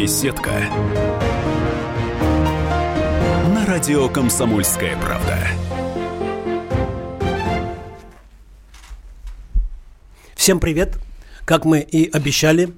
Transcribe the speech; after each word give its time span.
Беседка. 0.00 0.52
На 3.52 3.66
радио 3.66 4.08
Комсомольская 4.08 4.96
правда. 4.96 5.36
Всем 10.36 10.60
привет! 10.60 11.00
Как 11.44 11.64
мы 11.64 11.80
и 11.80 12.08
обещали, 12.08 12.72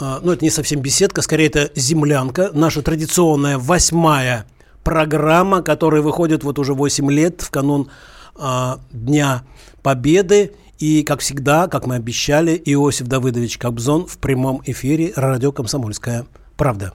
а, 0.00 0.18
ну 0.20 0.32
это 0.32 0.44
не 0.44 0.50
совсем 0.50 0.80
беседка, 0.80 1.22
скорее 1.22 1.46
это 1.46 1.70
землянка, 1.76 2.50
наша 2.52 2.82
традиционная 2.82 3.56
восьмая 3.56 4.44
программа, 4.82 5.62
которая 5.62 6.02
выходит 6.02 6.42
вот 6.42 6.58
уже 6.58 6.74
8 6.74 7.08
лет 7.08 7.40
в 7.40 7.52
канун 7.52 7.88
а, 8.34 8.80
Дня 8.90 9.44
Победы. 9.84 10.56
И, 10.80 11.04
как 11.04 11.20
всегда, 11.20 11.68
как 11.68 11.86
мы 11.86 11.94
обещали, 11.94 12.60
Иосиф 12.64 13.06
Давыдович 13.06 13.58
Кобзон 13.58 14.08
в 14.08 14.18
прямом 14.18 14.60
эфире 14.64 15.12
радио 15.14 15.52
«Комсомольская 15.52 16.26
правда». 16.56 16.92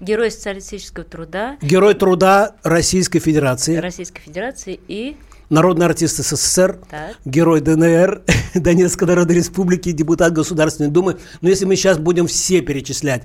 Герой 0.00 0.30
социалистического 0.32 1.04
труда. 1.04 1.58
Герой 1.62 1.94
труда 1.94 2.56
Российской 2.64 3.20
Федерации. 3.20 3.76
Российской 3.76 4.20
Федерации 4.20 4.80
и 4.88 5.16
народный 5.48 5.86
артист 5.86 6.16
СССР, 6.16 6.78
так. 6.90 7.16
герой 7.24 7.60
ДНР, 7.60 8.22
Донецкой 8.54 9.06
Народной 9.06 9.36
Республики, 9.36 9.92
депутат 9.92 10.32
Государственной 10.32 10.90
Думы. 10.90 11.18
Но 11.40 11.48
если 11.48 11.66
мы 11.66 11.76
сейчас 11.76 11.98
будем 11.98 12.26
все 12.26 12.62
перечислять 12.62 13.22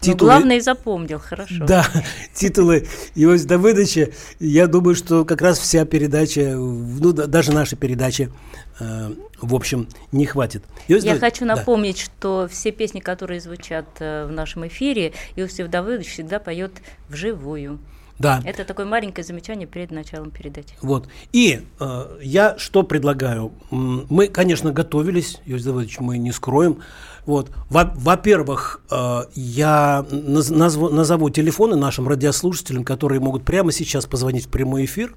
титулы... 0.00 0.32
Ну, 0.32 0.36
главное, 0.38 0.60
запомнил, 0.60 1.18
хорошо. 1.18 1.64
Да, 1.66 1.86
титулы 2.34 2.86
Иосифа 3.14 3.48
Давыдовича, 3.48 4.08
я 4.40 4.66
думаю, 4.66 4.94
что 4.94 5.24
как 5.24 5.40
раз 5.40 5.58
вся 5.58 5.84
передача, 5.84 6.54
ну, 6.56 7.12
даже 7.12 7.52
наша 7.52 7.76
передача, 7.76 8.30
в 8.78 9.54
общем, 9.54 9.88
не 10.12 10.26
хватит. 10.26 10.62
Я 10.86 10.96
Давыдович, 10.96 11.20
хочу 11.20 11.44
напомнить, 11.44 11.96
да. 11.96 12.02
что 12.02 12.48
все 12.50 12.70
песни, 12.70 13.00
которые 13.00 13.40
звучат 13.40 13.86
э, 13.98 14.26
в 14.26 14.32
нашем 14.32 14.66
эфире, 14.68 15.12
Иосиф 15.36 15.68
Давыдович 15.68 16.08
всегда 16.08 16.38
поет 16.38 16.72
вживую. 17.08 17.78
Да. 18.18 18.42
Это 18.44 18.64
такое 18.64 18.84
маленькое 18.84 19.24
замечание 19.24 19.66
перед 19.66 19.90
началом 19.92 20.30
передачи. 20.30 20.74
Вот. 20.82 21.08
И 21.32 21.62
э, 21.78 22.18
я 22.20 22.58
что 22.58 22.82
предлагаю? 22.82 23.52
Мы, 23.70 24.26
конечно, 24.26 24.72
готовились, 24.72 25.40
Иосиф 25.46 25.66
Давыдович, 25.66 26.00
мы 26.00 26.18
не 26.18 26.32
скроем. 26.32 26.80
Вот. 27.26 27.50
Во-первых, 27.68 28.80
э, 28.90 29.20
я 29.34 30.04
назову, 30.10 30.88
назову 30.88 31.30
телефоны 31.30 31.76
нашим 31.76 32.08
радиослушателям, 32.08 32.84
которые 32.84 33.20
могут 33.20 33.44
прямо 33.44 33.70
сейчас 33.70 34.06
позвонить 34.06 34.46
в 34.46 34.50
прямой 34.50 34.84
эфир 34.84 35.14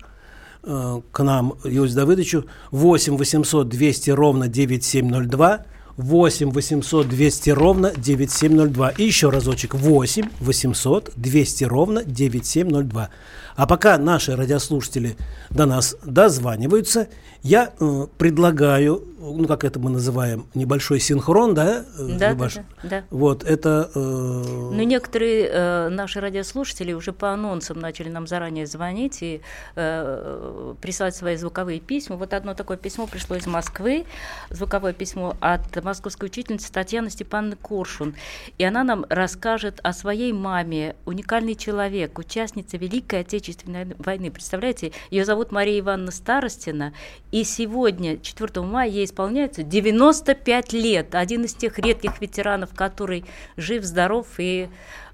э, 0.63 1.01
к 1.11 1.23
нам, 1.23 1.53
Иосифу 1.63 1.95
Давыдовичу, 1.95 2.45
8 2.71 3.17
800 3.17 3.67
200 3.67 4.09
ровно 4.11 4.47
9702, 4.47 5.65
8 5.97 6.51
800 6.51 7.07
200 7.07 7.49
ровно 7.51 7.91
9702. 7.95 8.89
И 8.89 9.03
еще 9.03 9.29
разочек 9.29 9.75
8 9.75 10.29
800 10.39 11.11
200 11.15 11.63
ровно 11.65 12.03
9702. 12.03 13.09
А 13.55 13.67
пока 13.67 13.97
наши 13.97 14.35
радиослушатели 14.35 15.17
до 15.49 15.65
нас 15.65 15.95
дозваниваются, 16.05 17.07
я 17.43 17.73
э, 17.79 18.07
предлагаю, 18.17 19.03
ну 19.19 19.47
как 19.47 19.63
это 19.63 19.79
мы 19.79 19.89
называем, 19.89 20.45
небольшой 20.53 20.99
синхрон, 20.99 21.55
да? 21.55 21.85
Э, 21.97 22.17
да, 22.19 22.31
Любаш? 22.31 22.55
да, 22.55 22.63
да. 22.83 23.03
Вот 23.09 23.43
это. 23.43 23.89
Э... 23.95 23.99
Ну 23.99 24.83
некоторые 24.83 25.49
э, 25.51 25.89
наши 25.89 26.19
радиослушатели 26.19 26.93
уже 26.93 27.13
по 27.13 27.31
анонсам 27.31 27.79
начали 27.79 28.09
нам 28.09 28.27
заранее 28.27 28.67
звонить 28.67 29.23
и 29.23 29.41
э, 29.75 30.75
присылать 30.81 31.15
свои 31.15 31.35
звуковые 31.35 31.79
письма. 31.79 32.15
Вот 32.15 32.33
одно 32.33 32.53
такое 32.53 32.77
письмо 32.77 33.07
пришло 33.07 33.35
из 33.35 33.47
Москвы, 33.47 34.05
звуковое 34.51 34.93
письмо 34.93 35.35
от 35.39 35.83
московской 35.83 36.27
учительницы 36.27 36.71
Татьяны 36.71 37.09
Степановны 37.09 37.55
Коршун, 37.55 38.13
и 38.59 38.63
она 38.63 38.83
нам 38.83 39.05
расскажет 39.09 39.79
о 39.81 39.93
своей 39.93 40.31
маме, 40.31 40.95
уникальный 41.05 41.55
человек, 41.55 42.19
участница 42.19 42.77
Великой 42.77 43.21
Отечественной 43.21 43.95
войны. 43.97 44.29
Представляете, 44.29 44.91
ее 45.09 45.25
зовут 45.25 45.51
Мария 45.51 45.79
Ивановна 45.79 46.11
Старостина, 46.11 46.93
и 47.31 47.43
сегодня, 47.43 48.17
4 48.17 48.65
мая, 48.65 48.89
ей 48.89 49.05
исполняется 49.05 49.63
95 49.63 50.73
лет. 50.73 51.15
Один 51.15 51.45
из 51.45 51.53
тех 51.53 51.79
редких 51.79 52.19
ветеранов, 52.21 52.75
который 52.75 53.23
жив, 53.57 53.83
здоров 53.83 54.27
и 54.37 54.67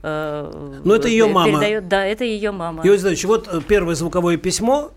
э, 0.03 0.79
Ну, 0.83 0.93
это 0.93 1.07
ее 1.07 1.27
мама. 1.27 1.51
Передает, 1.51 1.87
да, 1.87 2.05
это 2.05 2.23
ее 2.23 2.51
мама. 2.51 2.83
Юрий 2.83 2.99
Иванович, 2.99 3.25
вот 3.25 3.47
э, 3.47 3.61
первое 3.67 3.95
звуковое 3.95 4.37
письмо. 4.37 4.91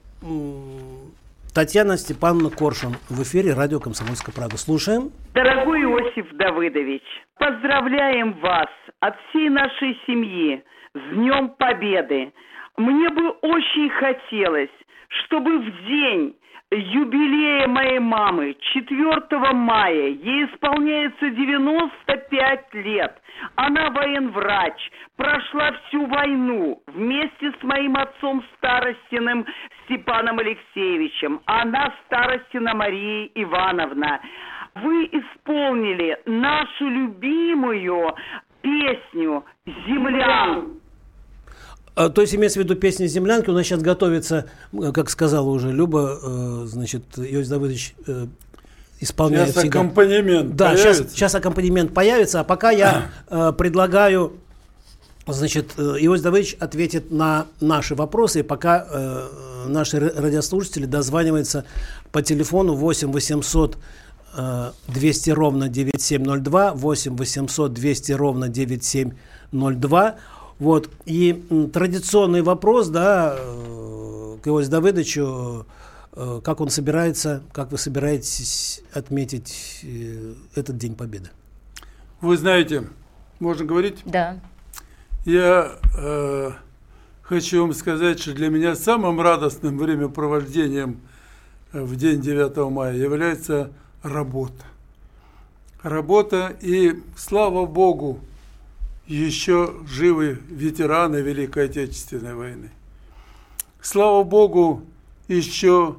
Татьяна 1.55 1.97
Степановна 1.97 2.49
Коршун 2.51 2.97
в 3.09 3.23
эфире 3.23 3.55
радио 3.55 3.81
«Комсомольская 3.81 4.35
правда». 4.35 4.57
Слушаем. 4.57 5.11
Дорогой 5.35 5.83
Иосиф 5.83 6.27
Давыдович, 6.37 7.03
поздравляем 7.39 8.39
вас 8.41 8.69
от 9.01 9.15
всей 9.29 9.49
нашей 9.49 9.99
семьи 10.07 10.63
с 10.95 11.15
Днем 11.15 11.51
Победы. 11.59 12.33
Мне 12.77 13.11
бы 13.11 13.31
очень 13.43 13.91
хотелось, 13.91 14.71
чтобы 15.09 15.59
в 15.59 15.87
день 15.87 16.37
юбилея 16.73 17.67
моей 17.67 17.99
мамы, 17.99 18.57
4 18.73 19.53
мая, 19.53 20.09
ей 20.09 20.47
исполняется 20.47 21.31
95 21.31 22.75
лет. 22.75 23.21
Она 23.57 23.91
военврач, 23.91 24.91
прошла 25.17 25.73
всю 25.73 26.07
войну 26.07 26.81
вместе 26.87 27.53
с 27.59 27.63
моим 27.63 27.97
отцом 27.97 28.45
Старостиным 28.57 29.47
Степаном 29.85 30.39
Алексеевичем. 30.39 31.41
Она 31.47 31.93
Старостина 32.07 32.75
Мария 32.75 33.29
Ивановна. 33.35 34.21
Вы 34.77 35.07
исполнили 35.07 36.17
нашу 36.27 36.89
любимую 36.89 38.15
песню 38.63 39.45
«Землян». 39.67 40.80
А, 42.01 42.09
то 42.09 42.23
есть 42.23 42.35
имеется 42.35 42.59
в 42.59 42.63
виду 42.63 42.77
песня 42.77 43.07
«Землянки». 43.07 43.51
У 43.51 43.53
нас 43.53 43.67
сейчас 43.67 43.83
готовится, 43.83 44.47
как 44.95 45.11
сказала 45.11 45.51
уже 45.51 45.71
Люба, 45.71 46.19
э, 46.23 46.63
значит, 46.67 47.03
Иосиф 47.19 47.51
Давыдович 47.51 47.95
э, 48.07 48.27
исполняет 49.01 49.49
сейчас 49.49 49.65
всегда. 49.65 49.81
аккомпанемент 49.81 50.57
Да, 50.57 50.77
сейчас, 50.79 51.13
сейчас 51.13 51.35
аккомпанемент 51.35 51.93
появится, 51.93 52.41
а 52.41 52.45
пока 52.45 52.71
я 52.71 53.11
э, 53.29 53.53
предлагаю, 53.53 54.33
значит, 55.27 55.73
Иосиф 55.77 56.23
Давыдович 56.23 56.57
ответит 56.59 57.11
на 57.11 57.49
наши 57.61 57.95
вопросы, 57.95 58.45
пока 58.45 59.29
наши 59.67 60.01
радиослушатели 60.01 60.87
дозваниваются 60.87 61.67
по 62.13 62.23
телефону 62.23 62.77
8 62.77 63.13
800 63.13 63.77
200 64.89 65.31
ровно 65.31 65.69
9702, 65.69 66.73
8 66.73 67.17
800 67.17 67.75
200 67.75 68.13
ровно 68.13 68.49
9702. 68.49 70.17
Вот. 70.61 70.91
И 71.07 71.33
традиционный 71.73 72.43
вопрос, 72.43 72.89
да, 72.89 73.35
э, 73.37 74.37
к 74.43 74.47
Иосифу 74.47 74.71
Давыдовичу, 74.71 75.67
э, 76.13 76.41
как 76.45 76.61
он 76.61 76.69
собирается, 76.69 77.43
как 77.53 77.73
вы 77.73 77.79
собираетесь 77.79 78.83
отметить 78.93 79.81
э, 79.83 80.35
этот 80.55 80.77
День 80.77 80.95
Победы? 80.95 81.31
Вы 82.21 82.37
знаете, 82.37 82.85
можно 83.39 83.65
говорить? 83.65 84.01
Да. 84.05 84.39
Я 85.25 85.73
э, 85.97 86.51
хочу 87.23 87.63
вам 87.63 87.73
сказать, 87.73 88.21
что 88.21 88.35
для 88.35 88.51
меня 88.51 88.77
самым 88.77 89.19
радостным 89.19 89.79
времяпровождением 89.79 91.01
в 91.73 91.97
день 91.97 92.21
9 92.21 92.71
мая 92.71 92.95
является 92.95 93.71
работа. 94.03 94.65
Работа 95.83 96.55
и, 96.61 97.03
слава 97.17 97.65
Богу, 97.65 98.21
еще 99.15 99.75
живы 99.87 100.39
ветераны 100.49 101.17
Великой 101.17 101.67
Отечественной 101.67 102.35
войны. 102.35 102.71
Слава 103.81 104.23
Богу, 104.23 104.83
еще 105.27 105.97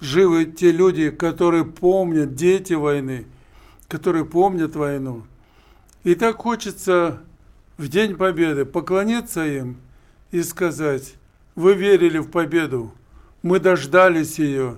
живы 0.00 0.44
те 0.44 0.70
люди, 0.70 1.10
которые 1.10 1.64
помнят, 1.64 2.34
дети 2.34 2.74
войны, 2.74 3.24
которые 3.88 4.24
помнят 4.24 4.76
войну. 4.76 5.24
И 6.04 6.14
так 6.14 6.36
хочется 6.36 7.22
в 7.78 7.88
День 7.88 8.16
Победы 8.16 8.66
поклониться 8.66 9.46
им 9.46 9.78
и 10.30 10.42
сказать, 10.42 11.14
вы 11.54 11.74
верили 11.74 12.18
в 12.18 12.30
победу, 12.30 12.92
мы 13.42 13.60
дождались 13.60 14.38
ее, 14.38 14.76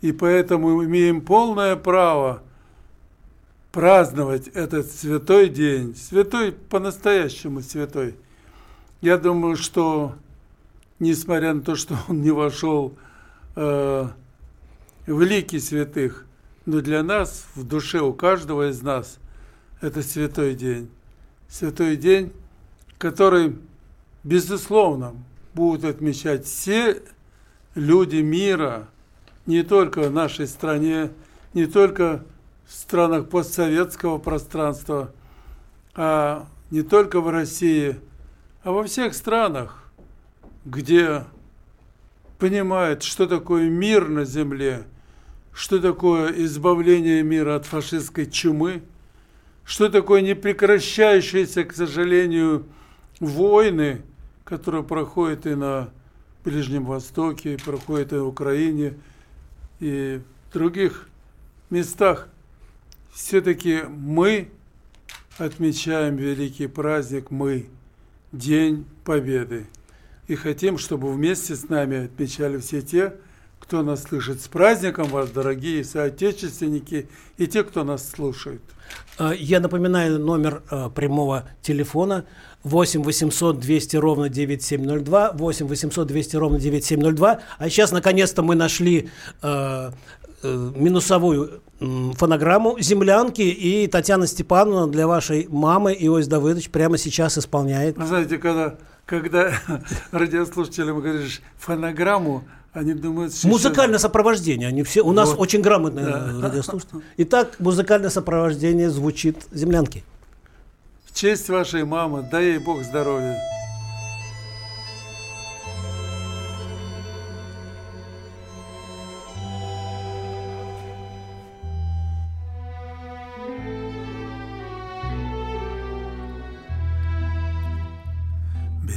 и 0.00 0.10
поэтому 0.10 0.84
имеем 0.84 1.20
полное 1.20 1.76
право– 1.76 2.42
праздновать 3.74 4.46
этот 4.54 4.88
святой 4.88 5.48
день, 5.48 5.96
святой 5.96 6.52
по-настоящему 6.52 7.60
святой. 7.60 8.14
Я 9.00 9.18
думаю, 9.18 9.56
что 9.56 10.14
несмотря 11.00 11.54
на 11.54 11.60
то, 11.60 11.74
что 11.74 11.98
он 12.08 12.22
не 12.22 12.30
вошел 12.30 12.96
э, 13.56 14.08
в 15.08 15.22
лики 15.22 15.58
святых, 15.58 16.24
но 16.66 16.82
для 16.82 17.02
нас, 17.02 17.46
в 17.56 17.66
душе 17.66 17.98
у 17.98 18.12
каждого 18.12 18.70
из 18.70 18.80
нас, 18.80 19.18
это 19.80 20.02
святой 20.02 20.54
день. 20.54 20.88
Святой 21.48 21.96
день, 21.96 22.32
который, 22.96 23.58
безусловно, 24.22 25.16
будут 25.52 25.84
отмечать 25.84 26.46
все 26.46 27.02
люди 27.74 28.18
мира, 28.18 28.86
не 29.46 29.64
только 29.64 30.02
в 30.02 30.12
нашей 30.12 30.46
стране, 30.46 31.10
не 31.54 31.66
только 31.66 32.24
в 32.66 32.72
странах 32.72 33.28
постсоветского 33.28 34.18
пространства, 34.18 35.12
а 35.94 36.46
не 36.70 36.82
только 36.82 37.20
в 37.20 37.28
России, 37.28 37.96
а 38.62 38.72
во 38.72 38.84
всех 38.84 39.14
странах, 39.14 39.84
где 40.64 41.24
понимают, 42.38 43.02
что 43.02 43.26
такое 43.26 43.68
мир 43.68 44.08
на 44.08 44.24
земле, 44.24 44.84
что 45.52 45.78
такое 45.78 46.32
избавление 46.44 47.22
мира 47.22 47.56
от 47.56 47.66
фашистской 47.66 48.26
чумы, 48.26 48.82
что 49.64 49.88
такое 49.88 50.20
непрекращающиеся, 50.20 51.64
к 51.64 51.72
сожалению, 51.72 52.66
войны, 53.20 54.02
которые 54.44 54.82
проходят 54.82 55.46
и 55.46 55.54
на 55.54 55.90
Ближнем 56.44 56.84
Востоке, 56.84 57.56
проходят 57.64 58.12
и 58.12 58.16
в 58.16 58.26
Украине, 58.26 58.94
и 59.80 60.20
в 60.50 60.52
других 60.52 61.08
местах. 61.70 62.28
Все-таки 63.14 63.82
мы 63.88 64.48
отмечаем 65.38 66.16
великий 66.16 66.66
праздник, 66.66 67.30
мы, 67.30 67.66
День 68.32 68.86
Победы. 69.04 69.66
И 70.26 70.34
хотим, 70.34 70.78
чтобы 70.78 71.12
вместе 71.12 71.54
с 71.54 71.68
нами 71.68 72.06
отмечали 72.06 72.58
все 72.58 72.82
те, 72.82 73.14
кто 73.60 73.84
нас 73.84 74.02
слышит. 74.02 74.42
С 74.42 74.48
праздником 74.48 75.06
вас, 75.06 75.30
дорогие 75.30 75.84
соотечественники 75.84 77.08
и 77.38 77.46
те, 77.46 77.62
кто 77.62 77.84
нас 77.84 78.08
слушает. 78.08 78.60
А, 79.16 79.32
я 79.32 79.60
напоминаю 79.60 80.18
номер 80.18 80.64
а, 80.68 80.90
прямого 80.90 81.48
телефона 81.62 82.24
8 82.64 83.02
800 83.02 83.60
200 83.60 83.96
ровно 83.96 84.28
9702, 84.28 85.32
8 85.34 85.66
800 85.66 86.06
200 86.08 86.36
ровно 86.36 86.58
9702. 86.58 87.40
А 87.58 87.68
сейчас, 87.68 87.92
наконец-то, 87.92 88.42
мы 88.42 88.54
нашли 88.54 89.10
э, 89.42 89.90
минусовую 90.44 91.62
фонограмму 91.80 92.78
«Землянки», 92.80 93.42
и 93.42 93.86
Татьяна 93.86 94.26
Степановна 94.26 94.90
для 94.90 95.06
вашей 95.06 95.46
мамы 95.48 95.92
Иосиф 95.92 96.28
Давыдович 96.28 96.70
прямо 96.70 96.98
сейчас 96.98 97.38
исполняет. 97.38 97.96
Вы 97.96 98.06
знаете, 98.06 98.38
когда, 98.38 98.76
когда 99.06 99.52
радиослушателям 100.12 101.00
говоришь 101.00 101.40
фонограмму, 101.58 102.44
они 102.72 102.92
думают, 102.94 103.34
что 103.34 103.48
музыкальное 103.48 103.98
сопровождение. 103.98 104.68
Они 104.68 104.82
все 104.82 105.02
у 105.02 105.06
вот. 105.06 105.12
нас 105.14 105.34
очень 105.36 105.62
грамотные 105.62 106.06
да. 106.06 106.32
радиослушатели. 106.42 107.02
Итак, 107.18 107.56
музыкальное 107.60 108.10
сопровождение 108.10 108.90
звучит 108.90 109.46
землянки. 109.52 110.04
В 111.04 111.14
честь 111.14 111.48
вашей 111.48 111.84
мамы, 111.84 112.26
дай 112.28 112.46
ей 112.46 112.58
Бог 112.58 112.82
здоровья. 112.82 113.38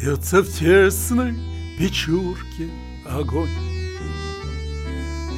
Бьется 0.02 0.44
в 0.44 0.50
тесной 0.50 1.34
печурке 1.78 2.70
огонь. 3.06 3.50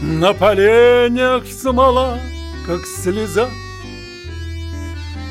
На 0.01 0.33
поленях 0.33 1.45
смола, 1.45 2.19
как 2.65 2.85
слеза, 2.85 3.50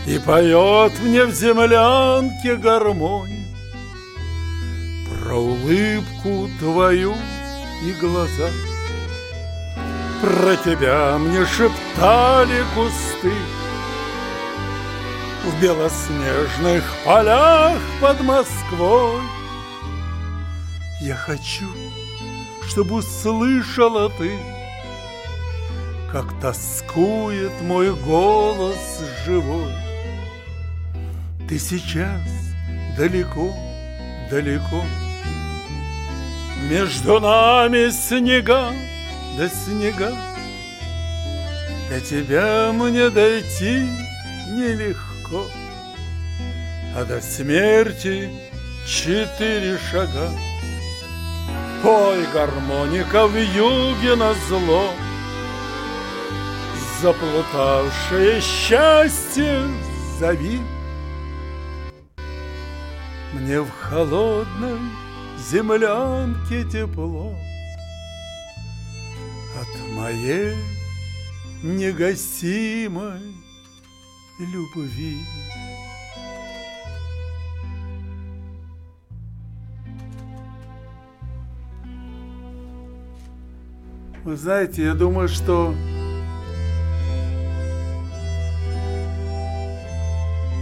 И 0.06 0.18
поет 0.18 0.92
мне 1.02 1.24
в 1.24 1.32
землянке 1.32 2.56
гармонь 2.56 3.44
Про 5.08 5.36
улыбку 5.36 6.48
твою 6.58 7.14
и 7.84 7.92
глаза. 8.00 8.50
Про 10.22 10.56
тебя 10.56 11.18
мне 11.18 11.44
шептали 11.46 12.64
кусты 12.74 13.32
В 15.48 15.62
белоснежных 15.62 16.84
полях 17.04 17.78
под 18.00 18.20
Москвой. 18.20 19.22
Я 21.00 21.16
хочу, 21.16 21.66
чтобы 22.68 22.96
услышала 22.96 24.10
ты, 24.10 24.38
Как 26.12 26.38
тоскует 26.40 27.60
мой 27.62 27.94
голос 27.94 29.02
живой. 29.24 29.72
Ты 31.48 31.58
сейчас 31.58 32.22
далеко, 32.96 33.52
далеко, 34.30 34.84
Между 36.68 37.20
нами 37.20 37.90
снега 37.90 38.72
да 39.38 39.48
снега, 39.48 40.16
До 41.88 42.00
тебя 42.00 42.72
мне 42.72 43.08
дойти 43.08 43.88
нелегко, 44.50 45.07
А 45.30 47.04
до 47.04 47.20
смерти 47.20 48.30
четыре 48.86 49.78
шага. 49.90 50.30
Пой, 51.82 52.24
гармоника 52.32 53.26
в 53.26 53.36
юге 53.36 54.16
на 54.16 54.32
зло, 54.48 54.90
Заплутавшее 57.00 58.40
счастье 58.40 59.62
зови. 60.18 60.60
Мне 63.34 63.60
в 63.60 63.70
холодной 63.70 64.80
землянке 65.38 66.64
тепло 66.64 67.32
От 69.60 69.88
моей 69.90 70.56
негасимой 71.62 73.37
любви. 74.38 75.18
Вы 84.24 84.36
знаете, 84.36 84.84
я 84.84 84.94
думаю, 84.94 85.28
что 85.28 85.74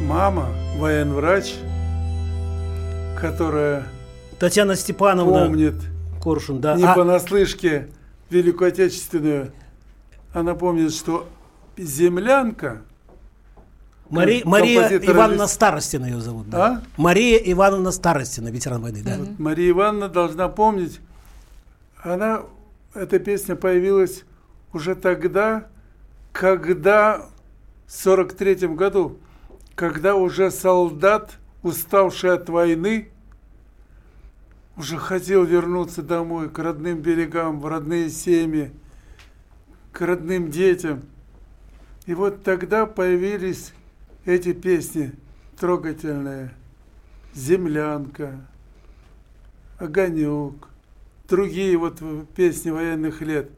мама, 0.02 0.48
военврач, 0.76 1.54
которая 3.20 3.86
Татьяна 4.38 4.76
Степановна 4.76 5.46
помнит 5.46 5.74
Коршун, 6.22 6.60
да. 6.60 6.76
не 6.76 6.84
а... 6.84 6.94
понаслышке 6.94 7.88
Великую 8.30 8.68
Отечественную, 8.68 9.52
она 10.32 10.54
помнит, 10.54 10.92
что 10.92 11.28
землянка 11.76 12.82
Мари, 14.10 14.42
Мария 14.44 14.88
Ивановна 14.98 15.46
Старостина 15.46 16.06
ее 16.06 16.20
зовут. 16.20 16.48
Да. 16.48 16.66
А? 16.66 16.82
Мария 16.96 17.38
Ивановна 17.38 17.90
Старостина, 17.90 18.48
ветеран 18.48 18.82
войны. 18.82 19.02
Да. 19.04 19.16
Вот, 19.18 19.38
Мария 19.38 19.70
Ивановна 19.70 20.08
должна 20.08 20.48
помнить, 20.48 21.00
она 22.02 22.42
эта 22.94 23.18
песня 23.18 23.56
появилась 23.56 24.24
уже 24.72 24.94
тогда, 24.94 25.68
когда, 26.32 27.26
в 27.86 27.92
43 27.92 28.68
году, 28.68 29.18
когда 29.74 30.14
уже 30.14 30.50
солдат, 30.50 31.32
уставший 31.62 32.32
от 32.32 32.48
войны, 32.48 33.08
уже 34.76 34.98
хотел 34.98 35.44
вернуться 35.44 36.02
домой, 36.02 36.48
к 36.48 36.58
родным 36.58 37.00
берегам, 37.00 37.60
в 37.60 37.66
родные 37.66 38.10
семьи, 38.10 38.70
к 39.92 40.00
родным 40.02 40.50
детям. 40.50 41.02
И 42.06 42.14
вот 42.14 42.44
тогда 42.44 42.86
появились 42.86 43.72
эти 44.26 44.52
песни 44.52 45.12
трогательные. 45.58 46.50
«Землянка», 47.34 48.40
«Огонек», 49.78 50.68
другие 51.28 51.76
вот 51.76 52.00
песни 52.34 52.70
военных 52.70 53.20
лет, 53.20 53.50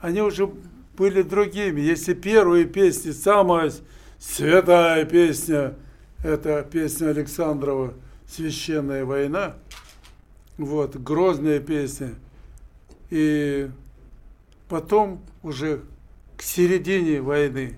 они 0.00 0.20
уже 0.22 0.50
были 0.96 1.22
другими. 1.22 1.80
Если 1.80 2.14
первые 2.14 2.66
песни, 2.66 3.10
самая 3.10 3.72
святая 4.18 5.04
песня, 5.04 5.74
это 6.22 6.62
песня 6.62 7.08
Александрова 7.08 7.94
«Священная 8.28 9.04
война», 9.04 9.56
вот, 10.56 10.96
грозная 10.96 11.58
песня. 11.58 12.14
И 13.10 13.68
потом 14.68 15.20
уже 15.42 15.82
к 16.36 16.42
середине 16.42 17.20
войны 17.20 17.76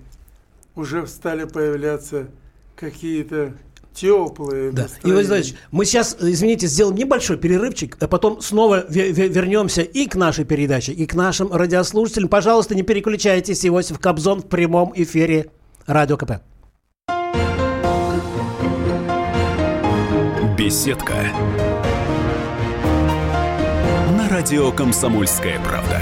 уже 0.79 1.05
стали 1.07 1.43
появляться 1.43 2.29
какие-то 2.75 3.53
теплые. 3.93 4.71
Да. 4.71 4.87
Игорь 5.03 5.25
Владимирович, 5.25 5.55
мы 5.71 5.85
сейчас, 5.85 6.15
извините, 6.19 6.67
сделаем 6.67 6.95
небольшой 6.97 7.37
перерывчик, 7.37 7.97
а 7.99 8.07
потом 8.07 8.41
снова 8.41 8.85
вернемся 8.89 9.81
и 9.81 10.07
к 10.07 10.15
нашей 10.15 10.45
передаче, 10.45 10.93
и 10.93 11.05
к 11.05 11.13
нашим 11.15 11.51
радиослушателям. 11.51 12.29
Пожалуйста, 12.29 12.75
не 12.75 12.83
переключайтесь. 12.83 13.65
Иосиф 13.65 13.99
Кобзон 13.99 14.41
в 14.41 14.47
прямом 14.47 14.93
эфире 14.95 15.51
Радио 15.85 16.17
КП. 16.17 16.41
Беседка. 20.57 21.15
На 24.17 24.29
радио 24.29 24.71
«Комсомольская 24.71 25.59
правда». 25.61 26.01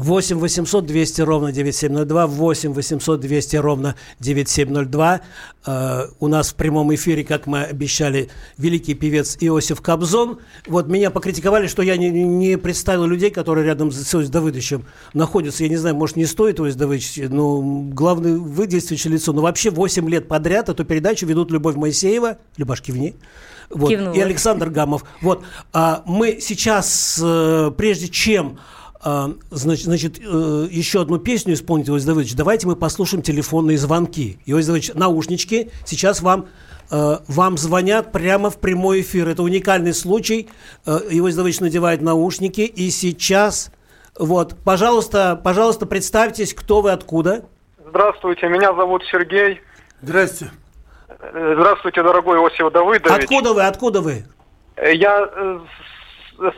8 0.00 0.38
800 0.38 0.86
200 0.86 1.20
ровно 1.20 1.52
9702, 1.52 2.26
8 2.26 2.72
800 2.72 3.20
200 3.20 3.56
ровно 3.56 3.96
9702. 4.20 5.20
Э, 5.66 6.06
у 6.18 6.28
нас 6.28 6.50
в 6.50 6.54
прямом 6.54 6.94
эфире, 6.94 7.22
как 7.22 7.46
мы 7.46 7.64
обещали, 7.64 8.30
великий 8.56 8.94
певец 8.94 9.36
Иосиф 9.40 9.82
Кобзон. 9.82 10.38
Вот 10.66 10.88
меня 10.88 11.10
покритиковали, 11.10 11.66
что 11.66 11.82
я 11.82 11.98
не, 11.98 12.10
не 12.10 12.56
представил 12.56 13.04
людей, 13.04 13.30
которые 13.30 13.66
рядом 13.66 13.92
с 13.92 14.14
Иосифом 14.14 14.30
Давыдовичем 14.30 14.84
находятся. 15.12 15.64
Я 15.64 15.68
не 15.68 15.76
знаю, 15.76 15.96
может, 15.96 16.16
не 16.16 16.26
стоит 16.26 16.60
Иосиф 16.60 16.78
Давыдович, 16.78 17.28
но 17.28 17.60
главное, 17.60 18.36
вы 18.36 18.66
действующее 18.66 19.12
лицо. 19.12 19.34
Но 19.34 19.42
вообще 19.42 19.70
8 19.70 20.08
лет 20.08 20.28
подряд 20.28 20.70
эту 20.70 20.84
передачу 20.84 21.26
ведут 21.26 21.50
Любовь 21.50 21.76
Моисеева, 21.76 22.38
Любаш 22.56 22.80
Кивни, 22.80 23.16
вот, 23.68 23.90
и 23.90 24.20
Александр 24.20 24.70
Гамов. 24.70 25.04
Вот, 25.20 25.44
а 25.74 26.02
мы 26.06 26.38
сейчас, 26.40 27.20
э, 27.22 27.70
прежде 27.76 28.08
чем 28.08 28.58
значит, 29.02 29.84
значит, 29.84 30.18
э, 30.18 30.68
еще 30.70 31.00
одну 31.00 31.18
песню 31.18 31.54
исполнить, 31.54 31.88
Иосиф 31.88 32.06
Давыдович. 32.06 32.34
Давайте 32.34 32.66
мы 32.66 32.76
послушаем 32.76 33.22
телефонные 33.22 33.78
звонки. 33.78 34.38
Иосиф 34.46 34.66
Давыдович, 34.66 34.94
наушнички. 34.94 35.70
Сейчас 35.86 36.20
вам, 36.20 36.48
э, 36.90 37.16
вам 37.26 37.56
звонят 37.56 38.12
прямо 38.12 38.50
в 38.50 38.58
прямой 38.58 39.00
эфир. 39.00 39.28
Это 39.28 39.42
уникальный 39.42 39.94
случай. 39.94 40.48
Иосиф 40.86 41.36
Давыдович 41.36 41.60
надевает 41.60 42.02
наушники. 42.02 42.60
И 42.60 42.90
сейчас, 42.90 43.72
вот, 44.18 44.56
пожалуйста, 44.64 45.40
пожалуйста, 45.42 45.86
представьтесь, 45.86 46.52
кто 46.52 46.82
вы, 46.82 46.92
откуда. 46.92 47.44
Здравствуйте, 47.88 48.48
меня 48.48 48.74
зовут 48.74 49.02
Сергей. 49.10 49.60
Здрасте. 50.02 50.50
Здравствуйте, 51.18 52.02
дорогой 52.02 52.38
Иосиф 52.38 52.72
Давыдович. 52.72 53.24
Откуда 53.24 53.52
вы, 53.52 53.62
откуда 53.64 54.00
вы? 54.00 54.24
Я 54.76 55.28
э, 55.30 55.60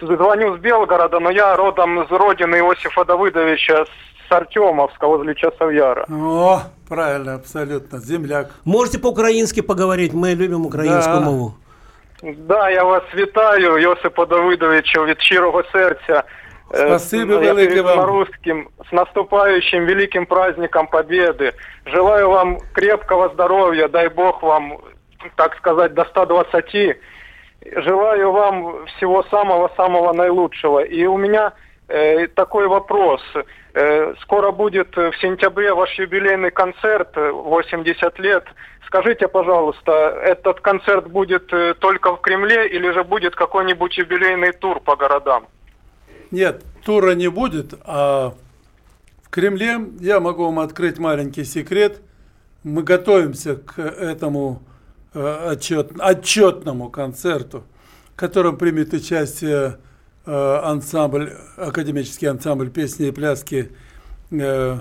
звоню 0.01 0.57
с 0.57 0.61
Белгорода, 0.61 1.21
но 1.21 1.31
я 1.31 1.57
родом 1.57 2.03
из 2.03 2.11
родины 2.11 2.57
Иосифа 2.57 3.05
Давыдовича 3.05 3.85
с 3.85 4.33
Артемовска 4.33 5.07
возле 5.07 5.35
Часовьяра. 5.35 6.07
О, 6.09 6.63
правильно, 6.89 7.35
абсолютно, 7.35 7.99
земляк. 7.99 8.51
Можете 8.65 8.99
по-украински 8.99 9.61
поговорить, 9.61 10.13
мы 10.13 10.35
любим 10.35 10.67
украинскую 10.67 11.21
да. 11.21 11.25
мову. 11.25 11.55
Да, 12.23 12.71
я 12.71 12.85
вас 12.85 13.03
вітаю, 13.15 13.79
Йосипа 13.79 14.27
Давидовича, 14.27 15.05
від 15.05 15.21
щирого 15.21 15.63
серця. 15.73 16.23
Спасибо 16.75 17.37
велике 17.37 17.83
вам. 17.83 18.01
русским, 18.01 18.69
с 18.89 18.93
наступающим 18.93 19.85
великим 19.85 20.27
праздником 20.27 20.87
Победы. 20.87 21.53
Желаю 21.85 22.31
вам 22.31 22.59
крепкого 22.73 23.29
здоровья, 23.29 23.89
дай 23.89 24.09
Бог 24.09 24.43
вам, 24.43 24.79
так 25.37 25.55
сказать, 25.57 25.93
до 25.93 26.05
120. 26.05 26.97
Желаю 27.65 28.33
вам 28.33 28.87
всего 28.87 29.23
самого-самого 29.25 30.13
наилучшего. 30.13 30.81
И 30.81 31.05
у 31.07 31.17
меня 31.17 31.53
э, 31.89 32.27
такой 32.29 32.67
вопрос. 32.67 33.23
Э, 33.75 34.15
скоро 34.23 34.51
будет 34.51 34.97
в 34.97 35.13
сентябре 35.21 35.73
ваш 35.73 35.99
юбилейный 35.99 36.51
концерт, 36.51 37.17
80 37.17 38.19
лет. 38.19 38.45
Скажите, 38.87 39.29
пожалуйста, 39.29 39.93
этот 40.23 40.61
концерт 40.61 41.09
будет 41.09 41.53
э, 41.53 41.75
только 41.79 42.15
в 42.15 42.21
Кремле 42.21 42.69
или 42.69 42.91
же 42.93 43.05
будет 43.05 43.35
какой-нибудь 43.35 43.97
юбилейный 43.97 44.53
тур 44.53 44.81
по 44.81 44.97
городам? 44.97 45.47
Нет, 46.31 46.63
тура 46.85 47.15
не 47.15 47.29
будет, 47.29 47.75
а 47.87 48.35
в 49.23 49.31
Кремле 49.31 49.79
я 50.01 50.21
могу 50.21 50.45
вам 50.45 50.61
открыть 50.61 50.99
маленький 50.99 51.45
секрет. 51.45 52.01
Мы 52.65 52.83
готовимся 52.83 53.57
к 53.57 53.79
этому 53.79 54.63
отчет, 55.15 55.93
отчетному 55.99 56.91
концерту, 56.91 57.65
в 58.15 58.17
котором 58.17 58.57
примет 58.57 58.93
участие 58.93 59.79
э, 60.27 60.61
ансамбль, 60.63 61.33
академический 61.57 62.29
ансамбль 62.29 62.71
песни 62.71 63.09
и 63.09 63.11
пляски 63.11 63.71
э, 64.31 64.79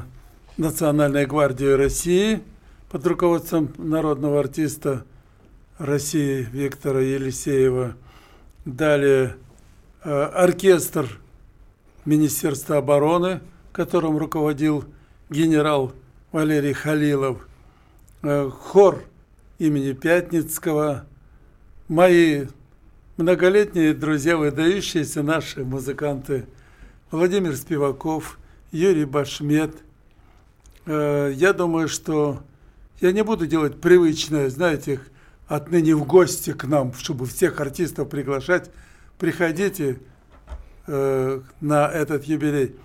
Национальной 0.58 1.26
гвардии 1.26 1.72
России 1.72 2.42
под 2.90 3.08
руководством 3.08 3.74
народного 3.78 4.40
артиста 4.40 5.06
России 5.78 6.48
Виктора 6.52 7.00
Елисеева. 7.00 7.96
Далее 8.66 9.36
оркестр 10.04 11.08
Министерства 12.06 12.78
обороны, 12.78 13.42
которым 13.72 14.18
руководил 14.18 14.86
генерал 15.30 15.94
Валерий 16.32 16.74
Халилов, 16.74 17.48
э, 18.24 18.50
хор 18.50 19.04
имени 19.62 19.94
Пятницкого, 19.94 21.06
мои 21.88 22.48
многолетние 23.18 23.94
друзья, 23.94 24.36
выдающиеся 24.36 25.22
наши 25.22 25.64
музыканты 25.64 26.48
Владимир 27.12 27.56
Спиваков, 27.56 28.40
Юрий 28.72 29.06
Башмет. 29.06 29.76
Э, 30.88 31.32
я 31.36 31.54
думаю, 31.54 31.90
что 31.90 32.42
я 33.02 33.12
не 33.12 33.24
буду 33.24 33.46
делать 33.46 33.80
привычное, 33.80 34.50
знаете, 34.50 35.00
отныне 35.48 35.96
в 35.96 36.06
гости 36.06 36.54
к 36.54 36.64
нам, 36.66 36.96
чтобы 36.96 37.28
всех 37.28 37.60
артистов 37.60 38.10
приглашать. 38.10 38.72
Приходите, 39.20 40.00
э, 40.88 41.40
на 41.60 41.88
этот 41.88 42.24
юбилей. 42.24 42.78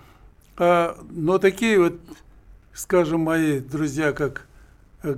А, 0.57 0.95
но 1.09 1.39
такие 1.39 1.79
вот, 1.79 1.99
скажем, 2.71 3.21
мои 3.21 3.61
друзья, 3.61 4.11
как 4.11 4.45
э, 5.01 5.15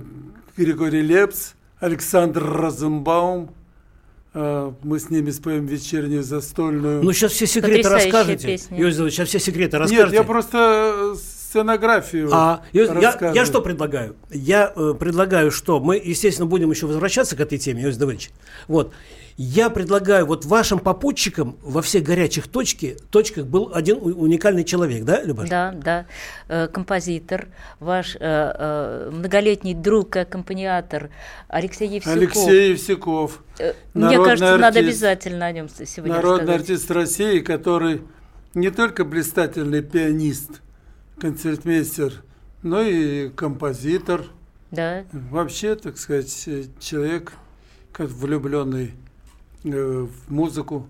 Григорий 0.56 1.02
Лепс, 1.02 1.54
Александр 1.78 2.44
Розенбаум, 2.44 3.54
э, 4.34 4.72
мы 4.82 4.98
с 4.98 5.10
ними 5.10 5.30
споем 5.30 5.66
вечернюю 5.66 6.22
застольную. 6.22 7.02
Ну, 7.02 7.12
сейчас 7.12 7.32
все 7.32 7.46
секреты 7.46 7.88
расскажете. 7.88 8.56
Иосиф, 8.70 9.12
сейчас 9.12 9.28
все 9.28 9.38
секреты 9.38 9.78
расскажете. 9.78 10.04
Нет, 10.06 10.14
я 10.14 10.22
просто 10.24 11.14
сценографию 11.50 12.30
а, 12.32 12.62
я, 12.72 13.32
я 13.34 13.44
что 13.44 13.60
предлагаю? 13.60 14.14
Я 14.30 14.72
э, 14.74 14.94
предлагаю, 14.98 15.50
что 15.50 15.80
мы, 15.80 15.96
естественно, 15.96 16.46
будем 16.46 16.70
еще 16.70 16.86
возвращаться 16.86 17.34
к 17.34 17.40
этой 17.40 17.58
теме, 17.58 17.82
Иосиф 17.82 17.98
Давыдович. 17.98 18.30
Вот. 18.68 18.92
Я 19.36 19.68
предлагаю, 19.68 20.26
вот 20.26 20.44
вашим 20.44 20.78
попутчикам 20.78 21.56
во 21.62 21.82
всех 21.82 22.04
горячих 22.04 22.46
точке, 22.46 22.96
точках 23.10 23.46
был 23.46 23.72
один 23.74 23.98
уникальный 24.00 24.62
человек, 24.62 25.04
да, 25.04 25.22
Любаш? 25.22 25.48
Да, 25.48 25.72
да. 25.72 26.06
Э, 26.46 26.68
композитор, 26.68 27.48
ваш 27.80 28.14
э, 28.14 28.18
э, 28.20 29.10
многолетний 29.10 29.74
друг 29.74 30.14
и 30.16 30.20
аккомпаниатор 30.20 31.10
Алексей 31.48 31.88
Евсюков. 31.88 32.16
Алексей 32.16 32.70
Евсюков. 32.70 33.42
Мне 33.94 34.16
кажется, 34.18 34.54
артист, 34.54 34.60
надо 34.60 34.78
обязательно 34.78 35.46
о 35.46 35.52
нем 35.52 35.68
сегодня 35.68 36.14
Народный 36.14 36.54
рассказать. 36.54 36.60
артист 36.60 36.90
России, 36.92 37.40
который 37.40 38.02
не 38.54 38.70
только 38.70 39.04
блистательный 39.04 39.82
пианист, 39.82 40.60
концертмейстер, 41.20 42.22
но 42.62 42.82
и 42.82 43.28
композитор. 43.30 44.24
Да. 44.70 45.04
Вообще, 45.12 45.74
так 45.74 45.98
сказать, 45.98 46.48
человек 46.78 47.32
как 47.92 48.08
влюбленный 48.08 48.94
Э, 49.64 50.06
в 50.06 50.32
музыку. 50.32 50.88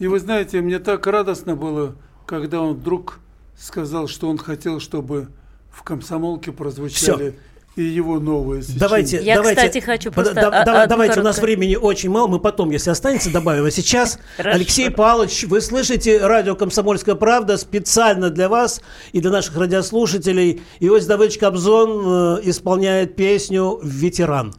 И 0.00 0.08
вы 0.08 0.18
знаете, 0.18 0.60
мне 0.60 0.80
так 0.80 1.06
радостно 1.06 1.54
было, 1.54 1.94
когда 2.26 2.60
он 2.60 2.74
вдруг 2.74 3.20
сказал, 3.56 4.08
что 4.08 4.28
он 4.28 4.36
хотел, 4.36 4.80
чтобы 4.80 5.28
в 5.70 5.84
комсомолке 5.84 6.50
прозвучали 6.50 7.30
Все 7.30 7.38
и 7.76 7.82
его 7.82 8.20
новые 8.20 8.62
сочинения. 8.62 8.80
Давайте, 8.80 9.22
Я, 9.22 9.36
давайте, 9.36 9.60
кстати, 9.62 9.84
хочу 9.84 10.12
просто... 10.12 10.34
Да, 10.34 10.64
да, 10.64 10.86
давайте, 10.86 11.20
у 11.20 11.22
нас 11.22 11.38
времени 11.38 11.74
очень 11.74 12.10
мало, 12.10 12.28
мы 12.28 12.38
потом, 12.38 12.70
если 12.70 12.90
останется, 12.90 13.30
добавим. 13.30 13.64
А 13.64 13.70
сейчас, 13.70 14.18
Алексей 14.38 14.90
Павлович, 14.90 15.44
вы 15.44 15.60
слышите 15.60 16.24
радио 16.24 16.54
«Комсомольская 16.54 17.14
правда» 17.14 17.56
специально 17.56 18.30
для 18.30 18.48
вас 18.48 18.80
и 19.12 19.20
для 19.20 19.30
наших 19.30 19.56
радиослушателей. 19.56 20.62
Иосиф 20.80 21.08
Давыдович 21.08 21.38
Кобзон 21.38 22.38
э, 22.38 22.40
исполняет 22.44 23.16
песню 23.16 23.80
«Ветеран» 23.82 24.54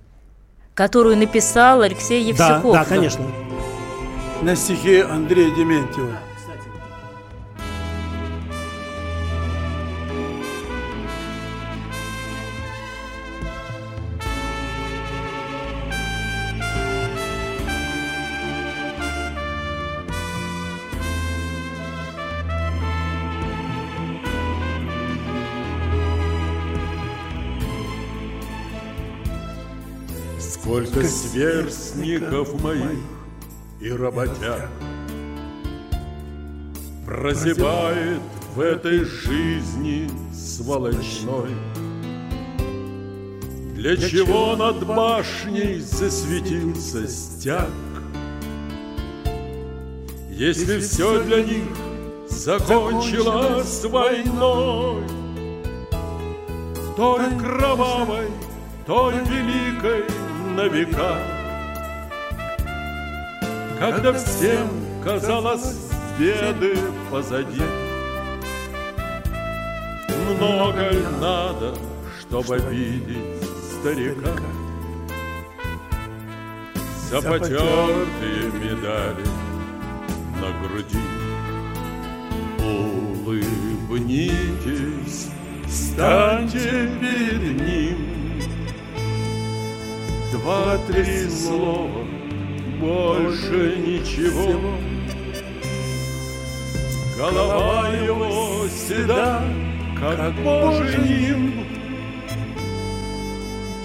которую 0.75 1.15
написал 1.15 1.81
Алексей 1.81 2.21
Евсюков. 2.21 2.73
Да, 2.73 2.83
да, 2.83 2.85
конечно. 2.85 3.25
На 4.41 4.55
стихи 4.55 4.99
Андрея 4.99 5.49
Дементьева. 5.55 6.19
Сколько 30.65 31.03
сверстников 31.03 32.59
моих 32.63 32.97
и 33.79 33.91
работяг 33.91 34.67
Прозевает 37.05 38.19
в 38.55 38.59
этой 38.61 39.05
жизни 39.05 40.09
сволочной. 40.33 41.51
Для 43.75 43.95
чего 43.95 44.55
над 44.55 44.87
башней 44.87 45.79
засветился 45.81 47.07
стяг? 47.07 47.69
Если 50.31 50.79
все 50.79 51.23
для 51.25 51.43
них 51.43 51.65
закончилось 52.27 53.85
войной 53.85 55.03
Той 56.97 57.37
кровавой, 57.39 58.31
той 58.87 59.13
великой 59.29 60.24
на 60.55 60.67
века. 60.67 61.17
Когда 63.77 64.13
всем 64.13 64.69
казалось 65.03 65.91
беды 66.17 66.77
позади 67.11 67.61
Много 70.29 70.91
ль 70.91 71.03
надо, 71.19 71.75
чтобы 72.21 72.57
видеть 72.69 73.43
старика. 73.73 74.31
За 77.09 77.21
потертые 77.21 78.51
медали 78.63 79.25
на 80.41 80.49
груди 80.61 81.05
Улыбнитесь, 83.87 85.27
станьте 85.67 86.89
перед 86.99 87.61
ним 87.61 88.24
Два-три 90.35 91.29
слова, 91.29 92.05
больше 92.81 93.77
ничего. 93.77 94.75
Голова 97.17 97.87
его 97.89 98.67
седа, 98.67 99.41
как 99.97 100.35
божий 100.43 100.97
нимб 100.97 101.65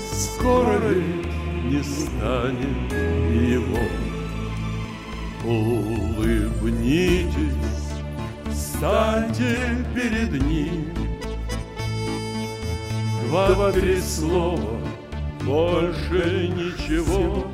Скоро 0.00 0.78
ведь 0.88 1.28
не 1.70 1.82
станет 1.84 2.92
его? 3.32 3.84
Улыбнитесь, 5.44 7.30
станьте 8.52 9.56
перед 9.94 10.32
ним. 10.44 10.92
Два-три 13.28 14.00
слова, 14.00 14.79
больше 15.42 16.48
ничего. 16.48 17.46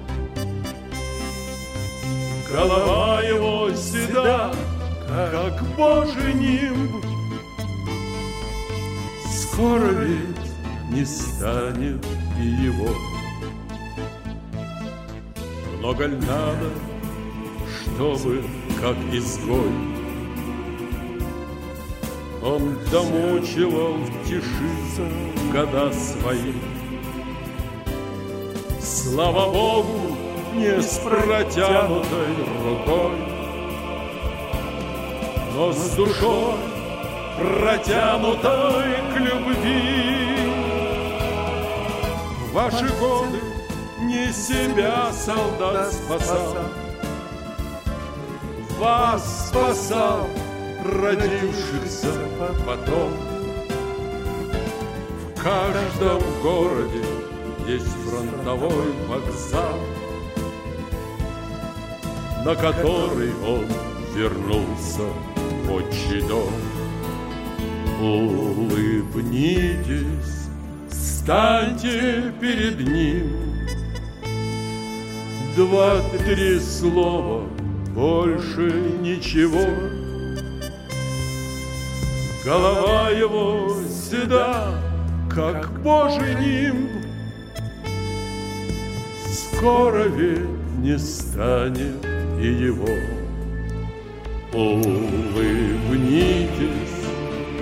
Голова 2.51 3.21
его 3.23 3.71
седа, 3.75 4.53
как 5.09 5.63
божий 5.77 6.35
нимб 6.35 7.05
Скоро 9.31 9.87
ведь 9.87 10.91
не 10.91 11.05
станет 11.05 12.05
и 12.41 12.47
его. 12.47 12.89
Много 15.79 16.09
ль 16.09 16.19
надо, 16.27 16.71
чтобы, 17.69 18.43
как 18.81 18.97
изгой? 19.13 19.73
Он 22.43 22.79
домучивал 22.93 23.95
в 23.95 24.29
тиши 24.29 25.11
года 25.53 25.93
свои 25.93 26.53
Слава 28.87 29.51
Богу, 29.51 30.17
не 30.55 30.81
с 30.81 30.99
протянутой 30.99 32.35
рукой 32.65 33.37
но 35.57 35.73
с 35.73 35.91
душой, 35.93 36.59
протянутой 37.39 38.97
к 39.13 39.17
любви. 39.19 40.53
В 42.39 42.53
ваши 42.53 42.89
годы 43.01 43.41
не 44.03 44.31
себя 44.33 45.11
солдат 45.13 45.93
спасал, 45.95 46.57
вас 48.79 49.49
спасал 49.49 50.29
родившихся 50.85 52.13
потом. 52.67 53.13
В 55.35 55.43
каждом 55.43 56.21
городе 56.43 57.03
есть 57.67 57.89
фронтовой 58.05 58.93
вокзал, 59.09 59.81
на 62.45 62.55
который 62.55 63.33
он 63.45 63.67
вернулся 64.15 65.03
в 65.65 65.73
отчий 65.73 66.23
дом. 66.29 66.53
Улыбнитесь, 68.01 69.49
станьте 70.91 72.33
перед 72.41 72.79
ним. 72.81 73.33
Два-три 75.57 76.61
слова, 76.61 77.43
больше 77.95 78.71
ничего. 79.01 79.67
Голова 82.45 83.11
его 83.11 83.75
седа, 83.89 84.75
как 85.29 85.83
божий 85.83 86.35
нимб. 86.37 87.06
Скоро 89.57 90.05
ведь 90.05 90.49
не 90.83 90.99
станет 90.99 92.05
и 92.39 92.47
его. 92.47 92.87
Улыбнитесь, 94.53 95.49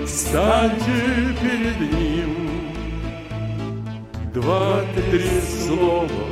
встаньте 0.05 1.35
перед 1.41 1.79
ним. 1.79 2.49
Два-три 4.33 5.39
слова, 5.39 6.25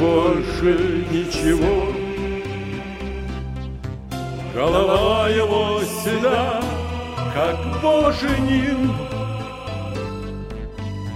больше 0.00 1.04
ничего. 1.12 1.92
Голова 4.52 5.28
его 5.28 5.80
седа, 6.02 6.60
как 7.32 7.56
божий 7.80 8.40
нимб. 8.40 8.96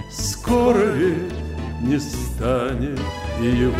Скоро 0.09 0.85
ведь 0.85 1.33
не 1.81 1.99
станет 1.99 3.01
и 3.39 3.45
его. 3.45 3.73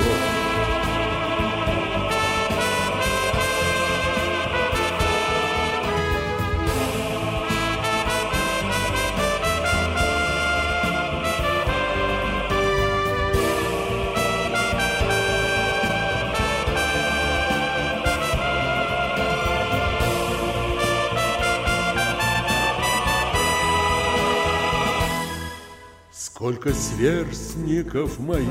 Сколько 26.12 26.74
сверстников 26.74 28.20
моих 28.20 28.50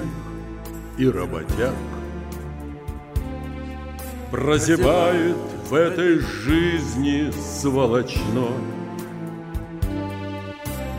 и 0.99 1.09
работяг 1.09 1.75
Прозевает 4.31 5.37
в 5.69 5.75
этой 5.75 6.19
жизни 6.19 7.31
сволочной 7.31 8.49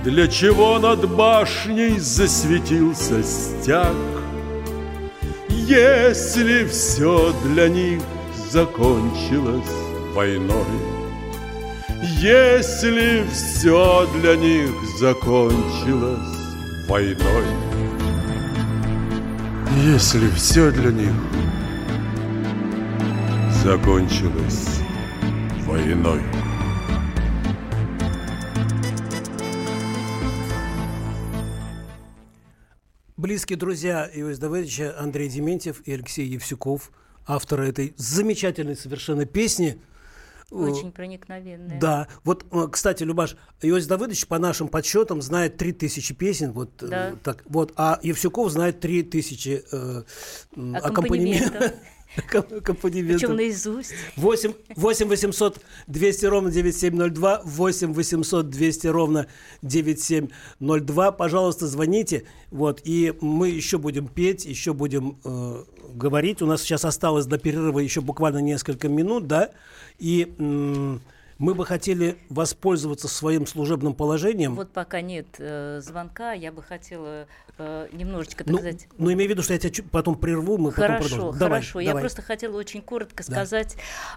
Для 0.03 0.27
чего 0.27 0.79
над 0.79 1.10
башней 1.10 1.97
засветился 1.97 3.23
стяг? 3.23 3.95
Если 5.49 6.65
все 6.65 7.34
для 7.45 7.69
них 7.69 8.01
закончилось 8.51 9.63
войной? 10.13 10.65
Если 12.19 13.23
все 13.32 14.06
для 14.19 14.36
них 14.36 14.71
закончилось 14.99 16.19
войной. 16.88 17.72
Если 19.85 20.29
все 20.29 20.71
для 20.71 20.93
них 20.93 21.11
закончилось 23.65 24.79
войной. 25.65 26.21
Близкие 33.17 33.57
друзья 33.57 34.09
Иосифа 34.13 34.39
Давыдовича 34.39 34.95
Андрей 34.97 35.27
Дементьев 35.27 35.81
и 35.85 35.91
Алексей 35.91 36.27
Евсюков, 36.27 36.89
авторы 37.27 37.67
этой 37.67 37.93
замечательной 37.97 38.77
совершенно 38.77 39.25
песни. 39.25 39.81
Очень 40.51 40.91
проникновенная. 40.91 41.79
Да. 41.79 42.08
Вот, 42.23 42.45
э, 42.51 42.67
кстати, 42.71 43.03
Любаш, 43.03 43.36
Иосиф 43.62 43.88
Давыдович 43.89 44.27
по 44.27 44.38
нашим 44.39 44.67
подсчетам 44.67 45.21
знает 45.21 45.58
3000 45.58 46.13
песен. 46.13 46.51
Вот, 46.51 46.82
э, 46.84 46.88
Да. 46.88 47.15
так, 47.23 47.43
вот, 47.45 47.73
а 47.75 47.99
Евсюков 48.03 48.51
знает 48.51 48.79
3000 48.79 49.63
э, 49.71 50.03
м, 50.56 50.75
Аккомпанементов. 50.75 51.71
аккомпанементов. 52.17 53.21
Причем 53.21 53.36
наизусть. 53.36 53.93
8, 54.17 54.54
8 54.76 55.08
800 55.08 55.60
200 55.88 56.26
ровно 56.26 56.52
9702, 56.52 57.41
8 57.43 57.93
800 57.93 58.49
200 58.49 58.88
ровно 58.88 59.28
9702. 59.62 61.12
Пожалуйста, 61.12 61.67
звоните. 61.67 62.23
Вот, 62.52 62.82
и 62.84 63.13
мы 63.21 63.49
еще 63.49 63.78
будем 63.78 64.08
петь, 64.08 64.45
еще 64.45 64.73
будем 64.73 65.17
э, 65.23 65.63
говорить. 65.93 66.41
У 66.41 66.45
нас 66.45 66.62
сейчас 66.62 66.86
осталось 66.86 67.26
до 67.26 67.38
перерыва 67.38 67.80
еще 67.80 68.02
буквально 68.02 68.39
несколько 68.39 68.89
минут, 68.89 69.28
да? 69.28 69.52
И 69.99 70.34
м, 70.38 71.02
мы 71.43 71.56
бы 71.56 71.65
хотели 71.65 72.17
воспользоваться 72.29 73.10
своим 73.10 73.45
служебным 73.45 73.93
положением. 73.93 74.56
Вот 74.56 74.71
пока 74.71 75.01
нет 75.01 75.27
э, 75.39 75.82
звонка, 75.82 76.32
я 76.32 76.53
бы 76.53 76.63
хотела 76.63 77.27
э, 77.58 77.89
немножечко, 77.91 78.45
так 78.45 78.53
ну, 78.53 78.60
сказать, 78.60 78.88
ну, 78.97 79.12
имею 79.12 79.27
в 79.27 79.32
виду, 79.32 79.41
что 79.41 79.51
я 79.51 79.60
тебя 79.60 79.86
потом 79.91 80.15
прерву, 80.15 80.58
мы 80.58 80.71
потом 80.71 80.86
Хорошо, 80.86 81.10
продолжим. 81.10 81.39
Давай, 81.39 81.60
хорошо. 81.60 81.79
Я 81.82 81.88
давай. 81.89 82.01
просто 82.03 82.21
хотела 82.21 82.58
очень 82.58 82.82
коротко 82.82 83.25
Да. 83.27 83.32
сказать 83.34 83.75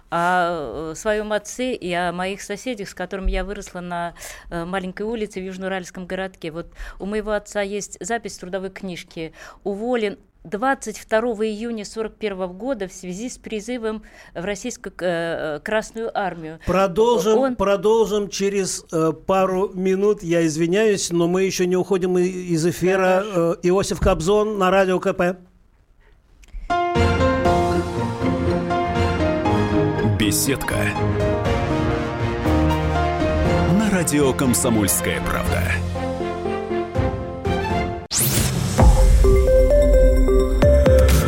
о 0.09 0.91
э, 0.91 0.95
своем 0.95 1.33
отце 1.33 1.73
и 1.73 1.91
о 1.91 2.13
моих 2.13 2.41
соседях, 2.41 2.87
с 2.87 2.93
которыми 2.93 3.29
я 3.29 3.43
выросла 3.43 3.81
на 3.81 4.13
э, 4.49 4.63
маленькой 4.63 5.01
улице 5.01 5.41
в 5.41 5.43
Южноуральском 5.43 6.07
городке. 6.07 6.51
Вот 6.51 6.71
у 6.97 7.05
моего 7.05 7.31
отца 7.31 7.61
есть 7.61 7.97
запись 7.99 8.37
трудовой 8.37 8.69
книжке. 8.69 9.33
Уволен 9.65 10.17
22 10.49 11.19
июня 11.45 11.83
41 11.85 12.47
года 12.53 12.87
в 12.87 12.93
связи 12.93 13.29
с 13.29 13.37
призывом 13.37 14.03
в 14.33 14.43
Российскую 14.43 14.93
э, 14.99 15.59
Красную 15.63 16.17
Армию. 16.17 16.59
Продолжим, 16.65 17.37
Он- 17.37 17.55
продолжим 17.55 18.29
через 18.29 18.85
э, 18.91 19.11
пару 19.25 19.69
минут. 19.73 20.23
Я 20.23 20.45
извиняюсь, 20.45 21.11
но 21.11 21.27
мы 21.27 21.43
еще 21.43 21.65
не 21.67 21.75
уходим 21.75 22.17
из 22.17 22.65
эфира. 22.65 23.23
Э, 23.25 23.55
Иосиф 23.63 23.99
Кобзон 23.99 24.57
на 24.57 24.71
радио 24.71 24.99
КП. 24.99 25.37
Беседка. 30.19 30.75
На 33.77 33.89
радио 33.91 34.33
Комсомольская 34.33 35.21
правда. 35.21 35.61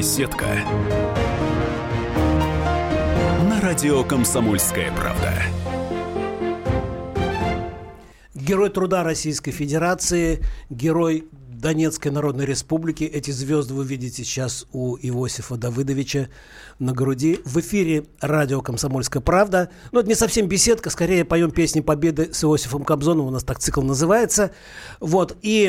Беседка. 0.00 0.46
На 3.50 3.60
радио 3.60 4.02
Комсомольская 4.02 4.90
правда. 4.92 5.34
Герой 8.34 8.70
труда 8.70 9.02
Российской 9.04 9.50
Федерации, 9.50 10.42
герой 10.70 11.28
Донецкой 11.60 12.10
Народной 12.10 12.46
Республики. 12.46 13.04
Эти 13.04 13.30
звезды 13.30 13.74
вы 13.74 13.84
видите 13.84 14.24
сейчас 14.24 14.66
у 14.72 14.96
Иосифа 14.96 15.56
Давыдовича 15.56 16.28
на 16.78 16.92
груди. 16.92 17.38
В 17.44 17.58
эфире 17.60 18.04
радио 18.20 18.62
«Комсомольская 18.62 19.20
правда». 19.20 19.68
Ну, 19.92 20.00
это 20.00 20.08
не 20.08 20.14
совсем 20.14 20.46
беседка, 20.48 20.88
скорее 20.90 21.24
поем 21.26 21.50
песни 21.50 21.80
Победы 21.80 22.30
с 22.32 22.42
Иосифом 22.42 22.84
Кобзоном. 22.84 23.26
У 23.26 23.30
нас 23.30 23.44
так 23.44 23.58
цикл 23.58 23.82
называется. 23.82 24.52
Вот. 25.00 25.36
И 25.42 25.66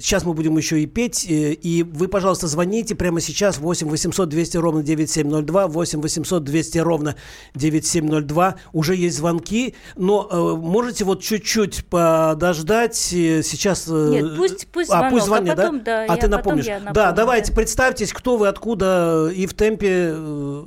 сейчас 0.00 0.24
мы 0.24 0.32
будем 0.34 0.56
еще 0.56 0.80
и 0.80 0.86
петь. 0.86 1.26
э, 1.28 1.52
И 1.54 1.82
вы, 1.82 2.06
пожалуйста, 2.06 2.46
звоните 2.46 2.94
прямо 2.94 3.20
сейчас 3.20 3.58
8 3.58 3.88
800 3.88 4.28
200 4.28 4.56
ровно 4.58 4.82
9702, 4.84 5.66
8 5.66 6.00
800 6.00 6.44
200 6.44 6.78
ровно 6.78 7.16
9702. 7.56 8.56
Уже 8.72 8.94
есть 8.94 9.16
звонки, 9.16 9.74
но 9.96 10.28
э, 10.30 10.56
можете 10.60 11.04
вот 11.04 11.20
чуть-чуть 11.22 11.84
подождать. 11.86 13.12
э, 13.12 13.42
Сейчас... 13.42 13.86
э, 13.88 14.08
Нет, 14.10 14.36
пусть- 14.36 14.68
пусть 14.68 14.90
а, 14.90 14.99
звонок, 15.00 15.10
пусть 15.12 15.24
а 15.24 15.26
звонят, 15.26 15.56
потом, 15.56 15.80
да, 15.82 15.98
А 16.00 16.02
я- 16.02 16.08
ты 16.14 16.14
потом 16.16 16.30
напомнишь. 16.30 16.64
я 16.66 16.80
да, 16.80 17.12
давайте, 17.12 17.50
да. 17.52 17.56
представьтесь, 17.56 18.12
кто 18.12 18.36
вы, 18.36 18.48
откуда, 18.48 19.28
и 19.34 19.46
в 19.46 19.54
темпе... 19.54 20.12
э, 20.14 20.62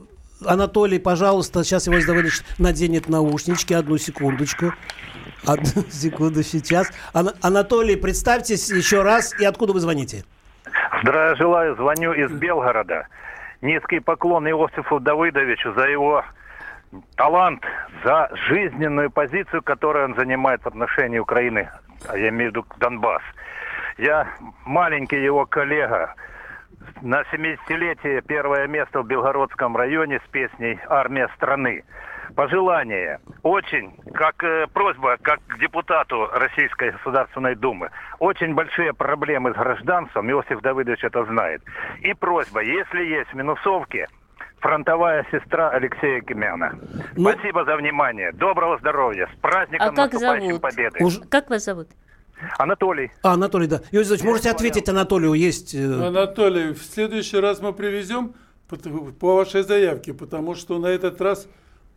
Анатолий, 0.46 1.00
пожалуйста, 1.00 1.64
сейчас 1.64 1.88
Иосиф 1.88 2.06
Давыдович 2.06 2.42
наденет 2.60 3.08
наушнички. 3.08 3.74
Одну 3.74 3.98
секундочку. 3.98 4.74
Одну 5.48 5.84
секунду 5.90 6.44
сейчас. 6.44 6.92
Ана- 7.14 7.34
Анатолий, 7.42 7.96
представьтесь 7.96 8.70
еще 8.70 9.04
раз 9.04 9.34
и 9.40 9.46
откуда 9.46 9.72
вы 9.72 9.80
звоните? 9.80 10.26
Здравия 11.02 11.36
желаю, 11.36 11.76
звоню 11.78 12.12
из 12.14 12.30
Белгорода. 12.32 13.08
Низкий 13.62 14.00
поклон 14.02 14.46
Иосифу 14.50 15.00
Давыдовичу 15.00 15.74
за 15.76 15.84
его 15.88 16.24
талант, 17.16 17.64
за 18.04 18.30
жизненную 18.50 19.10
позицию, 19.12 19.62
которую 19.64 20.06
он 20.10 20.16
занимает 20.16 20.62
в 20.64 20.68
отношении 20.68 21.20
Украины, 21.20 21.70
а 22.10 22.18
я 22.18 22.30
имею 22.30 22.52
в 22.52 22.56
виду 22.56 22.66
Донбасс. 22.80 23.22
Я 23.98 24.28
маленький 24.66 25.22
его 25.22 25.46
коллега. 25.46 26.16
На 27.02 27.22
70-летие 27.34 28.22
первое 28.22 28.68
место 28.68 29.02
в 29.02 29.08
Белгородском 29.08 29.76
районе 29.76 30.20
с 30.26 30.30
песней 30.30 30.80
«Армия 30.90 31.30
страны». 31.36 31.84
Пожелание. 32.36 33.20
Очень, 33.44 33.96
как 34.16 34.44
э, 34.44 34.66
просьба, 34.74 35.18
как 35.22 35.40
к 35.46 35.60
депутату 35.60 36.28
Российской 36.34 36.92
Государственной 36.92 37.54
Думы. 37.56 37.92
Очень 38.20 38.56
большие 38.56 38.94
проблемы 38.94 39.52
с 39.52 39.56
гражданством, 39.56 40.32
Иосиф 40.32 40.62
Давыдович 40.62 41.04
это 41.04 41.26
знает. 41.26 41.62
И 42.00 42.14
просьба, 42.14 42.62
если 42.64 43.04
есть 43.04 43.32
минусовки, 43.36 44.08
фронтовая 44.62 45.28
сестра 45.32 45.70
Алексея 45.70 46.22
Кимяна. 46.22 46.74
Ну- 47.16 47.30
Спасибо 47.30 47.66
за 47.66 47.76
внимание. 47.76 48.32
Доброго 48.32 48.80
здоровья. 48.80 49.28
С 49.32 49.40
праздником 49.40 49.90
А 49.90 49.92
как 49.96 50.14
наступающим 50.14 50.48
зовут? 50.48 50.62
Победы. 50.62 51.04
Уж- 51.04 51.20
Как 51.30 51.50
вас 51.52 51.66
зовут? 51.66 51.90
Анатолий. 52.58 53.12
А, 53.22 53.34
Анатолий, 53.34 53.68
да. 53.68 53.78
Иосиф 53.92 54.10
Давыдович, 54.10 54.24
можете 54.24 54.52
ответить 54.52 54.90
Анатолию? 54.90 55.34
Есть... 55.34 55.74
э, 55.76 56.08
Анатолий, 56.08 56.74
в 56.74 56.84
следующий 56.84 57.38
раз 57.38 57.62
мы 57.62 57.74
привезем 57.74 58.34
по 59.20 59.36
вашей 59.36 59.64
заявке, 59.64 60.14
потому 60.14 60.56
что 60.56 60.80
на 60.80 60.88
этот 60.88 61.22
раз 61.22 61.48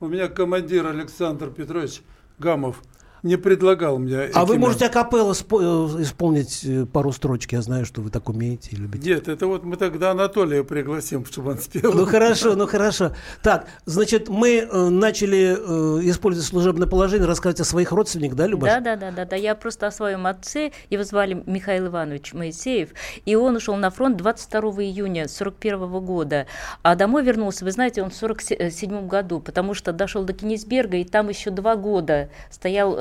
у 0.01 0.09
меня 0.09 0.29
командир 0.29 0.87
Александр 0.87 1.51
Петрович 1.51 2.03
Гамов 2.39 2.83
не 3.23 3.37
предлагал 3.37 3.99
мне. 3.99 4.31
А 4.35 4.45
вы 4.45 4.59
можете 4.59 4.87
акапелла 4.87 5.33
спо- 5.33 5.99
э, 5.99 6.03
исполнить 6.03 6.65
э, 6.65 6.87
пару 6.87 7.13
строчек? 7.13 7.53
Я 7.53 7.63
знаю, 7.63 7.85
что 7.85 8.01
вы 8.01 8.11
так 8.11 8.29
умеете 8.29 8.71
и 8.73 8.77
любите. 8.77 9.11
Нет, 9.11 9.29
это 9.29 9.47
вот 9.47 9.65
мы 9.65 9.77
тогда 9.77 10.11
Анатолия 10.11 10.65
пригласим, 10.65 11.25
чтобы 11.25 11.53
он 11.53 11.59
спел. 11.59 11.93
Ну 11.93 12.07
хорошо, 12.07 12.55
ну 12.57 12.67
хорошо. 12.67 13.13
Так, 13.43 13.67
значит, 13.85 14.29
мы 14.29 14.59
э, 14.59 14.89
начали 14.89 15.57
э, 15.59 16.09
использовать 16.09 16.49
служебное 16.49 16.87
положение, 16.87 17.27
рассказать 17.27 17.61
о 17.61 17.65
своих 17.65 17.93
родственниках, 17.93 18.37
да, 18.37 18.47
Любаш? 18.47 18.71
Да, 18.71 18.81
да, 18.81 18.97
да, 18.97 19.11
да, 19.11 19.25
да. 19.25 19.37
Я 19.37 19.55
просто 19.55 19.87
о 19.87 19.91
своем 19.91 20.27
отце. 20.27 20.73
Его 20.91 21.03
звали 21.05 21.43
Михаил 21.47 21.87
Иванович 21.87 22.33
Моисеев. 22.35 22.91
И 23.25 23.35
он 23.35 23.57
ушел 23.57 23.77
на 23.77 23.91
фронт 23.91 24.17
22 24.17 24.61
июня 24.83 25.29
41 25.29 26.05
года. 26.05 26.47
А 26.83 26.95
домой 26.95 27.23
вернулся, 27.25 27.65
вы 27.65 27.71
знаете, 27.71 28.03
он 28.03 28.11
в 28.11 28.15
47 28.15 29.07
году, 29.07 29.41
потому 29.41 29.75
что 29.75 29.93
дошел 29.93 30.25
до 30.25 30.33
Кенисберга, 30.33 30.97
и 30.97 31.05
там 31.05 31.29
еще 31.29 31.51
два 31.51 31.77
года 31.77 32.31
стоял 32.51 32.97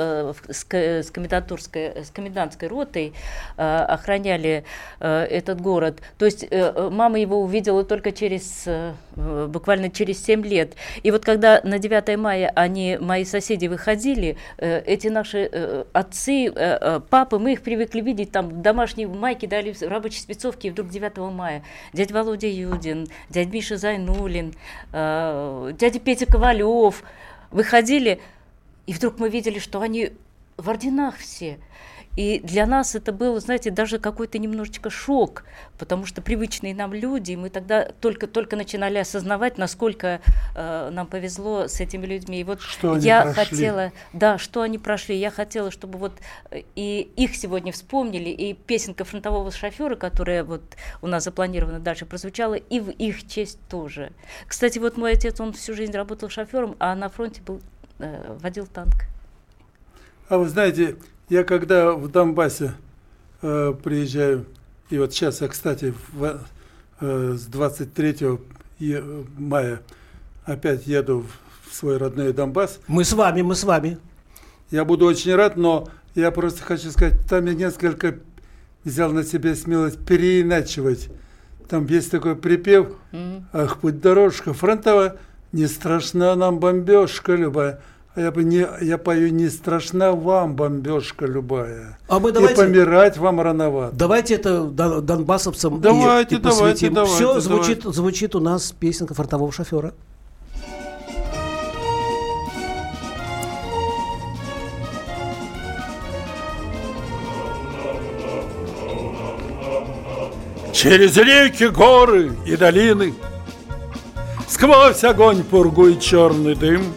с, 0.50 0.64
ко- 0.64 1.02
с, 1.04 1.12
комендантурской, 1.12 2.04
с 2.04 2.10
комендантской 2.12 2.68
ротой, 2.68 3.14
э, 3.58 3.78
охраняли 3.96 4.64
э, 5.00 5.24
этот 5.24 5.62
город. 5.62 6.02
То 6.18 6.26
есть 6.26 6.44
э, 6.44 6.48
э, 6.52 6.90
мама 6.92 7.20
его 7.20 7.42
увидела 7.42 7.84
только 7.84 8.12
через, 8.12 8.64
э, 8.68 8.94
э, 9.16 9.48
буквально 9.50 9.90
через 9.90 10.24
7 10.24 10.46
лет. 10.46 10.74
И 11.04 11.12
вот 11.12 11.26
когда 11.26 11.62
на 11.64 11.80
9 11.80 12.18
мая 12.18 12.52
они, 12.56 12.98
мои 13.00 13.26
соседи, 13.26 13.68
выходили, 13.68 14.38
э, 14.58 14.82
эти 14.86 15.08
наши 15.08 15.50
э, 15.52 15.84
отцы, 15.94 16.48
э, 16.48 16.52
э, 16.56 17.00
папы, 17.10 17.40
мы 17.40 17.54
их 17.54 17.62
привыкли 17.62 18.02
видеть 18.02 18.32
там 18.32 18.62
домашние 18.62 19.08
майки 19.08 19.46
дали 19.46 19.72
в 19.74 19.82
рабочие 19.82 20.22
спецовки, 20.22 20.68
и 20.68 20.70
вдруг 20.70 20.90
9 20.90 21.18
мая 21.32 21.64
дядя 21.94 22.14
Володя 22.14 22.48
Юдин, 22.48 23.08
дядя 23.30 23.50
Миша 23.52 23.78
Зайнулин, 23.78 24.54
э, 24.94 25.72
дядя 25.80 26.00
Петя 26.00 26.26
Ковалев 26.26 27.04
выходили, 27.52 28.20
и 28.88 28.94
вдруг 28.94 29.20
мы 29.20 29.30
видели, 29.30 29.60
что 29.60 29.82
они 29.82 30.14
в 30.58 30.70
орденах 30.70 31.18
все. 31.18 31.60
И 32.16 32.40
для 32.40 32.66
нас 32.66 32.96
это 32.96 33.12
был, 33.12 33.40
знаете, 33.40 33.72
даже 33.72 34.00
какой-то 34.00 34.38
немножечко 34.38 34.90
шок, 34.90 35.44
потому 35.78 36.06
что 36.06 36.22
привычные 36.22 36.74
нам 36.74 36.94
люди, 36.94 37.36
мы 37.36 37.50
тогда 37.50 37.90
только-только 38.00 38.56
начинали 38.56 38.98
осознавать, 38.98 39.58
насколько 39.58 40.22
э, 40.56 40.90
нам 40.92 41.08
повезло 41.08 41.68
с 41.68 41.82
этими 41.82 42.06
людьми. 42.06 42.40
И 42.40 42.44
вот 42.46 42.62
что 42.62 42.96
я 42.98 43.22
они 43.22 43.34
прошли. 43.34 43.58
хотела, 43.58 43.92
да, 44.14 44.38
что 44.38 44.62
они 44.62 44.78
прошли, 44.78 45.18
я 45.18 45.30
хотела, 45.30 45.72
чтобы 45.72 46.00
вот 46.00 46.14
э, 46.52 46.62
и 46.76 47.02
их 47.18 47.36
сегодня 47.36 47.74
вспомнили, 47.74 48.30
и 48.30 48.54
песенка 48.54 49.04
фронтового 49.04 49.52
шофера, 49.52 49.96
которая 49.96 50.46
вот 50.46 50.62
у 51.02 51.08
нас 51.08 51.26
запланирована 51.26 51.80
дальше, 51.80 52.06
прозвучала, 52.06 52.54
и 52.54 52.80
в 52.80 52.92
их 52.92 53.28
честь 53.28 53.60
тоже. 53.70 54.14
Кстати, 54.48 54.80
вот 54.80 54.96
мой 54.96 55.14
отец, 55.14 55.42
он 55.42 55.52
всю 55.52 55.74
жизнь 55.74 55.92
работал 55.92 56.30
шофером, 56.30 56.78
а 56.80 56.96
на 56.96 57.10
фронте 57.10 57.42
был, 57.42 57.60
э, 58.00 58.38
водил 58.42 58.68
танк. 58.68 58.94
А 60.30 60.38
вы 60.38 60.48
знаете, 60.50 60.96
я 61.30 61.44
когда 61.44 61.94
в 61.94 62.08
Донбассе 62.10 62.74
э, 63.42 63.74
приезжаю, 63.84 64.46
и 64.90 64.98
вот 64.98 65.14
сейчас 65.14 65.42
я, 65.42 65.48
кстати, 65.48 65.94
в, 66.14 66.40
э, 67.02 67.34
с 67.38 67.46
23 67.46 68.40
е- 68.80 69.04
мая 69.38 69.82
опять 70.46 70.88
еду 70.88 71.26
в 71.70 71.74
свой 71.74 71.98
родной 71.98 72.34
Донбасс, 72.34 72.80
Мы 72.88 73.04
с 73.04 73.14
вами, 73.14 73.42
мы 73.42 73.56
с 73.56 73.64
вами. 73.64 73.98
я 74.72 74.86
буду 74.86 75.06
очень 75.06 75.36
рад, 75.36 75.58
но 75.58 75.88
я 76.16 76.32
просто 76.32 76.64
хочу 76.64 76.92
сказать, 76.92 77.20
там 77.28 77.46
я 77.46 77.54
несколько 77.54 78.16
взял 78.84 79.12
на 79.12 79.24
себя 79.24 79.56
смелость 79.56 80.04
переиначивать. 80.06 81.10
Там 81.68 81.86
есть 81.88 82.12
такой 82.12 82.36
припев, 82.36 82.94
ах, 83.52 83.80
путь 83.80 84.00
дорожка 84.00 84.54
фронтовая, 84.54 85.18
не 85.56 85.68
страшна 85.68 86.36
нам 86.36 86.60
бомбежка 86.60 87.34
любая. 87.34 87.80
А 88.14 88.22
я, 88.22 88.32
бы 88.32 88.44
не, 88.44 88.68
я 88.82 88.98
пою, 88.98 89.30
не 89.32 89.50
страшна 89.50 90.12
вам 90.12 90.56
бомбежка 90.56 91.26
любая. 91.26 91.98
А 92.08 92.20
мы 92.20 92.30
И 92.30 92.34
давайте... 92.34 92.56
помирать 92.56 93.18
вам 93.18 93.42
рановато. 93.42 93.96
Давайте 93.96 94.36
это 94.36 94.64
дон- 94.66 95.02
донбассовцам 95.02 95.78
и- 95.78 95.82
Давайте, 95.82 96.36
и, 96.36 96.40
посвятим. 96.40 96.94
давайте, 96.94 97.16
Все, 97.16 97.26
давайте, 97.26 97.42
звучит, 97.42 97.84
звучит 97.84 98.36
у 98.36 98.40
нас 98.42 98.74
песенка 98.78 99.14
фронтового 99.14 99.52
шофера. 99.52 99.94
Через 110.74 111.16
реки, 111.18 111.66
горы 111.68 112.34
и 112.46 112.56
долины 112.58 113.14
Сквозь 114.56 115.04
огонь, 115.04 115.44
пургу 115.44 115.88
и 115.88 116.00
черный 116.00 116.56
дым. 116.56 116.94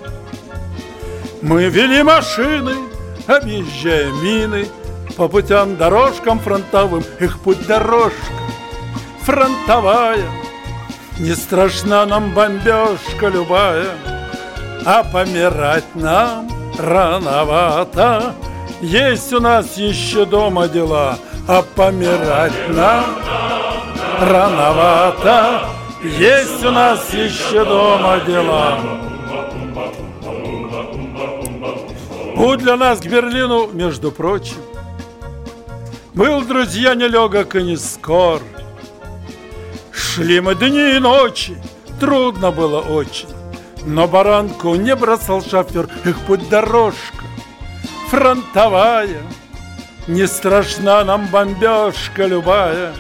Мы 1.43 1.65
вели 1.65 2.05
машины, 2.05 2.77
объезжая 3.27 4.13
мины 4.13 4.69
По 5.17 5.27
путям, 5.27 5.77
дорожкам 5.77 6.39
фронтовым. 6.39 7.03
Их 7.19 7.41
путь 7.41 7.67
дорожка 7.67 8.15
фронтовая 9.23 10.23
Не 11.19 11.35
страшна 11.35 12.07
нам 12.07 12.33
бомбежка 12.33 13.27
любая 13.27 13.89
А 14.87 15.03
помирать 15.03 15.97
нам 15.97 16.49
рановато. 16.79 18.37
Есть 18.81 19.33
у 19.33 19.41
нас 19.41 19.77
еще 19.77 20.25
дома 20.27 20.69
дела 20.69 21.19
А 21.49 21.63
помирать 21.63 22.69
нам 22.69 23.05
рановато 24.21 25.79
Есть 26.03 26.65
у 26.65 26.71
нас 26.71 27.13
еще 27.13 27.65
дома 27.65 28.21
дела. 28.21 28.79
Путь 32.37 32.61
для 32.61 32.77
нас 32.77 33.01
к 33.01 33.07
Берлину, 33.07 33.69
между 33.73 34.13
прочим. 34.13 34.57
Был, 36.15 36.43
друзья, 36.43 36.95
нелегок 36.95 37.57
и 37.57 37.63
не 37.63 37.77
скор. 37.77 38.43
Шли 39.91 40.41
мы 40.41 40.55
дни 40.55 40.97
и 40.97 40.99
ночи, 40.99 41.57
трудно 41.99 42.53
было 42.53 42.81
очень. 42.81 43.29
Но 43.85 44.07
баранку 44.07 44.75
не 44.75 44.95
бросал 44.95 45.43
шофер 45.43 45.89
Их 46.05 46.19
путь 46.27 46.49
дорожка 46.49 47.25
фронтовая. 48.09 49.23
Не 50.07 50.27
страшна 50.27 51.05
нам 51.05 51.27
бомбежка 51.27 52.25
любая 52.27 52.95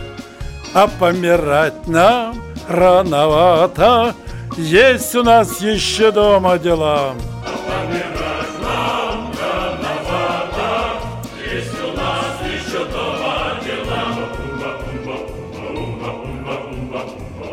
а 0.75 0.87
помирать 0.87 1.87
нам 1.89 2.37
рановато. 2.69 4.15
Есть 4.57 5.15
у 5.15 5.23
нас 5.23 5.61
еще 5.61 6.13
дома 6.13 6.59
дела. 6.59 7.15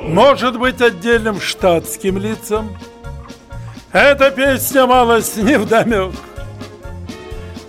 Может 0.07 0.57
быть 0.57 0.81
отдельным 0.81 1.41
штатским 1.41 2.17
лицам? 2.17 2.77
Эта 3.91 4.31
песня 4.31 4.85
малость 4.85 5.37
не 5.37 5.57
вдомек 5.57 6.11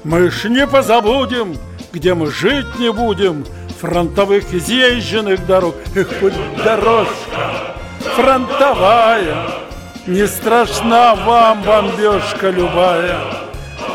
Мы 0.04 0.30
ж 0.30 0.44
не 0.48 0.66
позабудем, 0.66 1.56
где 1.92 2.14
мы 2.14 2.30
жить 2.30 2.78
не 2.78 2.92
будем 2.92 3.44
Фронтовых 3.80 4.52
изъезженных 4.52 5.46
дорог. 5.46 5.74
Их 5.94 6.08
путь 6.20 6.34
дорожка 6.64 7.76
фронтовая 8.16 9.48
Не 10.06 10.26
страшна 10.26 11.14
вам 11.14 11.62
бомбежка 11.62 12.50
любая. 12.50 13.18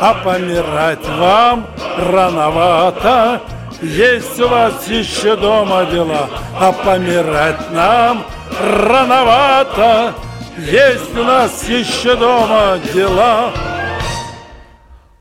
А 0.00 0.14
помирать 0.14 1.06
вам 1.18 1.66
рановато. 1.98 3.40
Есть 3.80 4.38
у 4.40 4.48
вас 4.48 4.86
еще 4.88 5.36
дома 5.36 5.84
дела 5.86 6.28
А 6.58 6.72
помирать 6.72 7.70
нам 7.72 8.24
рановато. 8.60 10.14
Есть 10.58 11.16
у 11.16 11.24
нас 11.24 11.68
еще 11.68 12.14
дома 12.14 12.78
дела. 12.92 13.52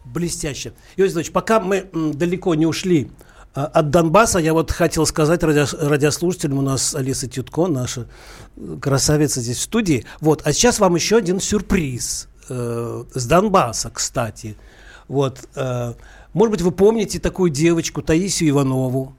Блестяще. 0.03 0.73
Иосиф 0.97 1.13
Иванович, 1.13 1.31
пока 1.31 1.59
мы 1.61 1.89
далеко 1.93 2.53
не 2.55 2.65
ушли 2.65 3.09
от 3.53 3.89
Донбасса, 3.89 4.39
я 4.39 4.53
вот 4.53 4.71
хотел 4.71 5.05
сказать 5.05 5.43
радио- 5.43 5.89
радиослушателям, 5.89 6.59
у 6.59 6.61
нас 6.61 6.95
Алиса 6.95 7.27
Тютко, 7.27 7.67
наша 7.67 8.07
э, 8.55 8.77
красавица 8.81 9.41
здесь 9.41 9.57
в 9.57 9.61
студии. 9.61 10.05
Вот, 10.21 10.41
а 10.45 10.53
сейчас 10.53 10.79
вам 10.79 10.95
еще 10.95 11.17
один 11.17 11.39
сюрприз 11.39 12.29
э, 12.49 13.03
с 13.13 13.25
Донбасса, 13.25 13.89
кстати. 13.89 14.55
Вот, 15.07 15.39
э, 15.55 15.93
может 16.33 16.51
быть, 16.51 16.61
вы 16.61 16.71
помните 16.71 17.19
такую 17.19 17.49
девочку 17.49 18.01
Таисию 18.01 18.51
Иванову? 18.51 19.15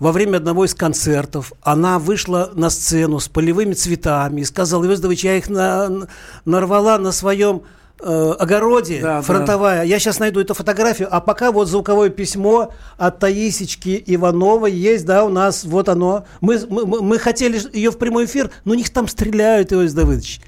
Во 0.00 0.12
время 0.12 0.36
одного 0.36 0.64
из 0.64 0.74
концертов 0.74 1.52
она 1.62 1.98
вышла 1.98 2.50
на 2.54 2.70
сцену 2.70 3.18
с 3.18 3.28
полевыми 3.28 3.74
цветами 3.74 4.40
и 4.42 4.44
сказала, 4.44 4.82
Давыдович, 4.84 5.24
я 5.24 5.36
их 5.36 5.48
на- 5.48 6.08
нарвала 6.44 6.98
на 6.98 7.12
своем 7.12 7.62
э, 8.02 8.32
огороде 8.38 9.00
Да, 9.00 9.16
да. 9.16 9.22
фронтовая. 9.22 9.82
Я 9.84 9.98
сейчас 9.98 10.18
найду 10.18 10.40
эту 10.40 10.54
фотографию, 10.54 11.08
а 11.10 11.20
пока 11.20 11.52
вот 11.52 11.68
звуковое 11.68 12.10
письмо 12.10 12.72
от 12.96 13.18
Таисечки 13.18 14.02
Ивановой 14.06 14.72
есть, 14.72 15.04
да, 15.06 15.24
у 15.24 15.28
нас, 15.28 15.64
вот 15.64 15.88
оно. 15.88 16.24
Мы, 16.40 16.58
мы, 16.68 16.86
мы- 17.02 17.18
хотели 17.18 17.58
ее 17.76 17.90
в 17.90 17.98
прямой 17.98 18.24
эфир, 18.26 18.50
но 18.64 18.72
у 18.72 18.76
них 18.76 18.90
там 18.92 19.08
стреляют, 19.08 19.72
Иосиф 19.72 19.94
Давыдович. 19.94 20.40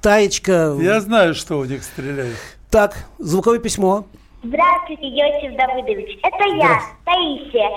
Таечка. 0.00 0.76
Я 0.80 1.00
знаю, 1.00 1.34
что 1.34 1.58
у 1.58 1.64
них 1.64 1.82
стреляют 1.82 2.36
Так, 2.70 2.96
звуковое 3.18 3.58
письмо. 3.58 4.04
Здравствуйте, 4.42 5.08
Йосиф 5.08 5.56
Давыдович. 5.56 6.18
Это 6.22 6.44
я, 6.56 6.80
Таисия. 7.04 7.68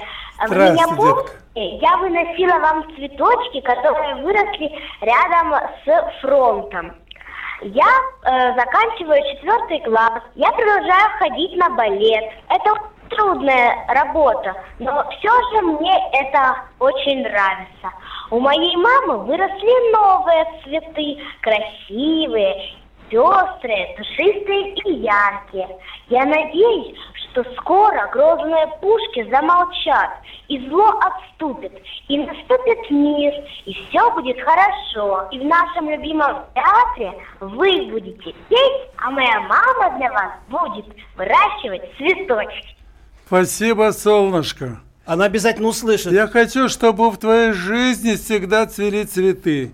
Вы 0.41 0.48
Здравствуй, 0.48 0.76
меня 0.76 0.88
детка. 0.88 0.96
помните? 0.96 1.78
Я 1.82 1.98
выносила 1.98 2.60
вам 2.60 2.84
цветочки, 2.96 3.62
которые 3.62 4.15
выросли 4.24 4.72
рядом 5.02 5.54
с 5.86 6.22
фронтом. 6.22 6.94
Я 7.62 7.86
э, 7.86 8.56
заканчиваю 8.56 9.21
четвертый 9.36 9.82
класс. 9.82 10.24
Я 10.36 10.52
продолжаю 10.52 11.10
ходить 11.19 11.56
на 11.58 11.69
балет. 11.69 12.24
Это 12.50 12.74
трудная 13.10 13.86
работа, 13.88 14.56
но 14.80 15.06
все 15.12 15.30
же 15.52 15.62
мне 15.62 15.95
это 16.13 16.56
очень 16.80 17.21
нравится. 17.21 17.91
У 18.32 18.39
моей 18.39 18.76
мамы 18.78 19.26
выросли 19.26 19.93
новые 19.93 20.45
цветы, 20.63 21.19
красивые, 21.41 22.78
пестрые, 23.10 23.95
душистые 23.97 24.74
и 24.74 24.93
яркие. 25.02 25.67
Я 26.10 26.26
надеюсь, 26.26 26.97
что 27.32 27.44
скоро 27.58 28.10
грозные 28.12 28.67
пушки 28.82 29.30
замолчат, 29.30 30.12
и 30.48 30.60
зло 30.67 31.00
отступит, 31.00 31.72
и 32.08 32.17
наступит 32.17 32.91
мир, 32.91 33.34
и 33.65 33.74
все 33.74 34.12
будет 34.12 34.38
хорошо. 34.41 35.28
И 35.32 35.39
в 35.39 35.46
нашем 35.46 35.89
любимом 35.89 36.44
театре 36.54 37.13
вы 37.39 37.89
будете 37.89 38.34
петь, 38.50 38.89
а 38.98 39.12
моя 39.12 39.39
мама 39.41 39.98
для 39.98 40.12
вас 40.12 40.32
будет 40.50 40.86
выращивать 41.15 41.84
цветочки. 41.98 42.76
Спасибо, 43.26 43.91
солнышко 43.91 44.82
Она 45.06 45.26
обязательно 45.26 45.70
услышит. 45.70 46.12
Я 46.12 46.28
хочу, 46.28 46.67
чтобы 46.67 47.10
в 47.10 47.17
твоей 47.17 47.54
жизни 47.54 48.15
всегда 48.15 48.65
цвели 48.65 49.04
цветы. 49.04 49.72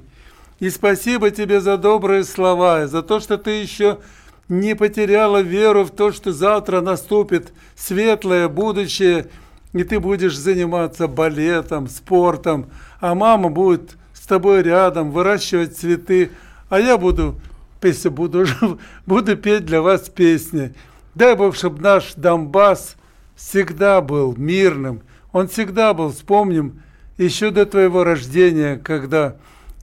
И 0.60 0.70
спасибо 0.70 1.32
тебе 1.32 1.60
за 1.60 1.78
добрые 1.78 2.24
слова, 2.24 2.84
и 2.84 2.88
за 2.88 3.04
то, 3.04 3.20
что 3.20 3.38
ты 3.38 3.62
еще 3.62 4.00
не 4.50 4.76
потеряла 4.76 5.42
веру 5.42 5.84
в 5.84 5.92
то, 5.92 6.12
что 6.12 6.32
завтра 6.32 6.82
наступит 6.82 7.52
светлое 7.76 8.48
будущее 8.48 9.28
и 9.74 9.84
ты 9.84 10.00
будешь 10.00 10.38
заниматься 10.38 11.08
балетом, 11.08 11.88
спортом, 11.88 12.68
а 13.00 13.16
мама 13.16 13.50
будет 13.50 13.98
с 14.14 14.26
тобой 14.26 14.64
рядом, 14.64 15.12
выращивать 15.12 15.78
цветы, 15.78 16.32
а 16.70 16.80
я 16.80 16.98
буду, 16.98 17.40
если 17.82 18.10
буду, 18.10 18.46
буду 19.06 19.38
петь 19.38 19.66
для 19.66 19.82
вас 19.82 20.10
песни. 20.10 20.74
Дай 21.16 21.36
Бог, 21.36 21.56
чтобы 21.56 21.82
наш 21.82 22.14
Донбасс 22.16 22.96
всегда 23.36 24.02
был 24.02 24.36
мирным, 24.36 25.02
он 25.32 25.48
всегда 25.48 25.94
был, 25.94 26.12
вспомним, 26.12 26.82
еще 27.18 27.52
до 27.52 27.66
твоего 27.66 28.04
рождения, 28.04 28.78
когда 28.78 29.36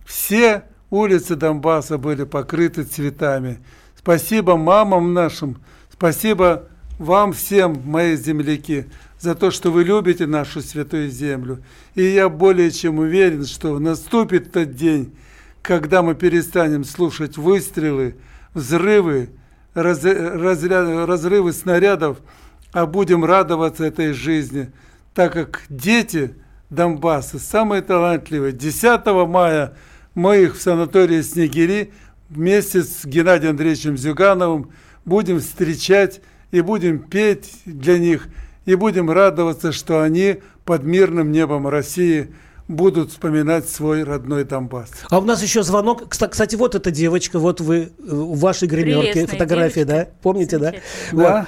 все 0.04 0.64
улицы 0.90 1.36
Донбасса 1.36 1.98
были 1.98 2.24
покрыты 2.24 2.84
цветами. 2.84 3.58
Спасибо 4.04 4.58
мамам 4.58 5.14
нашим, 5.14 5.56
спасибо 5.90 6.68
вам 6.98 7.32
всем, 7.32 7.80
мои 7.86 8.16
земляки, 8.16 8.84
за 9.18 9.34
то, 9.34 9.50
что 9.50 9.70
вы 9.70 9.82
любите 9.82 10.26
нашу 10.26 10.60
святую 10.60 11.08
землю. 11.08 11.64
И 11.94 12.02
я 12.02 12.28
более 12.28 12.70
чем 12.70 12.98
уверен, 12.98 13.46
что 13.46 13.78
наступит 13.78 14.52
тот 14.52 14.74
день, 14.74 15.16
когда 15.62 16.02
мы 16.02 16.14
перестанем 16.14 16.84
слушать 16.84 17.38
выстрелы, 17.38 18.16
взрывы, 18.52 19.30
раз, 19.72 20.04
разряд, 20.04 21.08
разрывы 21.08 21.54
снарядов, 21.54 22.18
а 22.74 22.84
будем 22.84 23.24
радоваться 23.24 23.84
этой 23.84 24.12
жизни, 24.12 24.70
так 25.14 25.32
как 25.32 25.62
дети 25.70 26.34
Донбасса 26.68 27.38
самые 27.38 27.80
талантливые. 27.80 28.52
10 28.52 29.06
мая 29.26 29.72
мы 30.14 30.42
их 30.42 30.56
в 30.56 30.60
санатории 30.60 31.22
Снегири 31.22 31.94
вместе 32.28 32.82
с 32.82 33.04
Геннадием 33.04 33.52
Андреевичем 33.52 33.96
Зюгановым 33.96 34.70
будем 35.04 35.40
встречать 35.40 36.20
и 36.50 36.60
будем 36.60 36.98
петь 36.98 37.52
для 37.64 37.98
них, 37.98 38.28
и 38.64 38.74
будем 38.74 39.10
радоваться, 39.10 39.72
что 39.72 40.02
они 40.02 40.38
под 40.64 40.84
мирным 40.84 41.32
небом 41.32 41.68
России 41.68 42.32
будут 42.68 43.10
вспоминать 43.10 43.68
свой 43.68 44.04
родной 44.04 44.44
Донбасс. 44.44 44.90
А 45.10 45.18
у 45.18 45.22
нас 45.22 45.42
еще 45.42 45.62
звонок. 45.62 46.08
Кстати, 46.08 46.56
вот 46.56 46.74
эта 46.74 46.90
девочка, 46.90 47.38
вот 47.38 47.60
вы 47.60 47.92
в 47.98 48.38
вашей 48.38 48.68
гримерке, 48.68 49.26
фотографии, 49.26 49.84
девочка. 49.84 50.06
да? 50.06 50.18
Помните, 50.22 50.58
да? 50.58 50.74
да? 51.12 51.46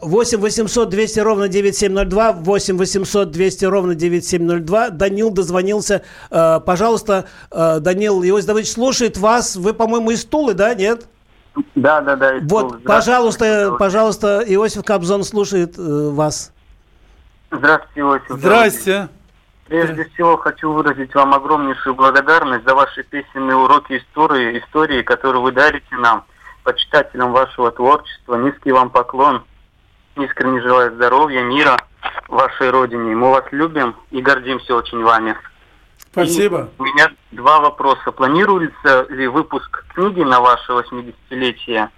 Вот. 0.00 0.08
8 0.08 0.38
800 0.38 0.88
200 0.88 1.20
ровно 1.20 1.48
9702, 1.48 2.32
8 2.32 2.76
800 2.76 3.30
200 3.30 3.64
ровно 3.64 3.94
9702. 3.94 4.90
Данил 4.90 5.30
дозвонился. 5.30 6.02
А, 6.30 6.60
пожалуйста, 6.60 7.26
а, 7.50 7.80
Данил 7.80 8.22
Иосиф 8.22 8.46
Давыдович 8.46 8.72
слушает 8.72 9.16
вас. 9.16 9.56
Вы, 9.56 9.74
по-моему, 9.74 10.10
из 10.10 10.24
Тулы, 10.24 10.54
да, 10.54 10.74
нет? 10.74 11.06
Да, 11.74 12.00
да, 12.00 12.16
да. 12.16 12.34
Вот, 12.42 12.82
пожалуйста, 12.84 13.76
пожалуйста, 13.78 14.42
Иосиф 14.46 14.84
Кобзон 14.84 15.22
слушает 15.22 15.74
э, 15.76 16.10
вас. 16.10 16.52
Здравствуйте, 17.50 18.00
Иосиф. 18.00 18.38
Здрасте. 18.38 19.08
Прежде 19.72 20.04
всего 20.04 20.36
хочу 20.36 20.70
выразить 20.70 21.14
вам 21.14 21.32
огромнейшую 21.32 21.94
благодарность 21.94 22.62
за 22.66 22.74
ваши 22.74 23.02
песенные 23.04 23.56
уроки 23.56 23.96
истории, 23.96 24.58
истории, 24.58 25.00
которые 25.00 25.40
вы 25.40 25.50
дарите 25.50 25.96
нам, 25.96 26.26
почитателям 26.62 27.32
вашего 27.32 27.70
творчества. 27.70 28.34
Низкий 28.34 28.70
вам 28.70 28.90
поклон. 28.90 29.42
Искренне 30.16 30.60
желаю 30.60 30.92
здоровья, 30.92 31.42
мира 31.42 31.78
вашей 32.28 32.68
родине. 32.68 33.16
Мы 33.16 33.30
вас 33.30 33.46
любим 33.50 33.96
и 34.10 34.20
гордимся 34.20 34.74
очень 34.76 35.02
вами. 35.02 35.38
Спасибо. 35.96 36.68
И 36.78 36.82
у 36.82 36.84
меня 36.84 37.10
два 37.30 37.60
вопроса. 37.60 38.12
Планируется 38.12 39.06
ли 39.08 39.26
выпуск 39.26 39.86
книги 39.94 40.20
на 40.20 40.42
ваше 40.42 40.70
80-летие? 40.70 41.88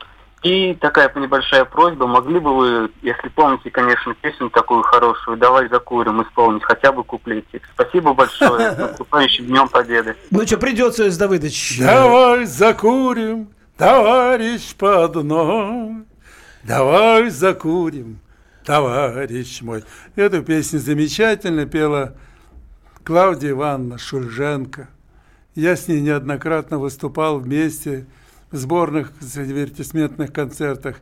И 0.44 0.74
такая 0.74 1.11
небольшая 1.16 1.64
просьба, 1.64 2.07
могли 2.07 2.38
бы 2.38 2.54
вы, 2.54 2.90
если 3.00 3.28
помните, 3.28 3.70
конечно, 3.70 4.14
песню 4.14 4.50
такую 4.50 4.83
хорошую, 4.83 5.38
«Давай 5.38 5.70
закурим» 5.70 6.22
исполнить 6.22 6.62
хотя 6.64 6.92
бы 6.92 7.02
куплетик. 7.02 7.62
Спасибо 7.72 8.12
большое. 8.12 8.72
С 8.72 8.78
наступающим 8.78 9.46
Днем 9.46 9.68
Победы. 9.68 10.14
Ну 10.30 10.46
что, 10.46 10.59
придется, 10.59 11.07
Иосиф 11.07 11.18
Давыдович. 11.18 11.78
Давай 11.80 12.44
закурим, 12.44 13.48
товарищ 13.78 14.74
по 14.76 15.04
одной. 15.04 16.04
Давай 16.62 17.30
закурим, 17.30 18.18
товарищ 18.66 19.62
мой. 19.62 19.83
Эту 20.14 20.42
песню 20.42 20.78
замечательно 20.78 21.64
пела 21.64 22.18
Клавдия 23.02 23.52
Ивановна 23.52 23.96
Шульженко. 23.96 24.88
Я 25.54 25.74
с 25.74 25.88
ней 25.88 26.02
неоднократно 26.02 26.78
выступал 26.78 27.38
вместе 27.38 28.04
сборных 28.55 29.12
дивертисментных 29.21 30.33
концертах. 30.33 30.97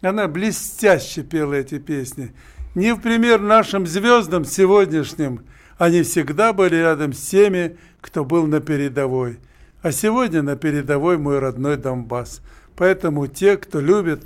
Она 0.00 0.26
блестяще 0.26 1.22
пела 1.22 1.54
эти 1.54 1.78
песни. 1.78 2.34
Не 2.74 2.94
в 2.94 3.00
пример 3.00 3.40
нашим 3.40 3.86
звездам 3.86 4.44
сегодняшним. 4.44 5.44
Они 5.78 6.02
всегда 6.02 6.52
были 6.52 6.76
рядом 6.76 7.12
с 7.12 7.20
теми, 7.20 7.76
кто 8.00 8.24
был 8.24 8.46
на 8.46 8.60
передовой. 8.60 9.38
А 9.82 9.92
сегодня 9.92 10.42
на 10.42 10.56
передовой 10.56 11.18
мой 11.18 11.38
родной 11.38 11.76
Донбасс. 11.76 12.40
Поэтому 12.76 13.26
те, 13.26 13.56
кто 13.56 13.80
любит 13.80 14.22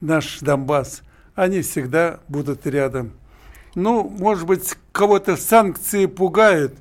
наш 0.00 0.38
Донбасс, 0.40 1.02
они 1.34 1.62
всегда 1.62 2.20
будут 2.28 2.66
рядом. 2.66 3.12
Ну, 3.74 4.08
может 4.08 4.46
быть, 4.46 4.76
кого-то 4.92 5.36
санкции 5.36 6.06
пугают. 6.06 6.74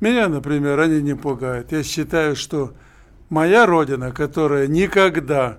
Меня, 0.00 0.28
например, 0.28 0.78
они 0.80 1.02
не 1.02 1.14
пугают. 1.14 1.72
Я 1.72 1.82
считаю, 1.82 2.36
что 2.36 2.72
моя 3.32 3.64
родина, 3.64 4.12
которая 4.12 4.66
никогда 4.66 5.56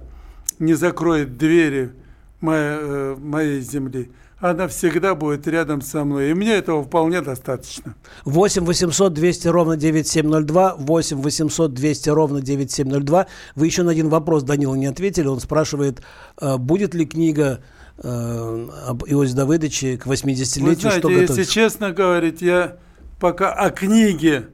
не 0.60 0.76
закроет 0.76 1.38
двери 1.38 1.92
моей, 2.40 2.78
э, 2.80 3.16
моей 3.20 3.62
земли, 3.62 4.12
она 4.40 4.68
всегда 4.68 5.16
будет 5.16 5.48
рядом 5.48 5.82
со 5.82 6.04
мной. 6.06 6.30
И 6.30 6.34
мне 6.36 6.52
этого 6.54 6.84
вполне 6.84 7.22
достаточно. 7.22 7.96
8 8.26 8.64
800 8.64 9.14
200 9.14 9.48
ровно 9.48 9.76
9702, 9.76 10.76
8 10.78 11.22
800 11.22 11.74
200 11.74 12.10
ровно 12.10 12.42
9702. 12.42 13.26
Вы 13.56 13.66
еще 13.66 13.82
на 13.82 13.92
один 13.92 14.10
вопрос 14.10 14.44
Данила 14.44 14.76
не 14.76 14.86
ответили. 14.86 15.26
Он 15.26 15.40
спрашивает, 15.40 16.04
э, 16.40 16.58
будет 16.58 16.94
ли 16.94 17.08
книга 17.08 17.62
э, 17.98 18.68
об 18.86 19.04
Иосифе 19.06 19.36
Давыдовиче 19.36 19.98
к 19.98 20.06
80-летию, 20.06 20.66
Вы 20.66 20.76
знаете, 20.76 21.00
что 21.00 21.10
если 21.10 21.44
честно 21.44 21.92
говорить, 21.92 22.44
я 22.44 22.78
пока 23.20 23.52
о 23.52 23.72
книге, 23.72 24.50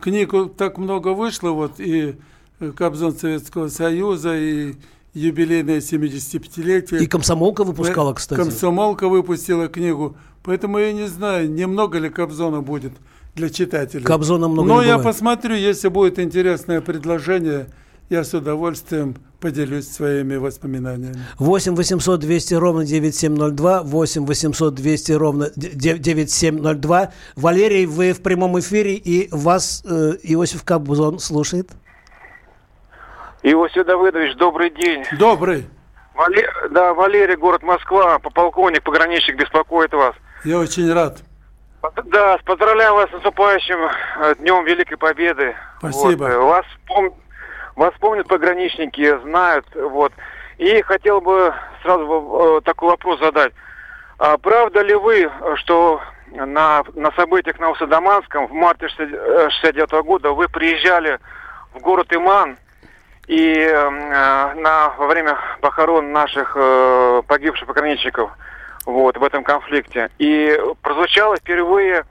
книгу 0.00 0.46
так 0.46 0.78
много 0.78 1.08
вышло, 1.08 1.50
вот 1.50 1.78
и 1.78 2.16
Кобзон 2.76 3.16
Советского 3.16 3.68
Союза, 3.68 4.36
и 4.36 4.74
юбилейное 5.14 5.78
75-летие. 5.78 7.02
И 7.02 7.06
комсомолка 7.06 7.64
выпускала, 7.64 8.14
кстати. 8.14 8.38
Комсомолка 8.38 9.08
выпустила 9.08 9.68
книгу. 9.68 10.16
Поэтому 10.42 10.78
я 10.78 10.92
не 10.92 11.06
знаю, 11.08 11.50
немного 11.50 11.98
ли 11.98 12.08
Кобзона 12.08 12.60
будет 12.60 12.92
для 13.34 13.50
читателей. 13.50 14.04
Кобзона 14.04 14.48
много 14.48 14.68
Но 14.68 14.82
я 14.82 14.98
посмотрю, 14.98 15.54
если 15.54 15.88
будет 15.88 16.18
интересное 16.18 16.80
предложение, 16.80 17.66
я 18.08 18.24
с 18.24 18.32
удовольствием 18.32 19.16
поделюсь 19.40 19.88
своими 19.88 20.36
воспоминаниями. 20.36 21.18
8 21.38 21.74
800 21.76 22.20
200 22.20 22.54
ровно 22.54 22.84
9702, 22.84 23.82
8 23.82 24.26
800 24.26 24.74
200 24.74 25.12
ровно 25.12 25.50
9702. 25.54 27.12
Валерий, 27.36 27.86
вы 27.86 28.12
в 28.12 28.20
прямом 28.20 28.58
эфире, 28.58 28.94
и 28.94 29.28
вас 29.30 29.82
э, 29.84 30.16
Иосиф 30.22 30.64
Кобзон 30.64 31.18
слушает. 31.18 31.70
Иосиф 33.42 33.86
Давыдович, 33.86 34.34
добрый 34.36 34.70
день. 34.70 35.04
Добрый. 35.18 35.68
Вале... 36.14 36.50
Да, 36.70 36.94
Валерий, 36.94 37.36
город 37.36 37.62
Москва, 37.62 38.18
полковник, 38.18 38.82
пограничник 38.82 39.36
беспокоит 39.36 39.92
вас. 39.92 40.14
Я 40.44 40.58
очень 40.58 40.92
рад. 40.92 41.18
Да, 42.06 42.38
поздравляю 42.44 42.94
вас 42.94 43.08
с 43.10 43.12
наступающим 43.12 43.78
э, 44.20 44.34
Днем 44.40 44.64
Великой 44.64 44.96
Победы. 44.96 45.54
Спасибо. 45.78 46.24
Вот. 46.24 46.32
Э, 46.32 46.38
вас, 46.38 46.66
пом... 46.88 47.14
вас 47.76 47.94
помнят 48.00 48.26
пограничники, 48.26 49.16
знают. 49.20 49.64
Вот. 49.76 50.12
И 50.58 50.82
хотел 50.82 51.20
бы 51.20 51.54
сразу 51.82 52.58
э, 52.58 52.60
такой 52.64 52.90
вопрос 52.90 53.20
задать. 53.20 53.52
А 54.18 54.36
правда 54.38 54.82
ли 54.82 54.94
вы, 54.94 55.30
что 55.58 56.00
на, 56.32 56.82
на 56.94 57.12
событиях 57.12 57.60
на 57.60 57.70
Усадаманском 57.70 58.48
в 58.48 58.52
марте 58.52 58.88
69 58.88 60.04
года 60.04 60.32
вы 60.32 60.48
приезжали 60.48 61.20
в 61.74 61.78
город 61.78 62.12
Иман 62.12 62.58
и 63.28 63.52
э, 63.52 63.90
на, 64.54 64.94
во 64.96 65.06
время 65.06 65.38
похорон 65.60 66.12
наших 66.12 66.56
э, 66.56 67.22
погибших 67.26 67.68
пограничников 67.68 68.30
вот, 68.86 69.18
в 69.18 69.22
этом 69.22 69.44
конфликте. 69.44 70.10
И 70.18 70.58
прозвучала 70.80 71.36
впервые 71.36 72.04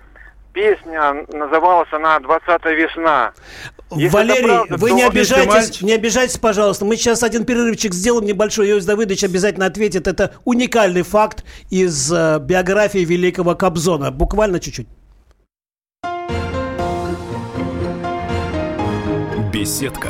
песня, 0.53 1.25
называлась 1.33 1.91
она 1.91 2.17
«20 2.17 2.75
весна». 2.75 3.33
Если 3.91 4.13
Валерий, 4.13 4.47
правда, 4.47 4.77
вы 4.77 4.91
не 4.91 5.03
обижайтесь, 5.03 5.81
не 5.81 5.93
обижайтесь, 5.93 6.37
пожалуйста. 6.37 6.85
Мы 6.85 6.97
сейчас 6.97 7.23
один 7.23 7.45
перерывчик 7.45 7.93
сделаем 7.93 8.25
небольшой. 8.25 8.69
Иосиф 8.69 8.85
Давыдович 8.85 9.23
обязательно 9.23 9.65
ответит. 9.65 10.07
Это 10.07 10.35
уникальный 10.45 11.03
факт 11.03 11.45
из 11.69 12.11
э, 12.11 12.39
биографии 12.39 13.05
великого 13.05 13.55
Кобзона. 13.55 14.11
Буквально 14.11 14.59
чуть-чуть. 14.59 14.87
Беседка 19.51 20.09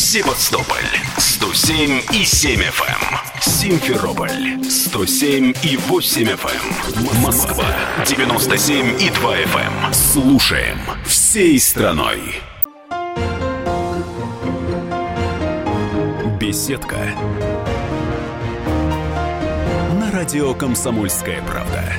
Эм. 0.00 0.02
Севастополь 0.02 0.90
107 1.18 2.00
и 2.14 2.24
7 2.24 2.60
FM. 2.62 3.12
Эм. 3.12 3.42
Симферополь 3.42 4.64
107 4.64 5.52
и 5.62 5.76
8 5.76 6.22
FM. 6.22 7.16
Эм. 7.16 7.22
Москва 7.22 7.66
97 8.06 8.98
и 8.98 9.10
2 9.10 9.36
FM. 9.40 9.92
Слушаем 9.92 10.78
всей 11.04 11.60
страной. 11.60 12.18
Беседка. 16.40 17.12
На 20.00 20.10
радио 20.12 20.54
«Комсомольская 20.54 21.42
правда». 21.42 21.92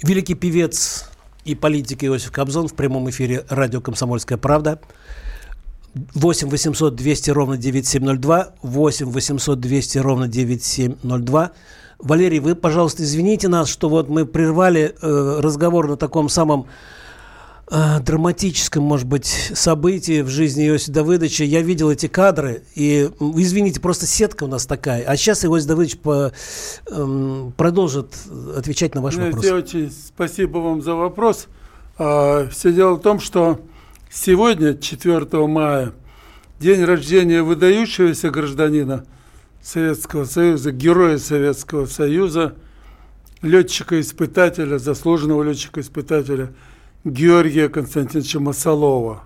Великий 0.00 0.34
певец 0.34 1.10
и 1.44 1.54
политик 1.54 2.04
Иосиф 2.04 2.32
Кобзон 2.32 2.68
в 2.68 2.74
прямом 2.74 3.08
эфире 3.10 3.44
радио 3.48 3.80
«Комсомольская 3.80 4.38
правда». 4.38 4.80
8 6.14 6.48
800 6.48 6.96
200 6.96 7.30
ровно 7.30 7.56
9702, 7.56 8.54
8 8.62 9.06
800 9.06 9.60
200 9.60 9.98
ровно 9.98 10.28
9702. 10.28 11.52
Валерий, 12.00 12.40
вы, 12.40 12.56
пожалуйста, 12.56 13.04
извините 13.04 13.48
нас, 13.48 13.68
что 13.68 13.88
вот 13.88 14.08
мы 14.08 14.26
прервали 14.26 14.94
э, 15.00 15.38
разговор 15.40 15.88
на 15.88 15.96
таком 15.96 16.28
самом 16.28 16.66
э, 17.70 18.00
драматическом, 18.00 18.82
может 18.84 19.06
быть, 19.06 19.26
событии 19.26 20.22
в 20.22 20.28
жизни 20.28 20.66
Иосифа 20.68 20.92
Давыдовича. 20.92 21.44
Я 21.44 21.62
видел 21.62 21.90
эти 21.90 22.06
кадры, 22.06 22.62
и, 22.74 23.10
извините, 23.20 23.80
просто 23.80 24.06
сетка 24.06 24.44
у 24.44 24.46
нас 24.46 24.66
такая. 24.66 25.04
А 25.04 25.16
сейчас 25.16 25.44
Иосиф 25.44 25.68
Давыдович 25.68 25.98
по, 25.98 26.32
э, 26.86 27.50
продолжит 27.56 28.14
отвечать 28.56 28.94
на 28.94 29.02
ваш 29.02 29.14
Знаете, 29.14 29.36
вопрос. 29.36 29.52
Очень 29.52 29.90
спасибо 29.90 30.58
вам 30.58 30.82
за 30.82 30.94
вопрос. 30.94 31.46
А, 31.96 32.48
все 32.48 32.72
дело 32.72 32.94
в 32.94 33.00
том, 33.00 33.20
что 33.20 33.60
сегодня, 34.10 34.74
4 34.74 35.46
мая, 35.46 35.92
день 36.60 36.84
рождения 36.84 37.42
выдающегося 37.42 38.30
гражданина 38.30 39.04
Советского 39.62 40.24
Союза, 40.24 40.72
героя 40.72 41.18
Советского 41.18 41.86
Союза, 41.86 42.54
летчика-испытателя, 43.42 44.78
заслуженного 44.78 45.42
летчика-испытателя– 45.42 46.52
Георгия 47.04 47.68
Константиновича 47.68 48.40
Масолова. 48.40 49.24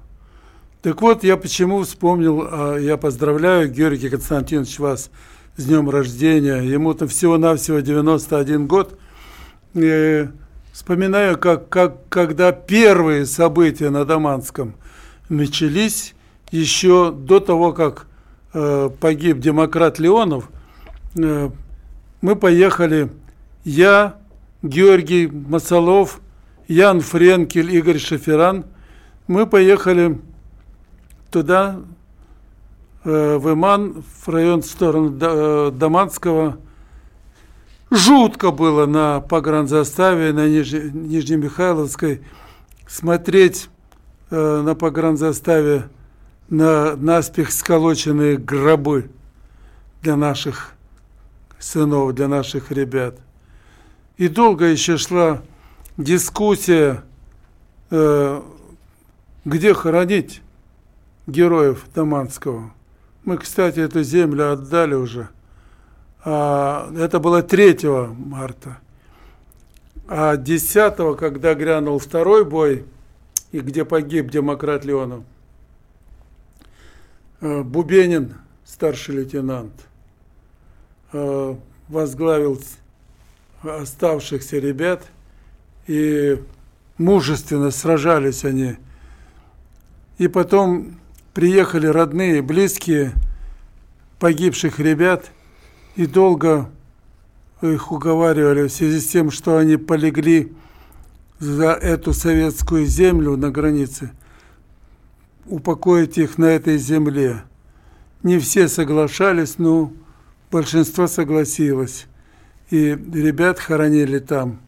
Так 0.83 1.01
вот, 1.01 1.23
я 1.23 1.37
почему 1.37 1.83
вспомнил, 1.83 2.45
а, 2.51 2.77
я 2.77 2.97
поздравляю, 2.97 3.71
Георгий 3.71 4.09
Константинович, 4.09 4.81
вас 4.81 5.11
с 5.57 5.65
днем 5.65 5.89
рождения. 5.89 6.57
Ему-то 6.57 7.07
всего-навсего 7.07 7.79
91 7.79 8.67
год. 8.67 8.99
И 9.75 10.29
вспоминаю, 10.73 11.39
как, 11.39 11.69
как, 11.69 12.09
когда 12.09 12.51
первые 12.51 13.27
события 13.27 13.91
на 13.91 14.05
Даманском 14.05 14.75
начались, 15.29 16.15
еще 16.51 17.13
до 17.13 17.39
того, 17.39 17.73
как 17.73 18.07
э, 18.55 18.91
погиб 19.01 19.39
демократ 19.39 20.01
Леонов, 20.01 20.51
э, 21.17 21.51
мы 22.23 22.35
поехали, 22.35 23.11
я, 23.65 24.17
Георгий 24.63 25.29
Масолов– 25.29 26.21
Ян 26.69 27.01
Френкель, 27.01 27.75
Игорь 27.75 27.99
Шаферан. 27.99 28.67
Мы 29.27 29.47
поехали 29.47 30.21
туда, 31.31 31.81
э, 33.05 33.37
в 33.39 33.55
Иман, 33.55 34.05
в 34.23 34.29
район 34.29 34.61
в 34.61 34.67
сторону 34.67 35.17
э, 35.19 35.71
Даманского. 35.73 36.59
Жутко 37.91 38.51
было 38.51 38.85
на 38.85 39.21
погранзаставе, 39.21 40.35
на 40.35 40.47
Ниж... 40.47 40.73
Нижнемихайловской, 40.73 42.21
смотреть 42.87 43.71
э, 44.31 44.61
на 44.63 44.75
погранзаставе 44.75 45.89
на 46.51 46.97
наспех 46.97 47.51
сколоченные 47.51 48.37
гробы 48.37 49.11
для 50.03 50.17
наших 50.17 50.75
сынов, 51.59 52.15
для 52.15 52.29
наших 52.29 52.71
ребят. 52.71 53.19
И 54.19 54.29
долго 54.29 54.67
еще 54.67 54.99
шла 54.99 55.43
дискуссия, 55.99 57.03
э, 57.91 58.43
где 59.45 59.75
хоронить 59.75 60.41
героев 61.27 61.85
Даманского. 61.95 62.73
Мы, 63.25 63.37
кстати, 63.37 63.81
эту 63.81 64.03
землю 64.03 64.53
отдали 64.53 64.95
уже. 64.95 65.29
А, 66.25 66.91
это 66.97 67.19
было 67.19 67.43
3 67.43 68.09
марта. 68.17 68.79
А 70.07 70.37
10 70.37 71.17
когда 71.19 71.55
грянул 71.55 71.99
второй 71.99 72.45
бой, 72.45 72.87
и 73.51 73.61
где 73.61 73.85
погиб 73.85 74.31
демократ 74.31 74.85
Леонов, 74.85 75.25
э, 77.41 77.63
Бубенин, 77.63 78.35
старший 78.65 79.17
лейтенант, 79.17 79.73
э, 81.13 81.55
возглавил 81.89 82.61
оставшихся 83.63 84.59
ребят– 84.59 85.03
и 85.89 86.41
мужественно 86.99 87.73
сражались 87.73 88.45
они. 88.45 88.77
И 90.19 90.29
потом 90.29 90.99
приехали 91.35 91.87
родные, 91.87 92.43
близкие 92.43 93.13
погибших 94.21 94.79
ребят 94.79 95.33
и 95.97 96.07
долго 96.07 96.71
их 97.63 97.91
уговаривали 97.91 98.69
в 98.69 98.73
связи 98.73 99.01
с 99.01 99.09
тем, 99.09 99.31
что 99.31 99.57
они 99.57 99.77
полегли 99.77 100.53
за 101.39 101.73
эту 101.73 102.13
советскую 102.13 102.87
землю 102.87 103.37
на 103.37 103.51
границе, 103.51 104.13
упокоить 105.47 106.19
их 106.19 106.37
на 106.37 106.47
этой 106.47 106.79
земле. 106.79 107.43
Не 108.23 108.39
все 108.39 108.69
соглашались, 108.69 109.59
но 109.59 109.93
большинство 110.51 111.07
согласилось. 111.07 112.07
И 112.71 112.91
ребят 112.91 113.59
хоронили 113.59 114.19
там– 114.19 114.61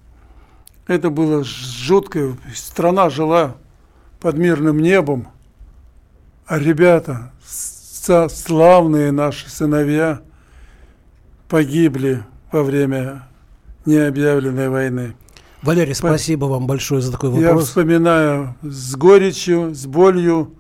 это 0.91 1.11
было 1.11 1.45
жутко. 1.45 2.37
Страна 2.55 3.11
жила 3.11 3.57
под 4.21 4.37
мирным 4.37 4.81
небом, 4.81 5.29
а 6.47 6.59
ребята, 6.59 7.33
славные 7.43 9.13
наши 9.13 9.49
сыновья, 9.49 10.21
погибли 11.49 12.25
во 12.53 12.63
время 12.63 13.29
необъявленной 13.87 14.69
войны. 14.69 15.15
Валерий, 15.63 15.95
спасибо 15.95 16.47
вам 16.47 16.67
большое 16.67 17.03
за 17.03 17.13
такой 17.13 17.31
вопрос. 17.31 17.49
Я 17.49 17.57
вспоминаю 17.59 18.57
с 18.63 18.95
горечью, 18.97 19.75
с 19.75 19.87
болью 19.87 20.55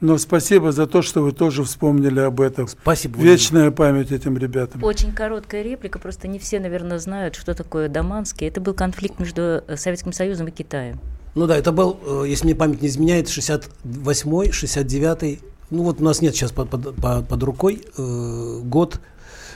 но 0.00 0.16
спасибо 0.18 0.72
за 0.72 0.86
то, 0.86 1.02
что 1.02 1.22
вы 1.22 1.32
тоже 1.32 1.62
вспомнили 1.64 2.20
об 2.20 2.40
этом. 2.40 2.68
Спасибо. 2.68 3.18
Вечная 3.20 3.70
память 3.70 4.12
этим 4.12 4.36
ребятам. 4.38 4.82
Очень 4.82 5.12
короткая 5.12 5.62
реплика, 5.62 5.98
просто 5.98 6.26
не 6.28 6.38
все, 6.38 6.58
наверное, 6.58 6.98
знают, 6.98 7.34
что 7.36 7.54
такое 7.54 7.88
Даманский. 7.88 8.46
Это 8.46 8.60
был 8.60 8.74
конфликт 8.74 9.18
между 9.18 9.62
э, 9.66 9.76
Советским 9.76 10.12
Союзом 10.12 10.48
и 10.48 10.50
Китаем. 10.50 10.98
Ну 11.34 11.46
да, 11.46 11.56
это 11.56 11.70
был, 11.70 11.98
э, 12.04 12.24
если 12.28 12.46
мне 12.46 12.54
память 12.54 12.82
не 12.82 12.88
изменяет, 12.88 13.26
68-й, 13.26 14.48
69-й. 14.48 15.40
Ну 15.70 15.84
вот 15.84 16.00
у 16.00 16.04
нас 16.04 16.20
нет 16.22 16.34
сейчас 16.34 16.50
под, 16.50 16.70
под, 16.70 16.96
под 16.96 17.42
рукой 17.42 17.84
э, 17.96 18.60
год, 18.64 19.00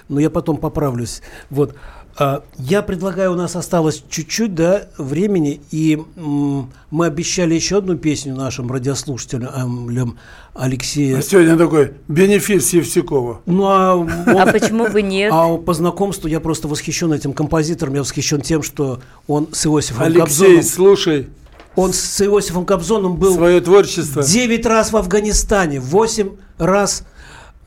но 0.09 0.21
я 0.21 0.31
потом 0.31 0.59
поправлюсь. 0.59 1.23
Вот. 1.51 1.75
А, 2.17 2.45
я 2.59 2.83
предлагаю, 2.83 3.33
у 3.33 3.35
нас 3.35 3.57
осталось 3.57 4.05
чуть-чуть 4.09 4.55
да, 4.55 4.89
времени, 4.99 5.61
и 5.73 6.01
мы 6.17 7.07
обещали 7.07 7.55
еще 7.55 7.79
одну 7.79 7.97
песню 7.97 8.35
нашим 8.35 8.71
радиослушателям 8.71 10.17
Алексея. 10.55 11.19
А 11.19 11.23
сегодня 11.23 11.57
такой 11.57 11.95
бенефис 12.07 12.73
Евсюкова. 12.73 13.41
Ну, 13.47 13.65
а, 13.67 13.97
он, 13.97 14.11
а 14.29 14.47
почему 14.47 14.89
бы 14.89 15.03
нет? 15.03 15.33
А 15.35 15.57
по 15.57 15.75
знакомству 15.75 16.29
я 16.29 16.39
просто 16.39 16.69
восхищен 16.69 17.13
этим 17.13 17.33
композитором, 17.33 17.95
я 17.95 18.01
восхищен 18.01 18.41
тем, 18.41 18.63
что 18.63 19.01
он 19.27 19.49
с 19.53 19.67
Иосифом 19.67 20.05
Алексей, 20.05 20.21
Кобзоном... 20.21 20.63
слушай. 20.63 21.29
Он 21.75 21.93
с 21.93 22.21
Иосифом 22.21 22.65
Кобзоном 22.65 23.17
был... 23.17 23.35
Свое 23.35 23.61
творчество. 23.61 24.23
9 24.23 24.67
раз 24.67 24.93
в 24.93 24.97
Афганистане, 24.97 25.81
8 25.81 26.31
раз 26.59 27.01
в 27.01 27.05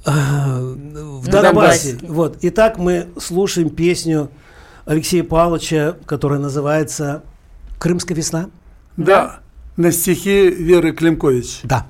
Донбассе. 0.05 1.97
Вот. 2.01 2.37
Итак, 2.41 2.77
мы 2.77 3.07
слушаем 3.19 3.69
песню 3.69 4.29
Алексея 4.85 5.23
Павловича, 5.23 5.97
которая 6.05 6.39
называется 6.39 7.23
«Крымская 7.79 8.15
весна». 8.15 8.49
Да, 8.95 9.05
да. 9.05 9.39
на 9.75 9.91
стихи 9.91 10.49
Веры 10.49 10.91
Климкович. 10.93 11.59
Да. 11.63 11.85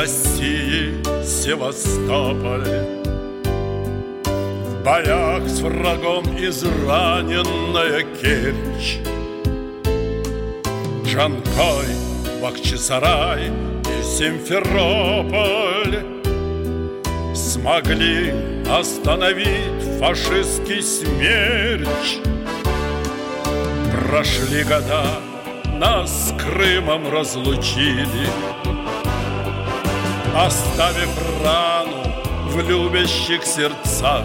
России 0.00 0.94
Севастополь. 1.22 2.86
В 4.24 4.82
боях 4.82 5.46
с 5.46 5.60
врагом 5.60 6.24
израненная 6.38 8.06
Керчь. 8.18 8.96
Джанкой, 11.04 11.90
Бахчисарай 12.40 13.48
и 13.50 14.02
Симферополь. 14.02 15.98
Смогли 17.34 18.32
остановить 18.70 19.82
фашистский 19.98 20.80
смерч. 20.82 22.20
Прошли 24.08 24.62
года, 24.62 25.20
нас 25.78 26.30
с 26.30 26.32
Крымом 26.42 27.06
разлучили 27.12 28.30
Оставив 30.34 31.08
рану 31.44 32.04
в 32.46 32.60
любящих 32.60 33.44
сердцах. 33.44 34.24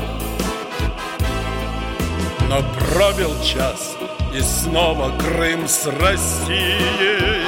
Но 2.48 2.62
пробил 2.80 3.32
час, 3.44 3.96
и 4.32 4.40
снова 4.40 5.12
Крым 5.18 5.68
с 5.68 5.88
Россией. 5.88 7.46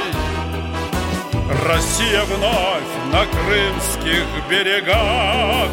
Россия 1.66 2.24
вновь 2.24 2.82
на 3.12 3.24
крымских 3.26 4.26
берегах 4.50 5.70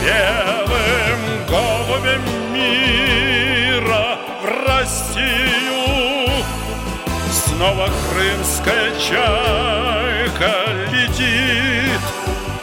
Белым 0.00 1.20
голубем 1.46 2.22
мира 2.52 4.18
в 4.42 4.66
Россию. 4.66 6.42
Снова 7.30 7.88
крымская 8.10 8.98
чайка 10.32 10.54
летит. 10.90 12.00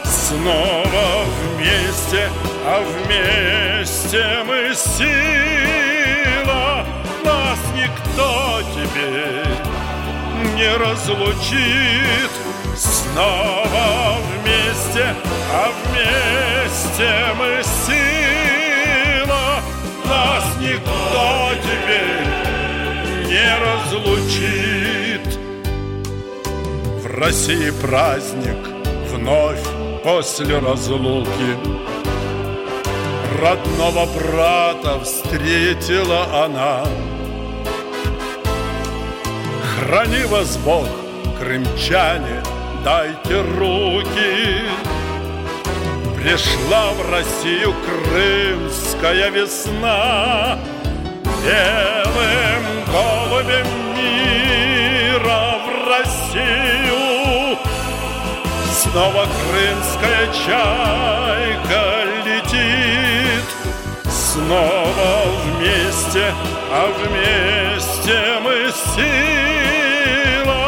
Снова 0.04 1.24
вместе, 1.56 2.28
а 2.64 2.82
вместе 2.82 4.24
мы 4.46 4.74
сила. 4.74 5.04
Нас 7.24 7.58
никто 7.74 8.62
теперь 8.74 9.56
не 10.54 10.76
разлучит. 10.76 12.30
Снова 12.76 14.18
вместе, 14.32 15.14
а 15.52 15.70
вместе 15.84 17.10
мы 17.38 17.62
сила. 17.86 19.60
Нас 20.04 20.44
никто 20.60 21.50
теперь 21.62 22.26
не 23.26 23.48
разлучит 23.58 25.39
России 27.20 27.70
праздник 27.82 28.56
вновь 29.10 29.62
после 30.02 30.58
разлуки. 30.58 31.52
Родного 33.38 34.06
брата 34.06 34.98
встретила 35.00 36.44
она. 36.44 36.82
Храни 39.62 40.24
вас 40.24 40.56
Бог, 40.64 40.88
крымчане, 41.38 42.42
дайте 42.82 43.42
руки. 43.42 44.62
Пришла 46.16 46.92
в 46.92 47.10
Россию 47.10 47.74
крымская 47.84 49.28
весна. 49.28 50.58
Белым 51.44 52.64
голубем 52.86 53.89
Снова 58.92 59.24
крымская 59.24 60.26
чайка 60.32 61.82
летит. 62.26 63.46
Снова 64.10 65.10
вместе, 65.44 66.34
а 66.72 66.90
вместе 66.98 68.18
мы 68.42 68.72
сила. 68.96 70.66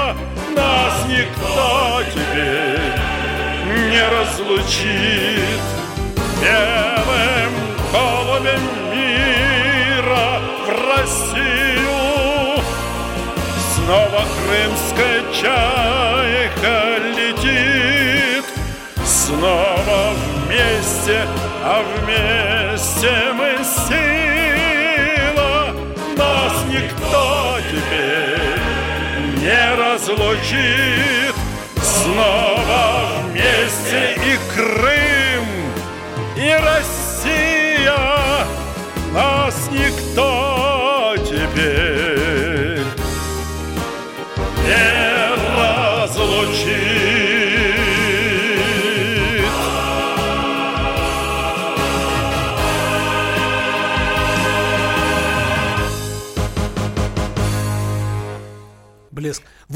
Нас 0.55 0.95
никто 1.09 2.03
теперь 2.15 2.95
не 3.91 4.03
разлучит. 4.09 5.63
Белым 6.41 7.53
голубем 7.91 8.65
мира 8.93 10.29
в 10.65 10.69
Россию. 10.95 12.63
Снова 13.75 14.23
крымская 14.47 15.23
чайка 15.33 16.77
летит 17.17 17.92
Снова 19.33 20.13
вместе, 20.45 21.27
а 21.65 21.83
вместе 21.83 23.13
мы 23.33 23.57
сила. 23.65 25.53
Нас 26.19 26.53
никто 26.69 27.59
теперь 27.71 28.61
не 29.41 29.75
разлучит. 29.75 31.35
Снова 31.81 32.83
вместе 33.31 34.01
и 34.17 34.37
Крым, 34.55 35.22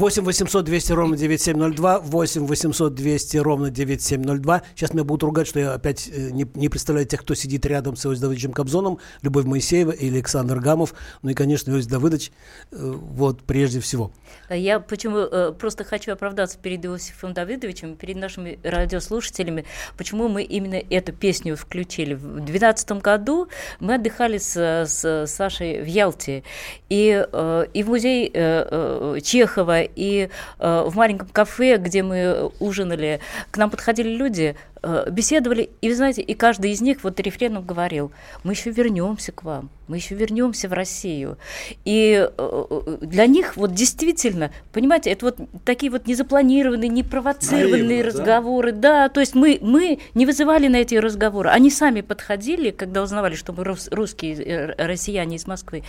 8 0.07 0.23
800 0.23 0.63
200 0.63 0.93
ровно 0.93 1.17
9702, 1.17 1.99
8 1.99 2.45
800 2.45 2.95
200 2.95 3.37
ровно 3.37 3.69
9702. 3.69 4.61
Сейчас 4.73 4.93
меня 4.93 5.03
будут 5.03 5.23
ругать, 5.23 5.47
что 5.47 5.59
я 5.59 5.73
опять 5.73 6.07
э, 6.07 6.29
не, 6.31 6.47
не 6.55 6.69
представляю 6.69 7.05
тех, 7.05 7.19
кто 7.19 7.35
сидит 7.35 7.65
рядом 7.65 7.97
с 7.97 8.05
Иосифом 8.05 8.21
Давыдовичем 8.21 8.53
Кобзоном, 8.53 8.99
Любовь 9.21 9.43
Моисеева 9.43 9.91
или 9.91 10.13
Александр 10.13 10.59
Гамов. 10.59 10.93
Ну 11.23 11.31
и, 11.31 11.33
конечно, 11.33 11.71
Иосиф 11.71 11.89
Давыдович, 11.89 12.31
э, 12.71 12.77
вот, 12.77 13.43
прежде 13.43 13.81
всего. 13.81 14.13
Я 14.49 14.79
почему 14.79 15.17
э, 15.17 15.51
просто 15.51 15.83
хочу 15.83 16.13
оправдаться 16.13 16.57
перед 16.57 16.85
Иосифом 16.85 17.33
Давыдовичем, 17.33 17.97
перед 17.97 18.15
нашими 18.15 18.59
радиослушателями, 18.63 19.65
почему 19.97 20.29
мы 20.29 20.43
именно 20.43 20.81
эту 20.89 21.11
песню 21.11 21.57
включили. 21.57 22.13
В 22.13 22.45
2012 22.45 22.91
году 23.01 23.49
мы 23.81 23.95
отдыхали 23.95 24.37
с, 24.37 24.55
с 24.55 25.27
Сашей 25.27 25.81
в 25.81 25.85
Ялте, 25.85 26.45
и, 26.87 27.27
э, 27.29 27.65
и 27.73 27.83
в 27.83 27.89
музей 27.89 28.31
э, 28.33 28.67
э, 28.71 29.19
Чехова, 29.21 29.83
и 29.97 30.29
э, 30.59 30.83
в 30.85 30.95
маленьком 30.95 31.27
кафе, 31.29 31.77
где 31.77 32.03
мы 32.03 32.51
ужинали, 32.59 33.19
к 33.51 33.57
нам 33.57 33.69
подходили 33.69 34.09
люди, 34.09 34.55
э, 34.83 35.09
беседовали, 35.09 35.69
и 35.81 35.89
вы 35.89 35.95
знаете, 35.95 36.21
и 36.21 36.33
каждый 36.35 36.71
из 36.71 36.81
них 36.81 37.03
вот 37.03 37.19
рефреном 37.19 37.65
говорил, 37.65 38.11
мы 38.43 38.53
еще 38.53 38.69
вернемся 38.69 39.31
к 39.31 39.43
вам, 39.43 39.69
мы 39.87 39.97
еще 39.97 40.15
вернемся 40.15 40.67
в 40.67 40.73
Россию. 40.73 41.37
И 41.85 42.29
э, 42.37 42.97
для 43.01 43.25
них 43.25 43.57
вот 43.57 43.73
действительно, 43.73 44.51
понимаете, 44.73 45.11
это 45.11 45.25
вот 45.25 45.37
такие 45.65 45.91
вот 45.91 46.07
незапланированные, 46.07 46.89
непровоцированные 46.89 48.03
Наивно, 48.03 48.03
да? 48.03 48.07
разговоры, 48.07 48.71
да? 48.71 49.09
то 49.09 49.19
есть 49.19 49.35
мы, 49.35 49.59
мы 49.61 49.99
не 50.13 50.25
вызывали 50.25 50.67
на 50.67 50.77
эти 50.77 50.95
разговоры, 50.95 51.49
они 51.49 51.71
сами 51.71 52.01
подходили, 52.01 52.71
когда 52.71 53.01
узнавали, 53.03 53.35
что 53.35 53.53
мы 53.53 53.63
рус- 53.63 53.89
русские 53.91 54.35
э, 54.35 54.85
россияне 54.85 55.37
из 55.37 55.47
Москвы. 55.47 55.83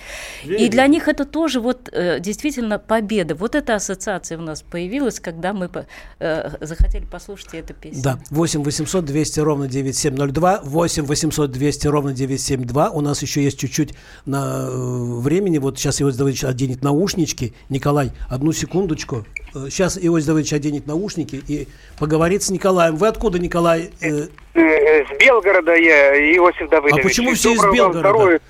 И 0.44 0.68
для 0.68 0.86
них 0.86 1.09
это 1.09 1.24
тоже 1.24 1.61
вот 1.61 1.88
э, 1.92 2.20
действительно 2.20 2.78
победа. 2.78 3.34
Вот 3.34 3.55
эта 3.55 3.74
ассоциация 3.74 4.38
у 4.38 4.42
нас 4.42 4.62
появилась, 4.62 5.20
когда 5.20 5.53
мы 5.53 5.70
э, 6.18 6.51
захотели 6.61 7.05
послушать 7.05 7.55
эту 7.55 7.74
песню. 7.74 8.03
Да, 8.03 8.18
8 8.30 8.62
800 8.62 9.05
200 9.05 9.40
ровно 9.40 9.68
9702, 9.68 10.61
8 10.64 11.05
800 11.05 11.51
200 11.51 11.86
ровно 11.88 12.12
972. 12.12 12.90
У 12.90 13.01
нас 13.01 13.22
еще 13.22 13.42
есть 13.42 13.59
чуть-чуть 13.59 13.88
на 14.26 14.66
э, 14.68 15.20
времени. 15.20 15.59
Вот 15.59 15.78
сейчас 15.78 16.01
Иосиф 16.03 16.18
Давыдович 16.18 16.45
оденет 16.45 16.82
наушнички. 16.82 17.55
Николай, 17.68 18.11
одну 18.28 18.53
секундочку. 18.53 19.24
Э, 19.55 19.68
Сейчас 19.70 19.99
Иосиф 20.01 20.26
Давыдович 20.26 20.53
оденет 20.53 20.86
наушники 20.86 21.43
и 21.47 21.68
поговорит 21.99 22.43
с 22.43 22.51
Николаем. 22.51 22.97
Вы 22.97 23.09
откуда, 23.09 23.39
Николай? 23.39 23.91
Э, 24.01 24.26
С 24.55 25.18
Белгорода 25.20 25.74
я, 25.74 26.14
Иосиф 26.36 26.68
Давыдович. 26.68 27.01
А 27.05 27.09
почему 27.09 27.34
все 27.34 27.53
из 27.53 27.62
Белгорода? 27.62 28.41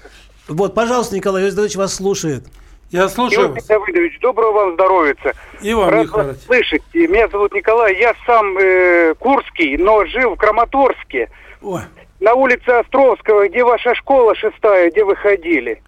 Вот, 0.49 0.75
пожалуйста, 0.75 1.15
Николай, 1.17 1.43
Иосиф 1.43 1.57
Давыдович 1.57 1.77
вас 1.77 1.95
слушает. 1.95 2.45
Я 2.91 3.09
слушаю 3.09 3.49
Иосиф 3.49 3.67
Давыдович, 3.67 4.19
доброго 4.21 4.53
вам 4.53 4.75
здоровья. 4.75 5.15
И 5.61 5.75
вам, 5.75 5.91
Рад 5.91 6.09
вас 6.09 6.43
слышать. 6.45 6.83
Меня 6.95 7.29
зовут 7.29 7.53
Николай, 7.53 7.99
я 7.99 8.15
сам 8.25 8.57
э, 8.59 9.15
курский, 9.19 9.77
но 9.77 10.05
жил 10.07 10.35
в 10.35 10.37
Краматорске. 10.37 11.29
Ой, 11.61 11.83
На 12.21 12.35
улице 12.35 12.69
Островского, 12.69 13.49
где 13.49 13.63
ваша 13.65 13.95
школа 13.95 14.35
шестая, 14.35 14.91
где 14.91 15.05
вы 15.05 15.17
ходили. 15.17 15.83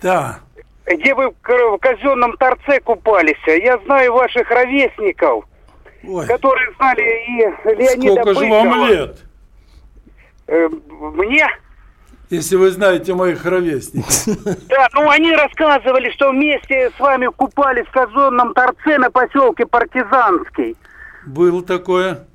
да. 0.00 0.40
Где 0.86 1.16
вы 1.16 1.30
в 1.30 1.78
казенном 1.78 2.36
торце 2.36 2.78
купались. 2.78 3.34
Я 3.46 3.76
знаю 3.86 4.12
ваших 4.12 4.48
ровесников. 4.48 5.44
Ой. 6.08 6.24
которые 6.28 6.72
знали 6.76 7.02
и 7.02 7.74
Леонида 7.74 8.22
Сколько 8.22 8.34
же 8.40 8.46
вам 8.48 8.86
лет? 8.86 9.16
Э, 10.46 10.68
Мне? 10.68 11.48
Если 12.30 12.54
вы 12.54 12.70
знаете 12.70 13.14
моих 13.14 13.44
ровесников. 13.44 14.26
Да, 14.68 14.86
ну 14.94 15.10
они 15.10 15.34
рассказывали, 15.34 16.10
что 16.10 16.30
вместе 16.30 16.90
с 16.96 17.00
вами 17.00 17.26
купались 17.34 17.86
в 17.86 17.90
казонном 17.90 18.54
торце 18.54 18.98
на 18.98 19.10
поселке 19.10 19.66
Партизанский. 19.66 20.76
Было 21.26 21.64
такое. 21.64 22.26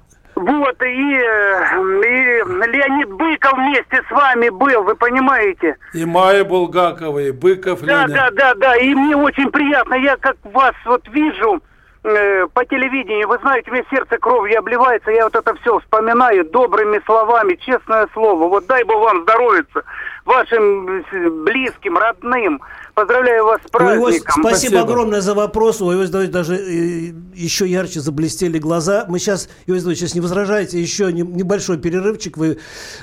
Вот, 0.41 0.81
и, 0.81 0.85
э, 0.85 1.63
и 2.03 2.43
Леонид 2.71 3.11
Быков 3.11 3.53
вместе 3.53 4.01
с 4.07 4.11
вами 4.11 4.49
был, 4.49 4.83
вы 4.83 4.95
понимаете? 4.95 5.77
И 5.93 6.03
Майя 6.03 6.43
Булгакова, 6.43 7.19
и 7.19 7.31
Быков 7.31 7.81
Да, 7.81 8.07
Леня. 8.07 8.15
да, 8.15 8.31
да, 8.31 8.53
да, 8.55 8.75
и 8.77 8.95
мне 8.95 9.15
очень 9.15 9.51
приятно, 9.51 9.93
я 9.95 10.17
как 10.17 10.37
вас 10.43 10.73
вот 10.85 11.07
вижу 11.09 11.61
э, 12.03 12.47
по 12.47 12.65
телевидению, 12.65 13.27
вы 13.27 13.37
знаете, 13.43 13.69
мне 13.69 13.83
сердце 13.91 14.17
кровью 14.17 14.57
обливается, 14.57 15.11
я 15.11 15.25
вот 15.25 15.35
это 15.35 15.53
все 15.61 15.77
вспоминаю 15.79 16.43
добрыми 16.45 16.99
словами, 17.05 17.53
честное 17.63 18.07
слово, 18.13 18.47
вот 18.47 18.65
дай 18.65 18.83
Бог 18.83 19.03
вам 19.03 19.21
здоровиться, 19.21 19.83
вашим 20.25 21.03
близким, 21.43 21.99
родным, 21.99 22.61
поздравляю 22.93 23.45
вас 23.45 23.61
с 23.61 23.75
Ой, 23.75 23.97
Иосиф, 23.97 24.23
праздником. 24.23 24.43
спасибо, 24.43 24.49
Спасибо. 24.49 24.81
огромное 24.81 25.21
за 25.21 25.33
вопрос. 25.33 25.81
Ой, 25.81 25.95
Иосиф 25.95 26.11
Давыдович, 26.11 26.33
даже 26.33 26.55
э, 26.55 27.13
еще 27.35 27.67
ярче 27.67 27.99
заблестели 28.01 28.57
глаза. 28.59 29.05
Мы 29.07 29.19
сейчас, 29.19 29.49
Иосиф 29.67 29.97
сейчас 29.97 30.15
не 30.15 30.21
возражаете, 30.21 30.81
еще 30.81 31.11
не- 31.11 31.21
небольшой 31.21 31.77
перерывчик, 31.77 32.37
вы 32.37 32.57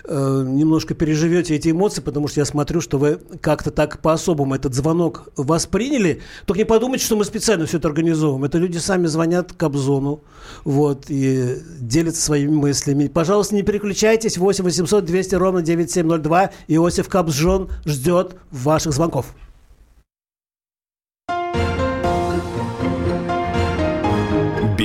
э, 0.04 0.42
немножко 0.46 0.94
переживете 0.94 1.54
эти 1.56 1.70
эмоции, 1.70 2.00
потому 2.00 2.28
что 2.28 2.40
я 2.40 2.44
смотрю, 2.44 2.80
что 2.80 2.98
вы 2.98 3.20
как-то 3.40 3.70
так 3.70 4.00
по-особому 4.00 4.54
этот 4.54 4.74
звонок 4.74 5.28
восприняли. 5.36 6.22
Только 6.46 6.58
не 6.60 6.64
подумайте, 6.66 7.04
что 7.04 7.16
мы 7.16 7.24
специально 7.24 7.66
все 7.66 7.78
это 7.78 7.88
организовываем. 7.88 8.44
Это 8.44 8.58
люди 8.58 8.78
сами 8.78 9.06
звонят 9.06 9.52
Кобзону 9.52 10.22
вот, 10.64 11.06
и 11.08 11.56
делятся 11.80 12.22
своими 12.22 12.54
мыслями. 12.54 13.08
Пожалуйста, 13.08 13.54
не 13.54 13.62
переключайтесь. 13.62 14.38
8 14.38 14.64
800 14.64 15.04
200 15.04 15.34
ровно 15.34 15.62
9702. 15.62 16.50
Иосиф 16.68 17.08
Кобзжон 17.08 17.70
ждет 17.84 18.36
ваших 18.50 18.92
звонков. 18.92 19.26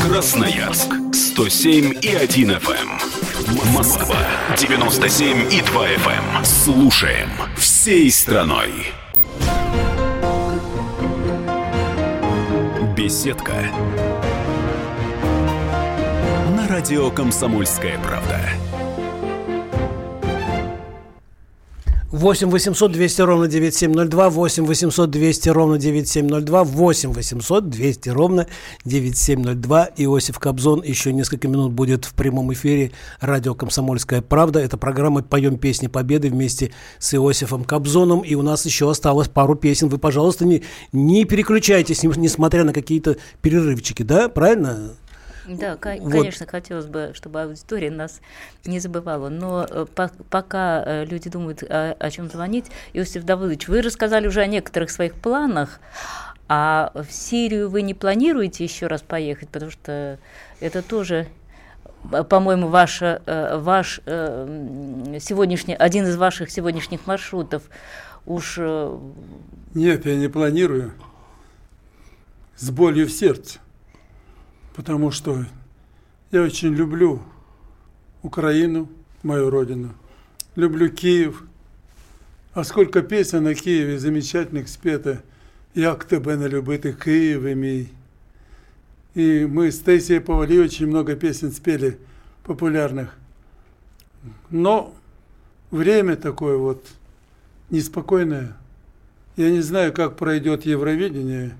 Красноярск 0.00 0.92
107 1.12 1.98
и 2.00 2.14
1 2.14 2.50
FM. 2.52 3.74
Москва 3.74 4.16
97 4.56 5.52
и 5.52 5.60
2 5.60 5.88
FM. 5.88 6.44
Слушаем 6.44 7.28
всей 7.56 8.10
страной. 8.10 8.70
Беседка. 12.96 13.70
На 16.56 16.66
радио 16.68 17.10
Комсомольская 17.10 17.98
правда. 17.98 18.40
8 22.20 22.50
800 22.50 22.92
200 22.92 23.22
ровно 23.22 23.48
9702, 23.48 24.28
8 24.28 24.66
800 24.66 25.10
200 25.10 25.48
ровно 25.48 25.78
9702, 25.78 26.64
8 26.64 27.12
800 27.14 27.70
200 27.70 28.08
ровно 28.10 28.46
9702. 28.84 29.88
Иосиф 29.96 30.38
Кобзон 30.38 30.82
еще 30.82 31.14
несколько 31.14 31.48
минут 31.48 31.72
будет 31.72 32.04
в 32.04 32.12
прямом 32.12 32.52
эфире 32.52 32.92
радио 33.20 33.54
«Комсомольская 33.54 34.20
правда». 34.20 34.60
Это 34.60 34.76
программа 34.76 35.22
«Поем 35.22 35.56
песни 35.56 35.86
Победы» 35.86 36.28
вместе 36.28 36.72
с 36.98 37.14
Иосифом 37.14 37.64
Кобзоном. 37.64 38.20
И 38.20 38.34
у 38.34 38.42
нас 38.42 38.66
еще 38.66 38.90
осталось 38.90 39.28
пару 39.28 39.54
песен. 39.54 39.88
Вы, 39.88 39.96
пожалуйста, 39.96 40.44
не, 40.44 40.62
не 40.92 41.24
переключайтесь, 41.24 42.02
не- 42.02 42.12
несмотря 42.18 42.64
на 42.64 42.74
какие-то 42.74 43.16
перерывчики, 43.40 44.02
да? 44.02 44.28
Правильно? 44.28 44.92
Да, 45.58 45.72
Вот. 45.72 45.80
конечно, 45.80 46.46
хотелось 46.46 46.86
бы, 46.86 47.10
чтобы 47.14 47.42
аудитория 47.42 47.90
нас 47.90 48.20
не 48.64 48.78
забывала. 48.78 49.28
Но 49.28 49.66
э, 49.68 49.86
по- 49.92 50.12
пока 50.30 50.82
э, 50.86 51.04
люди 51.04 51.28
думают, 51.28 51.64
о, 51.64 51.92
о 51.98 52.10
чем 52.10 52.28
звонить, 52.30 52.66
Иосиф 52.92 53.24
Давыдович, 53.24 53.66
вы 53.66 53.82
рассказали 53.82 54.28
уже 54.28 54.42
о 54.42 54.46
некоторых 54.46 54.90
своих 54.90 55.14
планах, 55.14 55.80
а 56.48 56.92
в 56.94 57.10
Сирию 57.12 57.68
вы 57.68 57.82
не 57.82 57.94
планируете 57.94 58.62
еще 58.62 58.86
раз 58.86 59.02
поехать, 59.02 59.48
потому 59.48 59.72
что 59.72 60.18
это 60.60 60.82
тоже 60.82 61.26
э, 62.12 62.22
по-моему, 62.22 62.68
ваша, 62.68 63.20
ваш 63.26 64.00
сегодняшний, 64.06 65.74
один 65.74 66.06
из 66.06 66.16
ваших 66.16 66.50
сегодняшних 66.50 67.06
маршрутов 67.06 67.64
уж 68.24 68.58
Нет, 69.74 70.06
я 70.06 70.14
не 70.16 70.28
планирую. 70.28 70.92
С 72.56 72.70
болью 72.70 73.06
в 73.06 73.10
сердце. 73.10 73.58
Потому 74.74 75.10
что 75.10 75.44
я 76.30 76.42
очень 76.42 76.74
люблю 76.74 77.22
Украину, 78.22 78.88
мою 79.22 79.50
родину. 79.50 79.90
Люблю 80.56 80.90
Киев. 80.90 81.44
А 82.52 82.64
сколько 82.64 83.02
песен 83.02 83.46
о 83.46 83.54
Киеве 83.54 83.98
замечательных 83.98 84.68
спето. 84.68 85.18
Як 85.74 86.04
тебе 86.04 86.36
не 86.36 86.48
любити, 86.48 86.92
Києве 86.92 87.54
мій. 87.54 87.86
И 89.14 89.44
мы 89.46 89.72
с 89.72 89.80
Таисией 89.80 90.20
Повали 90.20 90.58
очень 90.58 90.86
много 90.86 91.16
песен 91.16 91.50
спели 91.50 91.98
популярных. 92.44 93.16
Но 94.50 94.94
время 95.70 96.16
такое 96.16 96.56
вот 96.56 96.86
неспокойное. 97.70 98.56
Я 99.36 99.50
не 99.50 99.62
знаю, 99.62 99.92
как 99.92 100.16
пройдет 100.16 100.64
Евровидение. 100.64 101.56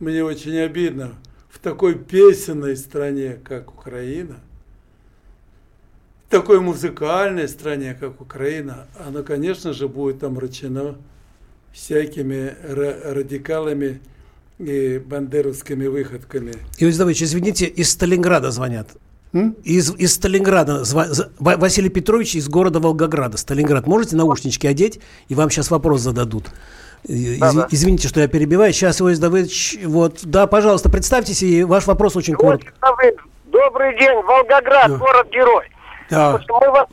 Мне 0.00 0.22
очень 0.24 0.58
обидно. 0.58 1.14
В 1.50 1.58
такой 1.58 1.94
песенной 1.96 2.76
стране, 2.76 3.38
как 3.42 3.72
Украина, 3.72 4.36
в 6.26 6.30
такой 6.30 6.60
музыкальной 6.60 7.48
стране, 7.48 7.96
как 7.98 8.20
Украина, 8.20 8.86
оно, 9.04 9.22
конечно 9.22 9.72
же, 9.72 9.88
будет 9.88 10.22
омрачено 10.22 10.96
всякими 11.72 12.54
ра- 12.64 13.12
радикалами 13.12 14.00
и 14.58 14.98
бандеровскими 14.98 15.86
выходками. 15.86 16.52
Иосиф 16.78 16.98
Давыдович, 16.98 17.22
извините, 17.22 17.66
из 17.66 17.90
Сталинграда 17.90 18.50
звонят. 18.50 18.88
Из, 19.64 19.94
из 19.96 20.14
Сталинграда. 20.14 20.82
зва- 20.82 21.28
Василий 21.38 21.90
Петрович 21.90 22.34
из 22.34 22.48
города 22.48 22.78
Волгограда. 22.78 23.36
Сталинград. 23.36 23.86
Можете 23.86 24.16
наушнички 24.16 24.66
одеть, 24.66 25.00
и 25.28 25.34
вам 25.34 25.50
сейчас 25.50 25.70
вопрос 25.70 26.02
зададут. 26.02 26.46
Из- 27.04 27.38
Да-да. 27.38 27.68
Извините, 27.70 28.08
что 28.08 28.20
я 28.20 28.28
перебиваю. 28.28 28.72
Сейчас, 28.72 29.00
Иосиф 29.00 29.20
Давыдович, 29.20 29.78
вот, 29.84 30.20
да, 30.24 30.46
пожалуйста, 30.46 30.90
представьтесь, 30.90 31.42
и 31.42 31.64
ваш 31.64 31.86
вопрос 31.86 32.16
очень 32.16 32.34
коротко. 32.34 32.72
Добрый 33.46 33.98
день, 33.98 34.22
Волгоград, 34.22 34.98
город-герой. 34.98 35.70
Да. 36.10 36.32
Потому 36.32 36.44
что 36.44 36.60
мы 36.60 36.70
вас, 36.70 36.86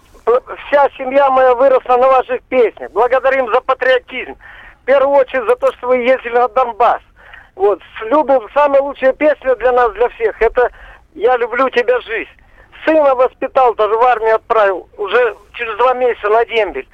вся 0.68 0.90
семья 0.98 1.30
моя 1.30 1.54
выросла 1.54 1.98
на 1.98 2.08
ваших 2.08 2.42
песнях. 2.44 2.92
Благодарим 2.92 3.52
за 3.54 3.62
патриотизм. 3.62 4.36
В 4.82 4.86
первую 4.86 5.18
очередь 5.18 5.48
за 5.50 5.56
то, 5.56 5.72
что 5.74 5.88
вы 5.88 5.98
ездили 5.98 6.34
на 6.34 6.48
Донбасс. 6.48 7.02
Вот, 7.56 7.80
любим, 8.04 8.48
самая 8.54 8.82
лучшая 8.82 9.14
песня 9.14 9.56
для 9.56 9.72
нас, 9.72 9.92
для 9.94 10.10
всех, 10.10 10.42
это 10.42 10.70
«Я 11.14 11.38
люблю 11.38 11.70
тебя, 11.70 12.00
жизнь». 12.02 12.30
Сына 12.86 13.16
воспитал, 13.16 13.74
даже 13.76 13.96
в 13.96 14.02
армию 14.04 14.36
отправил, 14.36 14.88
уже 14.98 15.36
через 15.54 15.78
два 15.78 15.94
месяца 15.94 16.30
на 16.30 16.46
дембель. 16.46 16.88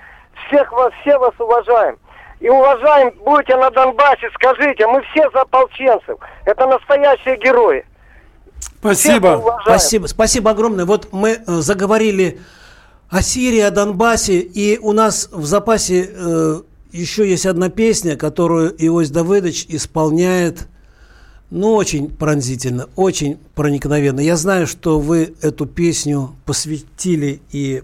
Всех 0.47 0.71
вас, 0.71 0.93
все 1.01 1.17
вас 1.17 1.33
уважаем. 1.39 1.97
И 2.41 2.49
уважаем, 2.49 3.13
будете 3.23 3.55
на 3.55 3.69
Донбассе, 3.69 4.27
скажите, 4.33 4.87
мы 4.87 5.03
все 5.11 5.29
за 5.29 5.41
ополченцев. 5.41 6.17
Это 6.45 6.65
настоящие 6.65 7.37
герои. 7.37 7.85
Спасибо. 8.79 9.59
Спасибо, 9.63 10.07
спасибо 10.07 10.51
огромное. 10.51 10.85
Вот 10.85 11.09
мы 11.11 11.29
э, 11.33 11.39
заговорили 11.45 12.39
о 13.11 13.21
Сирии, 13.21 13.59
о 13.59 13.69
Донбассе, 13.69 14.39
и 14.39 14.79
у 14.79 14.91
нас 14.91 15.29
в 15.31 15.45
запасе 15.45 16.09
э, 16.11 16.61
еще 16.91 17.29
есть 17.29 17.45
одна 17.45 17.69
песня, 17.69 18.17
которую 18.17 18.73
Иосиф 18.83 19.13
Давыдович 19.13 19.67
исполняет, 19.69 20.67
ну, 21.51 21.75
очень 21.75 22.09
пронзительно, 22.09 22.87
очень 22.95 23.37
проникновенно. 23.53 24.19
Я 24.19 24.35
знаю, 24.35 24.65
что 24.65 24.99
вы 24.99 25.35
эту 25.43 25.67
песню 25.67 26.35
посвятили 26.45 27.39
и 27.51 27.83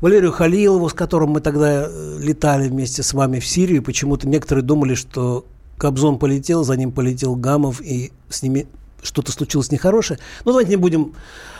Валерию 0.00 0.30
Халилову, 0.30 0.88
с 0.88 0.94
которым 0.94 1.30
мы 1.30 1.40
тогда 1.40 1.86
э, 1.88 2.18
летали 2.20 2.68
вместе 2.68 3.02
с 3.02 3.12
вами 3.14 3.40
в 3.40 3.46
Сирию. 3.46 3.82
Почему-то 3.82 4.28
некоторые 4.28 4.64
думали, 4.64 4.94
что 4.94 5.44
Кобзон 5.76 6.18
полетел, 6.18 6.64
за 6.64 6.76
ним 6.76 6.92
полетел 6.92 7.34
Гамов, 7.34 7.80
и 7.80 8.12
с 8.28 8.42
ними 8.42 8.66
что-то 9.02 9.32
случилось 9.32 9.72
нехорошее. 9.72 10.20
Ну, 10.44 10.52
давайте 10.52 10.70
не 10.70 10.76
будем 10.76 11.14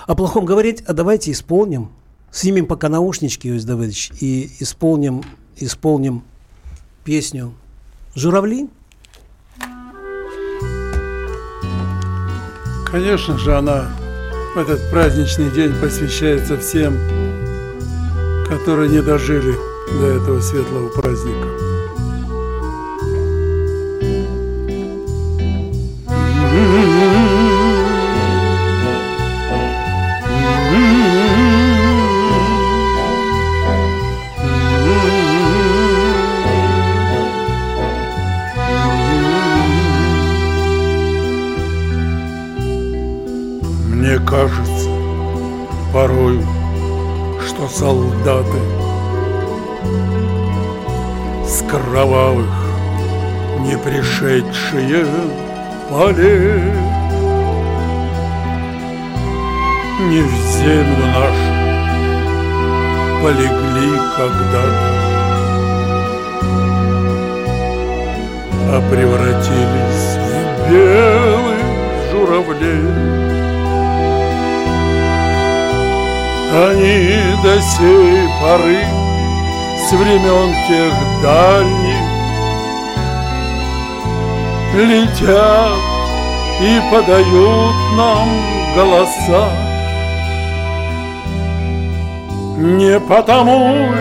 о 0.07 0.15
плохом 0.15 0.45
говорить, 0.45 0.83
а 0.87 0.93
давайте 0.93 1.33
исполним. 1.33 1.91
Снимем 2.31 2.67
пока 2.67 2.89
наушнички, 2.89 3.49
Иосиф 3.49 3.67
Давыдович, 3.67 4.13
и 4.21 4.51
исполним, 4.61 5.23
исполним 5.57 6.23
песню 7.05 7.55
«Журавли». 8.15 8.69
Конечно 12.91 13.37
же, 13.39 13.57
она 13.57 13.91
в 14.55 14.59
этот 14.59 14.91
праздничный 14.91 15.51
день 15.51 15.73
посвящается 15.81 16.57
всем, 16.59 16.97
которые 18.49 18.89
не 18.89 19.03
дожили 19.03 19.55
до 20.01 20.07
этого 20.07 20.41
светлого 20.41 20.89
праздника. 20.89 21.68
Солдаты 48.39 48.59
с 51.47 51.63
кровавых 51.69 52.47
не 53.61 53.77
пришедшие 53.79 55.07
полей 55.91 56.73
не 60.09 60.23
в 60.23 60.33
землю 60.57 61.07
нашу 61.07 61.59
полегли 63.23 63.91
когда-то, 64.17 64.89
а 68.71 68.83
превратились 68.91 70.17
в 70.17 70.71
белых 70.71 71.63
журавлей. 72.13 73.18
Они 76.59 77.15
до 77.45 77.61
сей 77.61 78.29
поры 78.41 78.83
с 79.79 79.93
времен 79.93 80.53
тех 80.67 80.93
дальних 81.23 82.09
летят 84.75 85.79
и 86.61 86.81
подают 86.91 87.75
нам 87.97 88.29
голоса. 88.75 89.53
Не 92.57 92.99
потому 92.99 93.93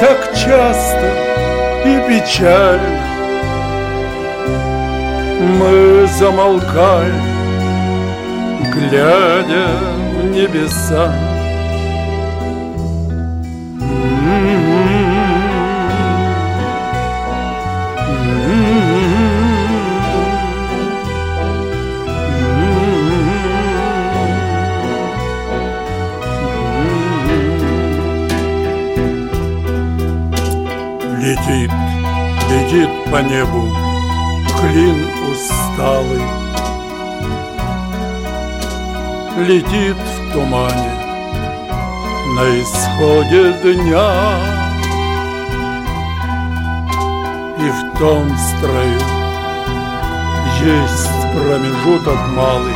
так 0.00 0.34
часто 0.34 1.08
и 1.84 2.00
печально 2.08 3.00
мы 5.60 6.08
замолкаем, 6.18 7.22
глядя 8.72 9.68
в 10.18 10.24
небеса. 10.30 11.23
Летит 32.84 33.10
по 33.10 33.16
небу 33.22 33.68
клин 34.60 35.08
усталый, 35.30 36.22
Летит 39.36 39.96
в 39.96 40.32
тумане 40.32 40.92
на 42.36 42.60
исходе 42.60 43.52
дня. 43.62 44.38
И 47.58 47.68
в 47.68 47.98
том 47.98 48.30
строю 48.36 49.00
есть 50.62 51.10
промежуток 51.32 52.18
малый. 52.36 52.74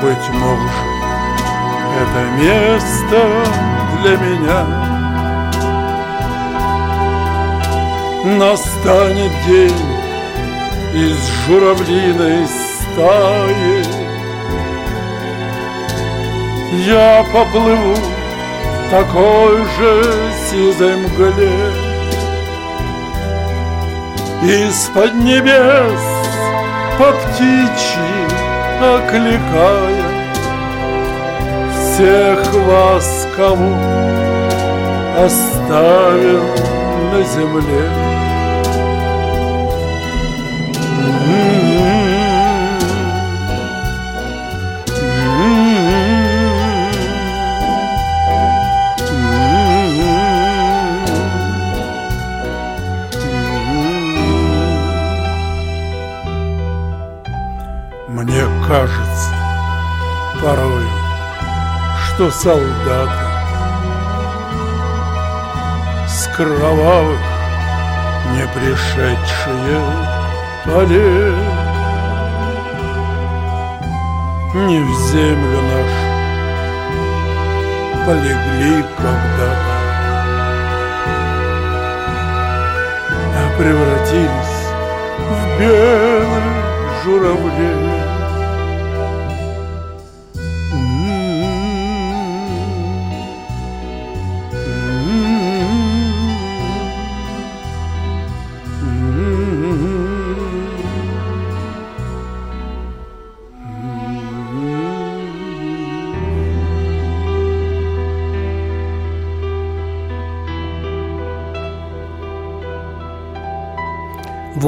Быть 0.00 0.28
может, 0.34 0.70
это 1.96 2.30
место 2.38 3.44
для 4.02 4.16
меня 4.16 4.89
Настанет 8.22 9.32
день 9.46 9.72
из 10.92 11.16
журавлиной 11.46 12.46
стаи. 12.46 13.82
Я 16.84 17.24
поплыву 17.32 17.94
в 17.94 18.90
такой 18.90 19.64
же 19.78 20.04
сизой 20.50 20.96
мгле. 20.96 21.50
Из-под 24.42 25.14
небес 25.14 26.00
по 26.98 27.12
птичьи 27.12 28.20
окликая 28.82 30.04
Всех 31.72 32.52
вас, 32.52 33.26
кого 33.34 33.78
оставил 35.16 36.44
на 37.12 37.22
земле 37.22 38.09
что 62.30 62.32
солдаты. 62.32 63.24
С 66.08 66.26
кровавых 66.36 67.18
не 68.32 68.46
пришедшие 68.54 69.80
полей 70.64 71.34
не 74.54 74.80
в 74.80 74.98
землю 75.10 75.60
нашу 75.62 76.10
полегли 78.06 78.84
когда-то, 78.96 79.76
а 83.36 83.58
превратились 83.58 84.60
в 85.28 85.58
белых 85.58 87.04
журавлей. 87.04 88.09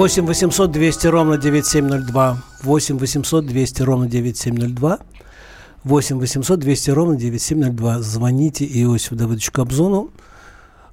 Восемь 0.03 0.27
восемьсот 0.27 0.73
двести 0.73 1.07
ровно 1.07 1.39
девять 1.39 1.65
семь 1.65 1.87
ноль 1.87 2.05
два. 2.05 2.43
Восемь 2.65 2.99
восемьсот 2.99 3.47
двести 3.47 3.83
ровно 3.83 4.09
девять 4.09 4.37
семь 4.37 4.59
ноль 4.59 4.73
два. 4.73 4.99
Восемь 5.85 6.19
восемьсот 6.19 6.59
двести 6.59 6.91
ровно 6.91 7.15
девять 7.15 7.41
семь 7.41 7.61
ноль 7.61 7.71
два. 7.71 8.01
Звоните 8.01 8.65
Иосифу 8.67 9.15
Давыдовичу 9.15 9.53
Кобзону. 9.53 10.11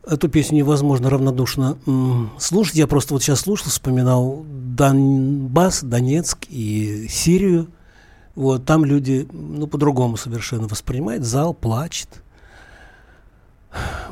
Эту 0.05 0.30
песню 0.30 0.57
невозможно 0.57 1.10
равнодушно 1.10 1.80
слушать. 2.38 2.76
Я 2.76 2.86
просто 2.86 3.16
вот 3.16 3.24
сейчас 3.24 3.39
слушал, 3.39 3.72
вспоминал 3.72 4.45
Донбасс, 4.47 5.82
Донецк 5.82 6.45
и 6.47 7.07
Сирию. 7.10 7.68
Вот 8.36 8.66
там 8.66 8.86
люди, 8.86 9.28
ну, 9.32 9.66
по-другому 9.66 10.18
совершенно 10.18 10.68
воспринимают. 10.68 11.24
Зал 11.24 11.55
плачет. 11.55 12.22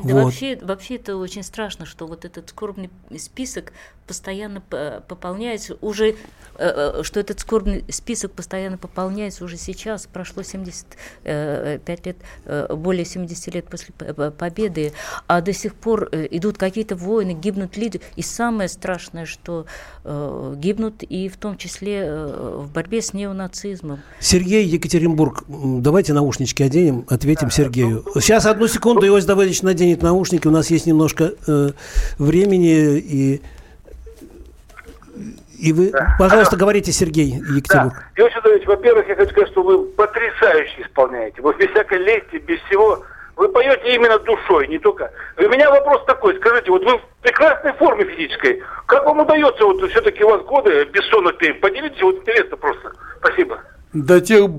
Да 0.04 0.14
Вот. 0.14 0.24
вообще, 0.26 0.60
вообще 0.62 0.96
это 0.96 1.18
очень 1.18 1.44
страшно, 1.44 1.86
что 1.86 2.06
вот 2.08 2.26
этот 2.26 2.50
скорбный 2.50 2.90
список 3.20 3.74
постоянно 4.08 4.62
пополняется. 4.62 5.78
Уже 5.82 6.16
Э, 6.58 7.00
э, 7.00 7.04
что 7.04 7.20
этот 7.20 7.40
скорбный 7.40 7.84
список 7.90 8.32
постоянно 8.32 8.78
пополняется 8.78 9.44
уже 9.44 9.58
сейчас, 9.58 10.08
прошло 10.12 10.44
75 10.44 10.98
э, 11.24 11.80
лет, 12.04 12.18
более 12.76 13.06
70 13.06 13.54
лет 13.54 13.66
после 13.68 13.94
победы, 13.94 14.94
а 15.28 15.42
до 15.42 15.54
сих 15.54 15.76
пор 15.76 16.10
идут 16.12 16.58
какие-то 16.58 16.96
войны, 16.96 17.32
гибнут 17.32 17.78
люди, 17.78 18.02
и 18.16 18.22
самое 18.22 18.70
страшное, 18.70 19.26
что 19.26 19.66
гибнут 20.04 21.04
и 21.04 21.30
в 21.30 21.38
том 21.38 21.58
числе 21.58 22.10
в 22.10 22.72
борьбе 22.72 23.02
с 23.02 23.14
неонацизмом. 23.14 24.00
Сергей 24.20 24.66
Екатеринбург, 24.66 25.44
давайте 25.48 26.14
наушнички 26.14 26.64
оденем, 26.64 27.06
ответим 27.10 27.52
Сергею. 27.52 28.06
Сейчас 28.16 28.46
одну 28.46 28.68
секунду, 28.68 29.06
Иосиф 29.06 29.28
Давыдович 29.28 29.62
наденет 29.62 30.02
наушники, 30.02 30.48
у 30.48 30.52
нас 30.52 30.70
есть 30.70 30.86
немножко 30.86 31.34
э, 31.48 31.72
времени 32.18 32.98
и 32.98 33.42
и 35.60 35.74
вы, 35.74 35.90
да. 35.90 36.16
пожалуйста, 36.20 36.56
Алло. 36.56 36.62
говорите, 36.62 36.92
Сергей 36.92 37.32
Екатеринбург. 37.32 37.96
Да. 38.16 38.24
Иосиф 38.24 38.44
Давидович, 38.44 38.68
во-первых, 38.68 39.08
я 39.08 39.16
хочу 39.16 39.32
сказать, 39.32 39.50
что 39.52 39.64
вы 39.64 39.86
потрясающе 39.86 40.84
исполняете. 40.84 41.42
Вы 41.42 41.54
без 41.56 41.70
всякой 41.72 42.00
лести, 42.00 42.38
без 42.38 42.60
всего. 42.62 43.04
Вы 43.36 43.50
поете 43.50 43.96
именно 43.96 44.18
душой, 44.20 44.68
не 44.68 44.80
только. 44.80 45.12
У 45.38 45.42
меня 45.44 45.70
вопрос 45.70 46.04
такой, 46.06 46.36
скажите, 46.38 46.72
вот 46.72 46.84
вы 46.84 46.98
в 46.98 47.02
прекрасной 47.22 47.74
форме 47.74 48.06
физической. 48.06 48.64
Как 48.88 49.06
вам 49.06 49.20
удается, 49.20 49.64
вот 49.64 49.90
все-таки 49.92 50.24
у 50.24 50.30
вас 50.30 50.44
годы 50.44 50.86
бессонных 50.86 51.38
период? 51.38 51.62
Поделитесь, 51.62 52.02
вот 52.02 52.18
интересно 52.18 52.58
просто. 52.58 52.94
Спасибо. 53.20 53.60
До 53.94 54.22
тех 54.22 54.50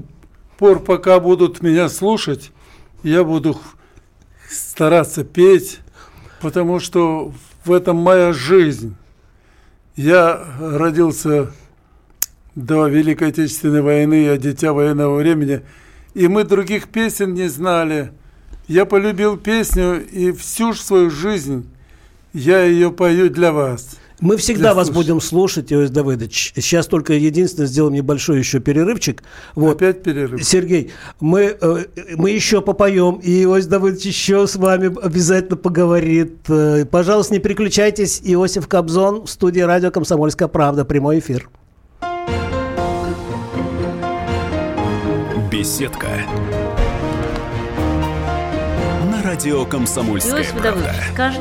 пор, 0.59 0.81
пока 0.81 1.19
будут 1.21 1.63
меня 1.63 1.89
слушать, 1.89 2.53
я 3.03 3.25
буду 3.25 3.57
стараться 4.49 5.25
петь, 5.25 5.81
потому 6.41 6.81
что 6.81 7.33
в 7.65 7.73
этом 7.73 7.97
моя 7.97 8.33
жизнь. 8.33 8.97
Я 9.99 10.47
родился 10.61 11.51
до 12.55 12.87
Великой 12.87 13.31
Отечественной 13.31 13.83
войны, 13.83 14.27
я 14.27 14.37
дитя 14.37 14.73
военного 14.73 15.17
времени, 15.17 15.63
и 16.15 16.29
мы 16.29 16.45
других 16.45 16.87
песен 16.87 17.35
не 17.35 17.49
знали. 17.49 18.13
Я 18.69 18.85
полюбил 18.85 19.37
песню, 19.37 20.07
и 20.07 20.31
всю 20.31 20.73
свою 20.75 21.11
жизнь 21.11 21.69
я 22.33 22.63
ее 22.63 22.93
пою 22.93 23.29
для 23.29 23.51
вас. 23.51 23.99
Мы 24.21 24.37
всегда 24.37 24.75
вас 24.75 24.91
будем 24.91 25.21
слушать, 25.21 25.73
Иосиф 25.73 25.91
Давыдович. 25.91 26.53
Сейчас 26.57 26.87
только 26.89 27.13
единственное, 27.13 27.69
сделаем 27.69 27.95
небольшой 27.95 28.39
еще 28.39 28.59
перерывчик. 28.59 29.23
Вот. 29.55 29.77
Опять 29.77 30.03
перерыв. 30.03 30.45
Сергей, 30.45 30.91
мы, 31.21 31.57
э, 31.61 31.85
мы 32.17 32.31
еще 32.31 32.61
попоем, 32.61 33.21
и 33.23 33.45
Иосиф 33.45 33.69
Давыдович 33.69 34.07
еще 34.07 34.47
с 34.47 34.57
вами 34.57 34.87
обязательно 35.01 35.57
поговорит. 35.57 36.39
Э, 36.49 36.85
пожалуйста, 36.85 37.35
не 37.35 37.41
переключайтесь. 37.41 38.21
Иосиф 38.25 38.67
Кобзон 38.67 39.27
в 39.27 39.31
студии 39.31 39.61
радио 39.61 39.93
«Комсомольская 39.93 40.49
правда». 40.49 40.85
Прямой 40.85 41.21
эфир. 41.21 41.49
Беседка. 45.51 46.09
На 49.11 49.23
радио 49.23 49.65
«Комсомольская 49.65 50.41
Иосиф 50.41 50.53
правда». 50.55 50.83
Давыдович, 50.83 51.13
скажи, 51.13 51.41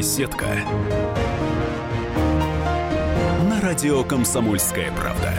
Беседка. 0.00 0.46
На 3.50 3.60
радио 3.60 4.02
«Комсомольская 4.02 4.90
правда». 4.92 5.34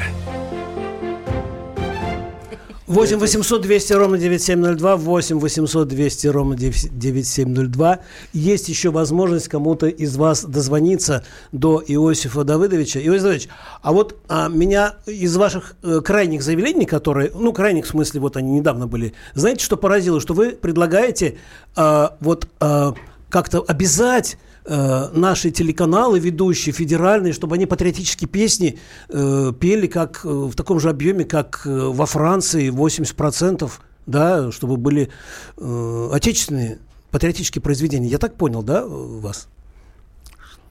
8 2.86 3.18
800 3.18 3.60
200 3.60 3.94
ровно 3.94 4.20
9702, 4.20 4.98
8 4.98 5.40
800 5.40 5.88
200 5.88 6.28
ровно 6.28 6.56
9702. 6.56 8.00
Есть 8.34 8.70
еще 8.70 8.92
возможность 8.92 9.48
кому-то 9.48 9.88
из 9.88 10.16
вас 10.16 10.46
дозвониться 10.46 11.26
до 11.52 11.84
Иосифа 11.84 12.44
Давыдовича. 12.44 13.00
Иосиф 13.00 13.24
Давыдович, 13.24 13.50
а 13.82 13.94
вот 13.94 14.16
а, 14.30 14.48
меня 14.48 14.94
из 15.08 15.36
ваших 15.38 15.74
э, 15.82 16.02
крайних 16.06 16.44
заявлений, 16.44 16.86
которые, 16.86 17.32
ну, 17.34 17.52
крайних 17.52 17.86
в 17.86 17.88
смысле, 17.88 18.20
вот 18.20 18.38
они 18.38 18.52
недавно 18.52 18.86
были, 18.86 19.16
знаете, 19.34 19.66
что 19.66 19.76
поразило? 19.76 20.22
Что 20.22 20.36
вы 20.36 20.52
предлагаете 20.52 21.40
а, 21.76 22.16
вот 22.20 22.48
а, 22.60 22.94
как-то 23.32 23.64
обязать 23.68 24.38
э, 24.66 25.08
наши 25.14 25.52
телеканалы, 25.52 26.20
ведущие, 26.20 26.74
федеральные, 26.74 27.34
чтобы 27.34 27.56
они 27.56 27.66
патриотические 27.66 28.28
песни 28.28 28.80
э, 29.10 29.54
пели 29.60 29.88
как, 29.88 30.22
э, 30.24 30.30
в 30.30 30.56
таком 30.56 30.80
же 30.80 30.90
объеме, 30.90 31.26
как 31.26 31.62
э, 31.66 31.70
во 31.70 32.06
Франции, 32.06 32.70
80%, 32.70 33.70
да, 34.06 34.52
чтобы 34.52 34.78
были 34.78 35.10
э, 35.58 36.10
отечественные 36.12 36.80
патриотические 37.12 37.62
произведения. 37.62 38.08
Я 38.08 38.18
так 38.18 38.36
понял, 38.36 38.64
да, 38.64 38.86
вас? 38.86 39.48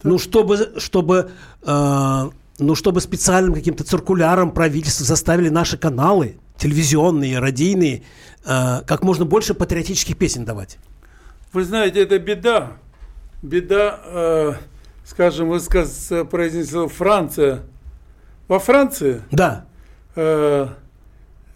Что? 0.01 0.09
Ну, 0.09 0.19
чтобы, 0.19 0.73
чтобы, 0.79 1.31
э, 1.63 2.31
ну, 2.59 2.75
чтобы 2.75 3.01
специальным 3.01 3.55
каким-то 3.55 3.85
циркуляром 3.85 4.53
правительства 4.53 5.05
заставили 5.05 5.51
наши 5.51 5.77
каналы, 5.77 6.37
телевизионные, 6.57 7.39
радийные, 7.39 8.03
э, 8.45 8.83
как 8.87 9.03
можно 9.03 9.25
больше 9.25 9.55
патриотических 9.55 10.17
песен 10.17 10.45
давать. 10.45 10.79
Вы 11.53 11.65
знаете, 11.65 12.03
это 12.03 12.19
беда 12.19 12.77
беда, 13.43 14.01
э, 14.05 14.53
скажем, 15.05 15.49
вы 15.49 15.61
сказ, 15.61 16.13
произнесли 16.31 16.89
Франция. 16.89 17.63
Во 18.49 18.59
Франции 18.59 19.23
да. 19.31 19.67
э, 20.17 20.67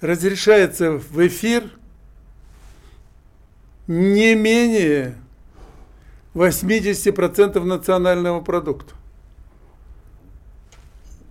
разрешается 0.01 0.93
в 0.93 1.27
эфир 1.27 1.65
не 3.87 4.35
менее 4.35 5.17
80% 6.35 7.63
национального 7.65 8.41
продукта. 8.41 8.95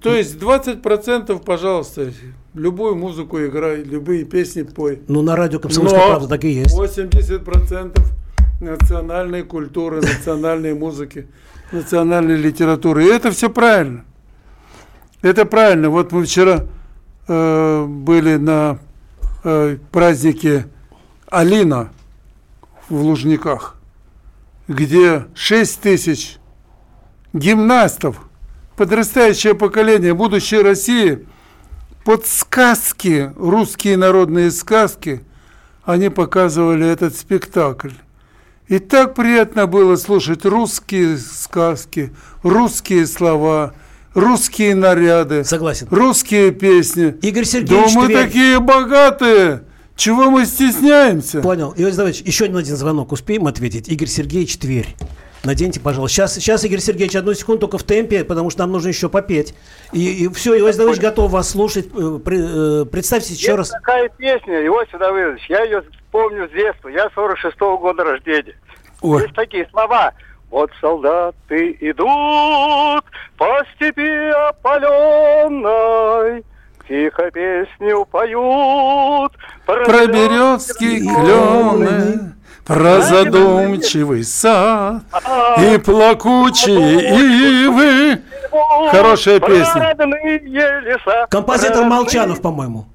То 0.02 0.14
есть 0.14 0.36
20%, 0.36 1.42
пожалуйста, 1.44 2.12
любую 2.54 2.96
музыку 2.96 3.40
играй, 3.40 3.84
любые 3.84 4.26
песни 4.26 4.64
пой. 4.64 5.02
Ну, 5.08 5.22
на 5.22 5.38
радио 5.38 5.60
«Комсомольская 5.60 6.06
правда» 6.06 6.28
так 6.28 6.44
и 6.44 6.50
есть. 6.50 6.78
80% 6.78 7.98
национальной 8.64 9.44
культуры, 9.44 10.02
национальной 10.02 10.74
музыки, 10.74 11.28
национальной 11.72 12.38
литературы. 12.38 13.06
И 13.06 13.08
это 13.08 13.32
все 13.32 13.50
правильно. 13.50 14.06
Это 15.22 15.46
правильно. 15.46 15.90
Вот 15.90 16.12
мы 16.12 16.26
вчера 16.26 16.66
э, 17.28 17.86
были 17.86 18.36
на 18.36 18.80
э, 19.44 19.78
празднике 19.92 20.68
Алина 21.30 21.92
в 22.90 23.02
Лужниках, 23.02 23.76
где 24.68 25.26
6 25.34 25.82
тысяч 25.82 26.38
гимнастов, 27.34 28.18
подрастающее 28.76 29.56
поколение 29.56 30.14
будущей 30.14 30.62
России, 30.62 31.26
под 32.04 32.26
сказки, 32.26 33.32
русские 33.38 33.98
народные 33.98 34.52
сказки, 34.52 35.24
они 35.84 36.10
показывали 36.10 36.86
этот 36.88 37.16
спектакль. 37.16 37.92
И 38.68 38.80
так 38.80 39.14
приятно 39.14 39.68
было 39.68 39.96
слушать 39.98 40.46
русские 40.46 41.18
сказки, 41.18 42.12
русские 42.44 43.06
слова, 43.08 43.74
русские 44.14 44.74
наряды. 44.76 45.44
Согласен. 45.44 45.88
Русские 45.92 46.52
песни. 46.52 47.16
Игорь 47.22 47.46
Сергеевич 47.46 47.94
Да 47.94 48.00
мы 48.00 48.06
Тверь. 48.08 48.26
такие 48.26 48.60
богатые. 48.60 49.64
Чего 49.96 50.32
мы 50.32 50.46
стесняемся? 50.46 51.42
Понял. 51.42 51.74
Иосиф 51.78 51.98
Давыдович, 51.98 52.24
еще 52.26 52.46
один 52.46 52.76
звонок 52.76 53.12
успеем 53.12 53.46
ответить. 53.48 53.90
Игорь 53.90 54.08
Сергеевич 54.08 54.58
Тверь. 54.58 54.96
Наденьте, 55.44 55.82
пожалуйста. 55.82 56.16
Сейчас, 56.16 56.36
сейчас, 56.36 56.64
Игорь 56.64 56.80
Сергеевич, 56.80 57.18
одну 57.18 57.34
секунду 57.34 57.62
только 57.62 57.78
в 57.78 57.84
темпе, 57.84 58.24
потому 58.24 58.50
что 58.50 58.62
нам 58.62 58.72
нужно 58.72 58.88
еще 58.88 59.10
попеть. 59.10 59.54
И, 59.92 60.24
и 60.24 60.30
все, 60.30 60.58
Иосиф 60.58 60.78
Давыдович 60.78 61.02
готов 61.02 61.32
вас 61.32 61.50
слушать. 61.50 61.88
Э, 61.94 62.20
э, 62.26 62.86
представьте 62.90 63.34
еще 63.34 63.56
раз. 63.56 63.70
такая 63.70 64.08
песня, 64.08 64.66
Иосиф 64.66 64.98
Давыдович, 64.98 65.46
я 65.50 65.64
ее 65.64 65.84
помню 66.12 66.48
с 66.48 66.52
детства. 66.52 66.88
Я 66.88 67.08
46-го 67.08 67.78
года 67.78 68.06
рождения. 68.06 68.56
Ой. 69.02 69.24
Есть 69.24 69.36
такие 69.36 69.68
слова. 69.72 70.14
Вот 70.50 70.72
солдаты 70.80 71.78
идут 71.82 73.04
по 73.38 73.66
степи 73.76 74.30
опаленной, 74.48 76.44
Тихо 76.88 77.32
песню 77.32 78.06
поют 78.06 79.32
про, 79.66 79.86
про 79.86 80.06
березки 80.08 81.00
клены, 81.00 82.34
про 82.66 83.02
задумчивый 83.02 84.26
сад 84.26 85.04
и 85.60 85.78
плакучие 85.78 87.66
ивы. 87.66 88.22
Хорошая 88.92 89.40
песня. 89.40 89.96
Композитор 91.30 91.86
Молчанов, 91.86 92.42
по-моему. 92.42 92.86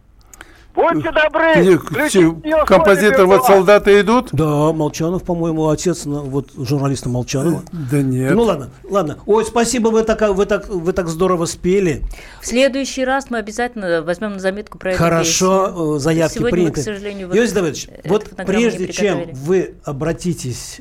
Будьте 0.78 1.10
добры, 1.10 2.64
Композитор 2.66 3.26
«Вот 3.26 3.44
солдаты 3.44 4.00
идут»? 4.00 4.28
Да, 4.32 4.72
Молчанов, 4.72 5.24
по-моему, 5.24 5.68
отец 5.68 6.06
вот 6.06 6.50
журналиста 6.56 7.08
Молчанова. 7.08 7.62
Да 7.72 8.00
нет. 8.00 8.34
Ну 8.34 8.44
ладно, 8.44 8.70
ладно. 8.88 9.18
Ой, 9.26 9.44
спасибо, 9.44 9.88
вы 9.88 10.04
так, 10.04 10.20
вы 10.34 10.46
так, 10.46 10.68
вы 10.68 10.92
так 10.92 11.08
здорово 11.08 11.46
спели. 11.46 12.02
В 12.40 12.46
следующий 12.46 13.04
раз 13.04 13.28
мы 13.28 13.38
обязательно 13.38 14.02
возьмем 14.02 14.34
на 14.34 14.38
заметку 14.38 14.78
про. 14.78 14.92
Хорошо, 14.94 15.66
песню. 15.66 15.98
заявки 15.98 16.38
Сегодня 16.38 16.50
приняты. 16.52 16.76
Мы, 16.76 16.82
к 16.82 16.84
сожалению, 16.84 17.28
Иосиф 17.36 17.54
Давыдович, 17.54 17.88
вот 18.04 18.28
прежде 18.46 18.88
чем 18.92 19.30
вы 19.32 19.74
обратитесь 19.84 20.80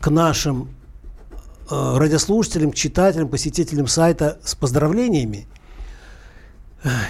к 0.00 0.10
нашим 0.10 0.68
э, 1.70 1.96
радиослушателям, 1.96 2.72
читателям, 2.72 3.28
посетителям 3.28 3.86
сайта 3.86 4.38
с 4.44 4.54
поздравлениями, 4.54 5.46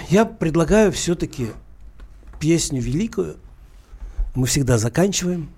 я 0.09 0.25
предлагаю 0.25 0.91
все-таки 0.91 1.47
песню 2.39 2.81
великую. 2.81 3.37
Мы 4.35 4.47
всегда 4.47 4.77
заканчиваем. 4.77 5.49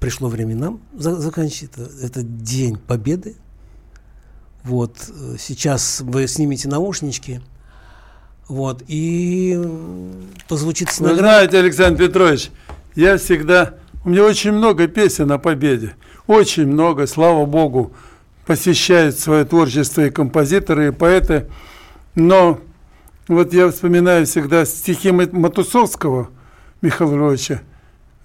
Пришло 0.00 0.28
время 0.28 0.56
нам 0.56 0.80
за 0.92 1.16
заканчивать. 1.16 1.72
Это, 1.76 1.90
это 2.02 2.22
День 2.22 2.76
Победы. 2.76 3.36
Вот. 4.64 4.96
Сейчас 5.38 6.00
вы 6.00 6.26
снимете 6.26 6.68
наушнички. 6.68 7.40
Вот. 8.48 8.82
И 8.88 9.60
позвучит 10.48 10.90
с 10.90 11.00
Вы 11.00 11.16
знаете, 11.16 11.58
Александр 11.58 12.06
Петрович, 12.06 12.50
я 12.94 13.16
всегда... 13.16 13.74
У 14.04 14.10
меня 14.10 14.24
очень 14.24 14.52
много 14.52 14.86
песен 14.86 15.32
о 15.32 15.38
победе. 15.38 15.96
Очень 16.26 16.66
много, 16.66 17.06
слава 17.06 17.46
богу, 17.46 17.92
посещают 18.46 19.18
свое 19.18 19.44
творчество 19.44 20.02
и 20.02 20.10
композиторы, 20.10 20.88
и 20.88 20.90
поэты. 20.90 21.46
Но 22.14 22.60
вот 23.28 23.52
я 23.54 23.70
вспоминаю 23.70 24.26
всегда 24.26 24.64
стихи 24.64 25.10
Матусовского 25.10 26.30
Михаила 26.82 27.14
Львовича, 27.14 27.62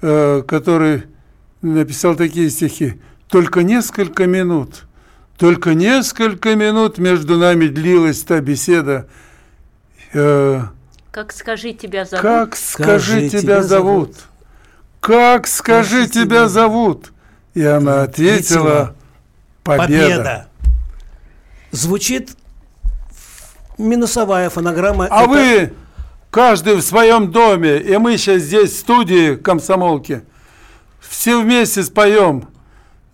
э, 0.01 0.43
который 0.47 1.03
написал 1.61 2.15
такие 2.15 2.49
стихи. 2.49 2.99
«Только 3.27 3.63
несколько 3.63 4.25
минут, 4.25 4.85
только 5.37 5.73
несколько 5.73 6.55
минут 6.55 6.97
между 6.97 7.37
нами 7.37 7.67
длилась 7.67 8.21
та 8.23 8.41
беседа». 8.41 9.07
Э, 10.13 10.63
как 11.11 11.33
скажи 11.33 11.73
тебя 11.73 12.05
зовут? 12.05 12.21
Как 12.21 12.55
скажи, 12.55 13.29
скажи 13.29 13.29
тебя 13.29 13.63
зовут? 13.63 14.15
Как 14.99 15.47
скажи 15.47 16.07
тебя 16.07 16.47
зовут? 16.47 17.13
И 17.53 17.63
она 17.63 18.03
ответила 18.03 18.95
«Победа». 19.63 19.87
Победа. 19.87 20.47
Звучит 21.71 22.31
минусовая 23.79 24.49
фонограмма. 24.49 25.07
А 25.09 25.23
это... 25.23 25.29
вы, 25.29 25.73
каждый 26.29 26.75
в 26.75 26.81
своем 26.81 27.31
доме, 27.31 27.77
и 27.77 27.97
мы 27.97 28.17
сейчас 28.17 28.43
здесь 28.43 28.71
в 28.73 28.77
студии 28.77 29.35
комсомолки, 29.35 30.23
все 30.99 31.41
вместе 31.41 31.83
споем. 31.83 32.47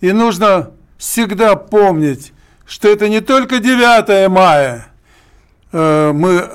И 0.01 0.11
нужно 0.11 0.71
всегда 0.97 1.55
помнить, 1.55 2.33
что 2.65 2.89
это 2.89 3.07
не 3.07 3.21
только 3.21 3.59
9 3.59 4.29
мая 4.29 4.87
э, 5.71 6.11
мы 6.13 6.49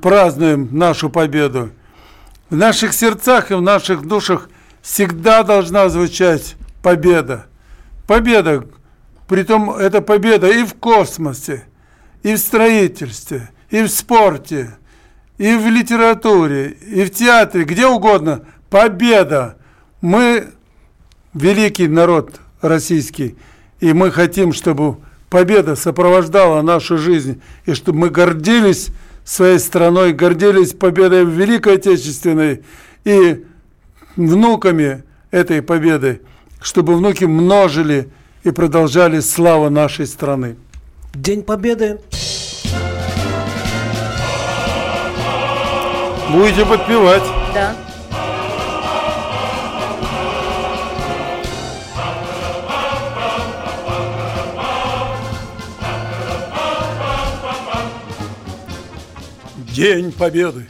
празднуем 0.00 0.68
нашу 0.72 1.10
победу. 1.10 1.70
В 2.50 2.56
наших 2.56 2.92
сердцах 2.92 3.50
и 3.50 3.54
в 3.54 3.62
наших 3.62 4.06
душах 4.06 4.48
всегда 4.82 5.42
должна 5.42 5.88
звучать 5.88 6.56
победа. 6.82 7.46
Победа, 8.06 8.64
притом 9.26 9.70
это 9.70 10.02
победа 10.02 10.48
и 10.48 10.64
в 10.64 10.74
космосе, 10.74 11.64
и 12.22 12.34
в 12.34 12.38
строительстве, 12.38 13.50
и 13.74 13.82
в 13.82 13.88
спорте, 13.88 14.70
и 15.36 15.56
в 15.56 15.66
литературе, 15.66 16.76
и 16.80 17.02
в 17.02 17.10
театре, 17.10 17.64
где 17.64 17.88
угодно. 17.88 18.42
Победа! 18.70 19.56
Мы 20.00 20.46
великий 21.32 21.88
народ 21.88 22.40
российский, 22.60 23.34
и 23.80 23.92
мы 23.92 24.12
хотим, 24.12 24.52
чтобы 24.52 24.98
победа 25.28 25.74
сопровождала 25.74 26.62
нашу 26.62 26.98
жизнь, 26.98 27.42
и 27.66 27.74
чтобы 27.74 27.98
мы 27.98 28.10
гордились 28.10 28.90
своей 29.24 29.58
страной, 29.58 30.12
гордились 30.12 30.72
победой 30.72 31.24
в 31.24 31.30
Великой 31.30 31.74
Отечественной 31.74 32.62
и 33.04 33.44
внуками 34.14 35.02
этой 35.32 35.62
победы, 35.62 36.20
чтобы 36.60 36.94
внуки 36.94 37.24
множили 37.24 38.08
и 38.44 38.52
продолжали 38.52 39.18
славу 39.18 39.68
нашей 39.68 40.06
страны. 40.06 40.54
День 41.12 41.42
Победы 41.42 41.98
Будете 46.34 46.66
подпевать. 46.66 47.22
Да. 47.54 47.76
День 59.68 60.10
Победы, 60.10 60.66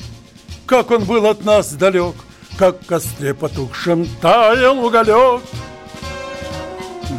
как 0.66 0.90
он 0.90 1.04
был 1.04 1.24
от 1.24 1.46
нас 1.46 1.72
далек, 1.72 2.14
Как 2.58 2.82
в 2.82 2.86
костре 2.86 3.32
потухшем 3.32 4.06
таял 4.20 4.84
уголек. 4.84 5.40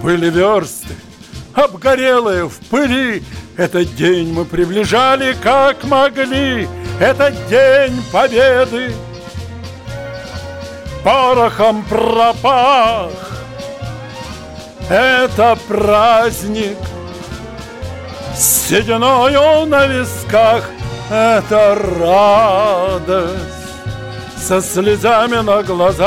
Были 0.03 0.29
версты, 0.29 0.93
обгорелые 1.55 2.47
в 2.47 2.59
пыли, 2.69 3.23
Этот 3.57 3.95
день 3.95 4.31
мы 4.31 4.45
приближали, 4.45 5.35
как 5.41 5.83
могли, 5.85 6.67
это 6.99 7.31
день 7.49 8.03
победы. 8.11 8.93
Порохом 11.03 11.83
пропах. 11.83 13.11
Это 14.89 15.57
праздник. 15.67 16.77
Сединою 18.35 19.65
на 19.65 19.87
висках. 19.87 20.69
Это 21.09 21.75
радость. 21.99 23.43
Со 24.37 24.61
слезами 24.61 25.41
на 25.41 25.63
глазах. 25.63 26.05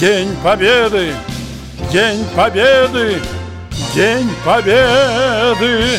День 0.00 0.36
Победы, 0.44 1.12
День 1.90 2.24
Победы, 2.36 3.20
День 3.92 4.30
Победы. 4.44 5.98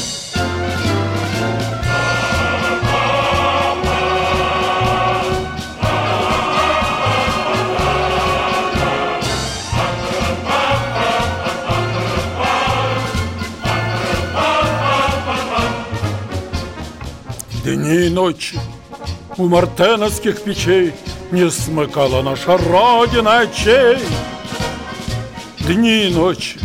Дни 17.76 18.08
и 18.08 18.10
ночи 18.10 18.60
у 19.38 19.48
мартеновских 19.48 20.42
печей 20.42 20.92
Не 21.30 21.52
смыкала 21.52 22.24
наша 22.24 22.58
Родина 22.58 23.42
очей. 23.42 24.00
Дни 25.60 26.08
и 26.08 26.14
ночи 26.14 26.60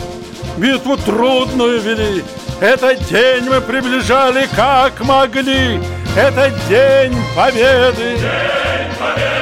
битву 0.56 0.96
трудную 0.96 1.80
вели, 1.82 2.24
Этот 2.58 3.06
день 3.08 3.44
мы 3.50 3.60
приближали 3.60 4.48
как 4.56 4.98
могли, 5.00 5.78
Это 6.16 6.50
день 6.70 7.14
победы. 7.36 8.16
День 8.16 8.90
победы. 8.98 9.34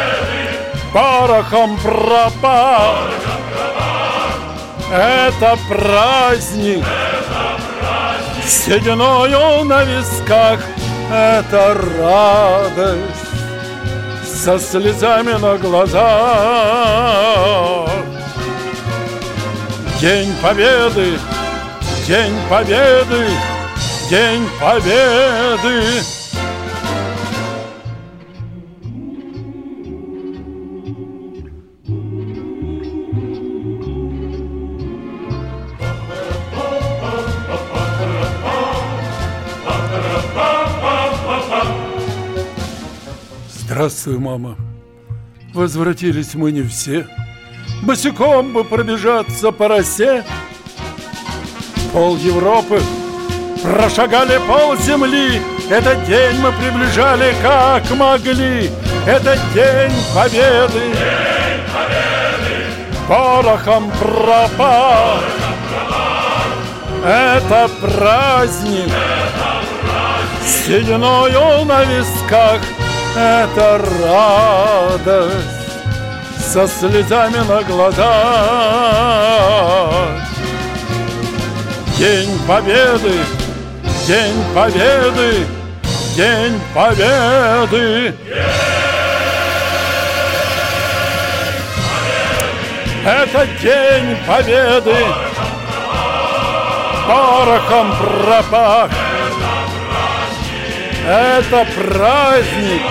Порохом 0.93 1.79
пропал. 1.79 2.97
Это 4.91 5.57
праздник. 5.69 6.85
Это 6.85 7.61
праздник. 7.79 8.45
Сединою 8.47 9.65
на 9.65 9.85
висках 9.85 10.61
это 11.11 11.75
радость 11.99 13.33
со 14.45 14.59
слезами 14.59 15.33
на 15.41 15.57
глазах. 15.59 16.03
День 20.01 20.35
Победы, 20.43 21.19
День 22.07 22.35
Победы, 22.51 23.29
День 24.11 24.49
Победы. 24.61 26.03
Здравствуй, 43.83 44.19
мама. 44.19 44.57
возвратились 45.53 46.35
мы 46.35 46.53
не 46.53 46.63
все. 46.63 47.05
Босиком 47.83 48.53
бы 48.53 48.63
пробежаться 48.63 49.51
по 49.51 49.67
росе. 49.67 50.23
Пол 51.93 52.17
Европы 52.19 52.81
прошагали 53.61 54.39
пол 54.47 54.77
земли. 54.77 55.43
Этот 55.69 56.05
день 56.05 56.39
мы 56.39 56.53
приближали 56.53 57.35
как 57.43 57.91
могли. 57.91 58.71
Это 59.05 59.37
день 59.53 59.93
победы. 60.15 60.79
День 60.79 61.65
победы. 61.75 63.09
Порохом 63.09 63.91
пропал. 63.99 65.19
Это 67.05 67.69
праздник. 67.81 68.93
Это 68.93 68.93
праздник. 68.93 68.93
Сединою 70.47 71.65
на 71.65 71.83
висках. 71.83 72.61
Это 73.15 73.79
радость 74.03 75.37
со 76.39 76.67
слезами 76.67 77.47
на 77.47 77.63
глазах. 77.63 78.03
День 81.99 82.39
Победы, 82.49 83.13
День 84.07 84.43
Победы, 84.55 85.47
День 86.17 86.59
Победы. 86.75 88.15
Это 93.05 93.47
День 93.61 94.17
Победы. 94.27 94.97
Порохом 97.07 97.95
пропах. 97.99 98.91
Это 101.07 101.67
праздник. 101.75 102.83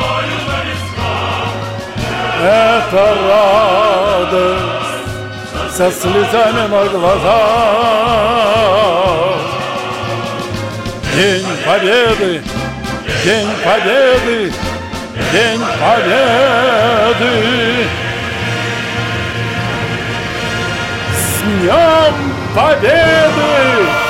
Это 2.43 3.15
радость 3.29 4.71
со 5.77 5.91
слезами 5.91 6.67
на 6.67 6.85
глазах. 6.89 7.31
День 11.15 11.45
Победы, 11.65 12.41
День 13.23 13.49
Победы, 13.63 14.53
День 15.31 15.61
Победы. 15.79 17.31
С 21.13 21.41
Днем 21.43 22.13
Победы! 22.55 24.00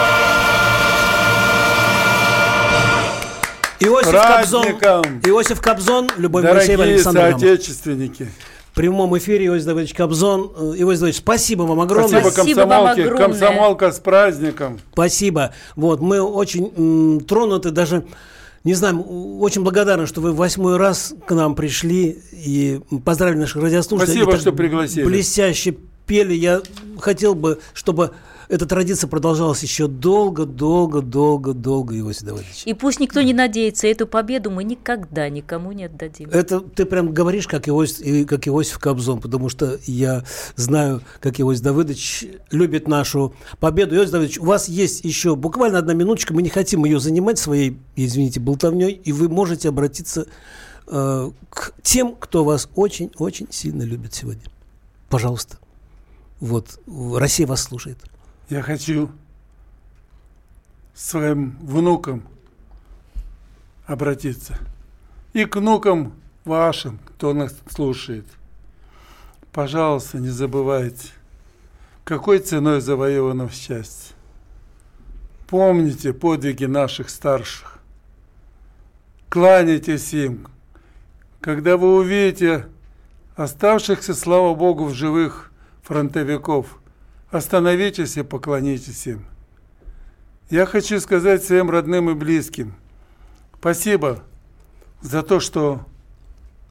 Иосиф 3.81 4.11
Праздником! 4.11 5.01
Кобзон, 5.03 5.21
Иосиф 5.25 5.61
Кобзон, 5.61 6.09
Любовь 6.17 6.43
Дорогие 6.43 6.77
Моисеева, 6.77 6.83
Александр 6.83 7.19
соотечественники, 7.31 8.27
В 8.71 8.75
прямом 8.75 9.17
эфире 9.17 9.47
Иосиф 9.47 9.65
Давыдович 9.65 9.93
Кобзон. 9.95 10.51
Э, 10.55 10.61
Иосиф 10.77 10.99
Давыдович, 10.99 11.17
спасибо 11.17 11.63
вам 11.63 11.81
огромное. 11.81 12.21
спасибо 12.21 12.61
комсомолке, 12.61 13.09
комсомолка 13.09 13.91
с 13.91 13.99
праздником. 13.99 14.79
Спасибо. 14.93 15.53
Вот, 15.75 15.99
мы 15.99 16.21
очень 16.21 16.71
м, 16.75 17.19
тронуты, 17.21 17.71
даже, 17.71 18.05
не 18.63 18.75
знаю, 18.75 19.01
очень 19.39 19.63
благодарны, 19.63 20.05
что 20.05 20.21
вы 20.21 20.31
в 20.31 20.35
восьмой 20.35 20.77
раз 20.77 21.13
к 21.25 21.33
нам 21.33 21.55
пришли 21.55 22.19
и 22.31 22.79
поздравили 23.03 23.39
наших 23.39 23.63
радиослушателей. 23.63 24.21
Спасибо, 24.21 24.39
что 24.39 24.51
пригласили. 24.53 25.03
Блестяще 25.03 25.75
пели. 26.05 26.33
Я 26.33 26.61
хотел 26.99 27.33
бы, 27.35 27.59
чтобы 27.73 28.11
эта 28.51 28.65
традиция 28.65 29.07
продолжалась 29.07 29.63
еще 29.63 29.87
долго, 29.87 30.45
долго, 30.45 31.01
долго, 31.01 31.53
долго, 31.53 31.97
Иосиф 31.97 32.23
Давыдович. 32.23 32.63
И 32.65 32.73
пусть 32.73 32.99
никто 32.99 33.21
не 33.21 33.33
надеется, 33.33 33.87
эту 33.87 34.05
победу 34.05 34.51
мы 34.51 34.65
никогда 34.65 35.29
никому 35.29 35.71
не 35.71 35.85
отдадим. 35.85 36.29
Это 36.31 36.59
ты 36.59 36.83
прям 36.83 37.13
говоришь, 37.13 37.47
как 37.47 37.69
Иосиф, 37.69 38.27
как 38.27 38.49
Иосиф 38.49 38.77
Кобзон, 38.77 39.21
потому 39.21 39.47
что 39.47 39.79
я 39.85 40.25
знаю, 40.57 41.01
как 41.21 41.39
Иосиф 41.39 41.63
Давыдович 41.63 42.25
любит 42.51 42.89
нашу 42.89 43.33
победу. 43.61 43.95
Иосиф 43.95 44.11
Давыдович, 44.11 44.39
у 44.39 44.45
вас 44.45 44.67
есть 44.67 45.05
еще 45.05 45.37
буквально 45.37 45.77
одна 45.77 45.93
минуточка, 45.93 46.33
мы 46.33 46.41
не 46.41 46.49
хотим 46.49 46.83
ее 46.83 46.99
занимать 46.99 47.39
своей, 47.39 47.79
извините, 47.95 48.41
болтовней, 48.41 48.91
и 48.91 49.13
вы 49.13 49.29
можете 49.29 49.69
обратиться 49.69 50.27
э, 50.87 51.31
к 51.49 51.73
тем, 51.83 52.15
кто 52.19 52.43
вас 52.43 52.67
очень-очень 52.75 53.47
сильно 53.49 53.83
любит 53.83 54.13
сегодня. 54.13 54.43
Пожалуйста. 55.07 55.57
Вот, 56.41 56.81
Россия 57.15 57.47
вас 57.47 57.63
слушает. 57.63 57.97
Я 58.51 58.61
хочу 58.61 59.09
своим 60.93 61.57
внукам 61.61 62.21
обратиться. 63.85 64.57
И 65.31 65.45
к 65.45 65.55
внукам 65.55 66.11
вашим, 66.43 66.99
кто 67.05 67.33
нас 67.33 67.55
слушает. 67.69 68.25
Пожалуйста, 69.53 70.17
не 70.17 70.27
забывайте, 70.27 71.11
какой 72.03 72.39
ценой 72.39 72.81
завоевано 72.81 73.49
счастье. 73.49 74.17
Помните 75.47 76.11
подвиги 76.11 76.65
наших 76.65 77.09
старших. 77.09 77.79
Кланяйтесь 79.29 80.11
им. 80.13 80.45
Когда 81.39 81.77
вы 81.77 81.95
увидите 81.95 82.67
оставшихся, 83.37 84.13
слава 84.13 84.53
Богу, 84.55 84.87
в 84.87 84.93
живых 84.93 85.53
фронтовиков, 85.83 86.80
остановитесь 87.31 88.17
и 88.17 88.23
поклонитесь 88.23 89.07
им. 89.07 89.25
Я 90.49 90.65
хочу 90.65 90.99
сказать 90.99 91.43
своим 91.43 91.69
родным 91.69 92.09
и 92.09 92.13
близким, 92.13 92.75
спасибо 93.57 94.19
за 95.01 95.23
то, 95.23 95.39
что 95.39 95.85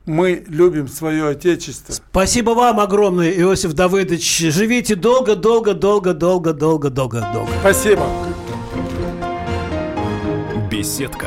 мы 0.07 0.45
любим 0.49 0.89
свое 0.89 1.29
Отечество. 1.29 1.93
Спасибо 1.93 2.51
вам 2.51 2.81
огромное, 2.81 3.31
Иосиф 3.31 3.73
Давыдович. 3.73 4.53
Живите 4.53 4.97
долго, 4.97 5.37
долго, 5.37 5.75
долго, 5.75 6.15
долго, 6.15 6.53
долго, 6.53 6.91
долго, 6.91 7.21
долго. 7.33 7.53
Спасибо. 7.61 8.07
Беседка. 10.71 11.27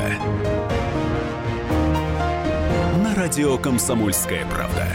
На 3.04 3.16
радио 3.16 3.58
«Комсомольская 3.58 4.46
правда». 4.48 4.88